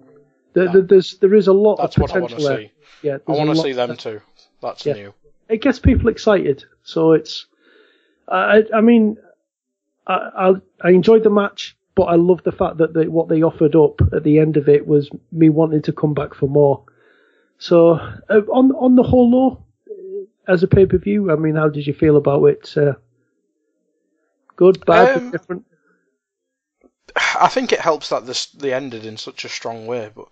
There, 0.57 0.71
there, 0.73 0.81
there's 0.81 1.17
there 1.19 1.35
is 1.35 1.47
a 1.47 1.53
lot 1.53 1.77
That's 1.77 1.95
of 1.95 2.01
what 2.01 2.15
I 2.15 2.19
want 2.19 2.33
potential 2.33 2.49
to 2.55 2.61
see. 2.61 2.71
Yeah, 3.03 3.17
I 3.27 3.31
want 3.31 3.55
to 3.55 3.61
see 3.61 3.73
them 3.73 3.95
too. 3.95 4.21
That's 4.61 4.85
Yeah. 4.85 4.93
new. 4.93 5.13
It 5.49 5.61
gets 5.61 5.79
people 5.79 6.09
excited. 6.09 6.65
So 6.83 7.11
it's, 7.13 7.45
I 8.27 8.63
I 8.73 8.81
mean, 8.81 9.17
I 10.07 10.15
I, 10.45 10.53
I 10.81 10.89
enjoyed 10.89 11.23
the 11.23 11.29
match, 11.29 11.77
but 11.93 12.05
I 12.05 12.15
love 12.15 12.41
the 12.43 12.51
fact 12.51 12.77
that 12.77 12.93
they, 12.93 13.07
what 13.07 13.27
they 13.27 13.43
offered 13.43 13.75
up 13.75 14.01
at 14.13 14.23
the 14.23 14.39
end 14.39 14.57
of 14.57 14.67
it 14.67 14.87
was 14.87 15.09
me 15.31 15.49
wanting 15.49 15.83
to 15.83 15.93
come 15.93 16.13
back 16.15 16.33
for 16.33 16.47
more. 16.47 16.81
So 17.59 17.91
uh, 18.29 18.41
on 18.51 18.71
on 18.71 18.95
the 18.95 19.03
whole, 19.03 19.29
though, 19.31 19.63
as 20.47 20.63
a 20.63 20.67
pay 20.67 20.85
per 20.87 20.97
view, 20.97 21.31
I 21.31 21.35
mean, 21.35 21.55
how 21.55 21.69
did 21.69 21.85
you 21.85 21.93
feel 21.93 22.17
about 22.17 22.43
it? 22.45 22.75
Uh, 22.75 22.93
good, 24.55 24.83
bad, 24.85 25.15
Um, 25.15 25.31
different. 25.31 25.65
I 27.39 27.47
think 27.47 27.71
it 27.71 27.79
helps 27.79 28.09
that 28.09 28.25
this 28.25 28.47
they 28.47 28.73
ended 28.73 29.05
in 29.05 29.17
such 29.17 29.45
a 29.45 29.49
strong 29.49 29.87
way, 29.87 30.11
but 30.13 30.27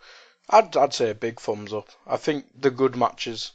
I'd 0.49 0.76
I'd 0.78 0.93
say 0.93 1.10
a 1.10 1.16
big 1.16 1.39
thumbs 1.39 1.74
up. 1.74 1.89
I 2.06 2.18
think 2.18 2.45
the 2.60 2.72
good 2.72 2.95
matches 2.95 3.51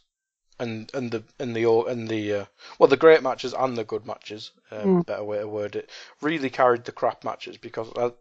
and 0.58 0.90
and 0.94 1.10
the 1.10 1.24
and 1.38 1.56
the 1.56 1.64
and 1.84 2.08
the 2.08 2.34
uh, 2.34 2.44
well 2.78 2.88
the 2.88 2.96
great 2.96 3.22
matches 3.22 3.54
and 3.54 3.76
the 3.76 3.84
good 3.84 4.06
matches, 4.06 4.52
um, 4.70 5.02
better 5.02 5.24
way 5.24 5.38
to 5.38 5.48
word 5.48 5.76
it, 5.76 5.90
really 6.20 6.50
carried 6.50 6.84
the 6.84 6.92
crap 6.92 7.24
matches 7.24 7.56
because 7.56 7.88
I, 7.96 8.12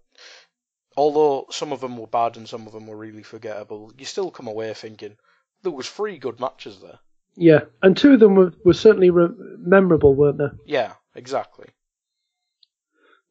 although 0.95 1.47
some 1.51 1.71
of 1.71 1.81
them 1.81 1.97
were 1.97 2.07
bad 2.07 2.37
and 2.37 2.47
some 2.47 2.65
of 2.65 2.73
them 2.73 2.87
were 2.87 2.97
really 2.97 3.23
forgettable, 3.23 3.91
you 3.97 4.05
still 4.05 4.31
come 4.31 4.47
away 4.47 4.73
thinking 4.73 5.17
there 5.61 5.71
was 5.71 5.89
three 5.89 6.17
good 6.17 6.39
matches 6.39 6.79
there. 6.79 6.99
Yeah, 7.35 7.61
and 7.81 7.95
two 7.95 8.13
of 8.13 8.19
them 8.19 8.35
were, 8.35 8.53
were 8.65 8.73
certainly 8.73 9.09
re- 9.09 9.29
memorable, 9.57 10.13
weren't 10.13 10.39
they? 10.39 10.49
Yeah, 10.65 10.93
exactly. 11.15 11.67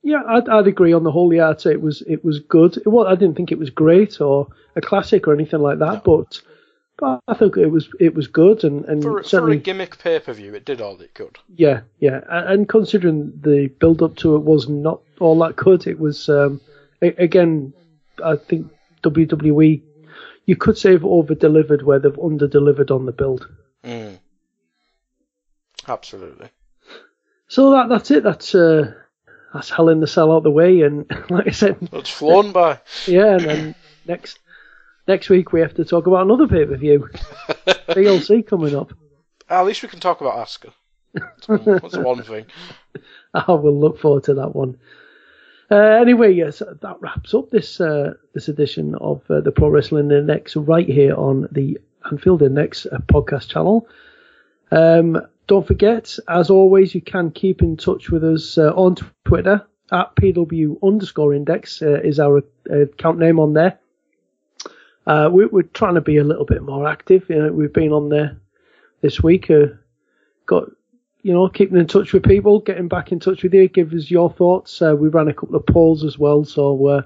Yeah, 0.08 0.22
I'd, 0.26 0.48
I'd 0.48 0.66
agree 0.66 0.92
on 0.92 1.04
the 1.04 1.12
whole. 1.12 1.32
Yeah, 1.32 1.50
I'd 1.50 1.60
say 1.60 1.72
it 1.72 1.82
was 1.82 2.02
it 2.02 2.24
was 2.24 2.40
good. 2.40 2.76
It 2.78 2.88
was, 2.88 3.06
I 3.08 3.14
didn't 3.14 3.36
think 3.36 3.52
it 3.52 3.58
was 3.58 3.70
great 3.70 4.20
or 4.20 4.48
a 4.76 4.80
classic 4.80 5.26
or 5.28 5.34
anything 5.34 5.60
like 5.60 5.78
that, 5.80 6.06
No. 6.06 6.16
but 6.16 6.40
but 6.98 7.20
I 7.28 7.34
think 7.34 7.56
it 7.56 7.66
was 7.66 7.88
it 8.00 8.14
was 8.14 8.26
good 8.26 8.64
and 8.64 8.84
and 8.86 9.02
For, 9.02 9.22
for 9.22 9.50
a 9.50 9.56
gimmick 9.56 9.98
pay 9.98 10.18
per 10.18 10.32
view, 10.32 10.54
it 10.54 10.64
did 10.64 10.80
all 10.80 10.98
it 11.00 11.14
could. 11.14 11.38
yeah 11.54 11.80
yeah 12.00 12.20
A- 12.28 12.48
and 12.52 12.68
considering 12.68 13.32
the 13.40 13.68
build 13.80 14.02
up 14.02 14.16
to 14.16 14.34
it 14.36 14.42
was 14.42 14.68
not 14.68 15.00
all 15.20 15.38
that 15.40 15.56
good, 15.56 15.86
it 15.86 15.98
was 16.00 16.28
um, 16.28 16.60
again 17.02 17.72
I 18.24 18.36
think 18.36 18.70
WWE 19.02 19.82
you 20.46 20.56
could 20.56 20.78
say 20.78 20.92
have 20.92 21.04
over 21.04 21.34
delivered 21.34 21.82
where 21.82 21.98
they've 21.98 22.18
under 22.18 22.48
delivered 22.48 22.90
on 22.90 23.04
the 23.06 23.12
build. 23.12 23.46
Mm. 23.84 24.18
Absolutely. 25.86 26.48
So 27.48 27.70
that 27.72 27.88
that's 27.88 28.10
it. 28.10 28.22
That's 28.22 28.54
uh, 28.54 28.92
that's 29.52 29.70
Hell 29.70 29.88
in 29.88 30.00
the 30.00 30.06
Cell 30.06 30.32
out 30.32 30.42
the 30.42 30.50
way, 30.50 30.82
and 30.82 31.06
like 31.30 31.48
I 31.48 31.50
said, 31.50 31.76
It's 31.92 32.10
flown 32.10 32.52
by. 32.52 32.80
Yeah, 33.06 33.36
and 33.36 33.44
then 33.44 33.74
next 34.06 34.38
next 35.06 35.28
week 35.28 35.52
we 35.52 35.60
have 35.60 35.74
to 35.74 35.84
talk 35.84 36.06
about 36.06 36.22
another 36.22 36.46
pay 36.46 36.64
per 36.66 36.76
view. 36.76 37.08
DLC 37.88 38.46
coming 38.46 38.76
up. 38.76 38.92
At 39.48 39.64
least 39.64 39.82
we 39.82 39.88
can 39.88 40.00
talk 40.00 40.20
about 40.20 40.36
Asuka. 40.46 40.72
That's 41.14 41.46
that's 41.46 41.96
one 42.04 42.22
thing. 42.22 42.46
I 43.34 43.52
will 43.52 43.78
look 43.78 43.98
forward 43.98 44.24
to 44.24 44.34
that 44.34 44.54
one. 44.54 44.78
Uh, 45.70 45.76
anyway, 45.76 46.32
yes, 46.32 46.60
that 46.60 46.96
wraps 47.00 47.34
up 47.34 47.50
this 47.50 47.80
uh, 47.80 48.14
this 48.34 48.48
edition 48.48 48.94
of 48.96 49.22
uh, 49.30 49.40
the 49.40 49.52
Pro 49.52 49.68
Wrestling 49.68 50.10
Index 50.10 50.56
right 50.56 50.86
here 50.88 51.14
on 51.14 51.46
the 51.52 51.78
Anfield 52.10 52.42
Index 52.42 52.86
uh, 52.86 52.98
podcast 52.98 53.48
channel. 53.48 53.86
Um, 54.70 55.20
don't 55.48 55.66
forget, 55.66 56.16
as 56.28 56.50
always, 56.50 56.94
you 56.94 57.00
can 57.00 57.30
keep 57.30 57.62
in 57.62 57.76
touch 57.76 58.10
with 58.10 58.22
us 58.22 58.56
uh, 58.56 58.70
on 58.74 58.96
Twitter 59.24 59.66
at 59.90 60.14
PW 60.16 60.76
underscore 60.82 61.34
index 61.34 61.82
uh, 61.82 62.00
is 62.04 62.20
our 62.20 62.42
uh, 62.70 62.80
account 62.80 63.18
name 63.18 63.40
on 63.40 63.54
there. 63.54 63.78
Uh, 65.06 65.30
we, 65.32 65.46
we're 65.46 65.62
trying 65.62 65.94
to 65.94 66.02
be 66.02 66.18
a 66.18 66.24
little 66.24 66.44
bit 66.44 66.62
more 66.62 66.86
active. 66.86 67.24
You 67.30 67.42
know, 67.42 67.50
we've 67.52 67.72
been 67.72 67.92
on 67.92 68.10
there 68.10 68.38
this 69.00 69.22
week. 69.22 69.50
Uh, 69.50 69.68
got 70.44 70.64
you 71.22 71.32
know, 71.32 71.48
keeping 71.48 71.78
in 71.78 71.86
touch 71.86 72.12
with 72.12 72.22
people, 72.22 72.60
getting 72.60 72.86
back 72.86 73.10
in 73.10 73.18
touch 73.18 73.42
with 73.42 73.52
you, 73.52 73.68
give 73.68 73.92
us 73.92 74.10
your 74.10 74.30
thoughts. 74.30 74.80
Uh, 74.80 74.94
we 74.94 75.08
ran 75.08 75.28
a 75.28 75.34
couple 75.34 75.56
of 75.56 75.66
polls 75.66 76.04
as 76.04 76.18
well, 76.18 76.44
so 76.44 76.86
uh, 76.86 77.02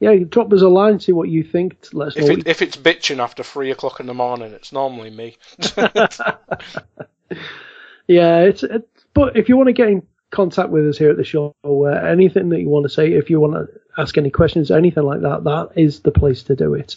yeah, 0.00 0.14
drop 0.16 0.52
us 0.52 0.60
a 0.60 0.68
line, 0.68 1.00
see 1.00 1.12
what 1.12 1.28
you 1.28 1.42
think. 1.42 1.86
Let 1.92 2.08
us 2.08 2.16
know. 2.16 2.26
If 2.26 2.38
it, 2.38 2.46
if 2.46 2.62
it's 2.62 2.76
bitching 2.76 3.18
after 3.18 3.42
three 3.42 3.70
o'clock 3.70 4.00
in 4.00 4.06
the 4.06 4.14
morning, 4.14 4.52
it's 4.52 4.72
normally 4.72 5.10
me. 5.10 5.36
yeah, 8.06 8.40
it's, 8.40 8.62
it's 8.62 8.86
but 9.14 9.36
if 9.36 9.48
you 9.48 9.56
want 9.56 9.68
to 9.68 9.72
get 9.72 9.88
in 9.88 10.02
contact 10.30 10.70
with 10.70 10.88
us 10.88 10.98
here 10.98 11.10
at 11.10 11.16
the 11.16 11.24
show, 11.24 11.54
uh, 11.64 11.86
anything 11.86 12.50
that 12.50 12.60
you 12.60 12.68
want 12.68 12.84
to 12.84 12.90
say, 12.90 13.12
if 13.12 13.30
you 13.30 13.40
want 13.40 13.54
to 13.54 13.68
ask 13.96 14.18
any 14.18 14.30
questions, 14.30 14.70
anything 14.70 15.04
like 15.04 15.22
that, 15.22 15.44
that 15.44 15.70
is 15.76 16.00
the 16.00 16.10
place 16.10 16.42
to 16.44 16.56
do 16.56 16.74
it. 16.74 16.96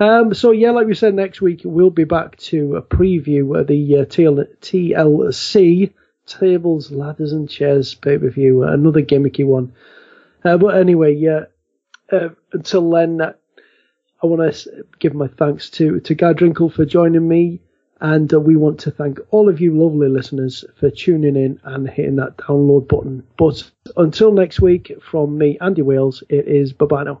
Um, 0.00 0.32
so 0.34 0.52
yeah, 0.52 0.70
like 0.70 0.86
we 0.86 0.94
said, 0.94 1.14
next 1.14 1.40
week 1.40 1.62
we'll 1.64 1.90
be 1.90 2.04
back 2.04 2.36
to 2.36 2.76
a 2.76 2.82
preview 2.82 3.58
of 3.58 3.66
the 3.66 3.98
uh, 3.98 4.04
TL- 4.04 4.56
TLC 4.60 5.92
tables, 6.26 6.90
ladders, 6.90 7.32
and 7.32 7.48
chairs 7.48 7.94
pay 7.94 8.18
per 8.18 8.30
view, 8.30 8.64
uh, 8.64 8.72
another 8.72 9.02
gimmicky 9.02 9.44
one. 9.44 9.72
Uh, 10.44 10.56
but 10.56 10.76
anyway, 10.76 11.14
yeah. 11.14 11.44
Uh, 12.10 12.30
until 12.52 12.90
then, 12.90 13.20
uh, 13.20 13.32
I 14.22 14.26
want 14.26 14.54
to 14.54 14.84
give 14.98 15.14
my 15.14 15.28
thanks 15.28 15.70
to 15.70 16.00
to 16.00 16.14
Guy 16.14 16.32
Drinkle 16.32 16.72
for 16.72 16.84
joining 16.84 17.26
me, 17.26 17.60
and 18.00 18.32
uh, 18.32 18.40
we 18.40 18.56
want 18.56 18.78
to 18.80 18.90
thank 18.90 19.18
all 19.30 19.48
of 19.48 19.60
you 19.60 19.76
lovely 19.76 20.08
listeners 20.08 20.64
for 20.76 20.90
tuning 20.90 21.36
in 21.36 21.60
and 21.64 21.88
hitting 21.88 22.16
that 22.16 22.36
download 22.36 22.88
button. 22.88 23.24
But 23.36 23.70
until 23.96 24.32
next 24.32 24.60
week, 24.60 24.92
from 25.02 25.36
me, 25.36 25.58
Andy 25.60 25.82
Wales, 25.82 26.22
it 26.28 26.46
is 26.46 26.72
bye 26.72 26.86
bye 26.86 27.04
now. 27.04 27.20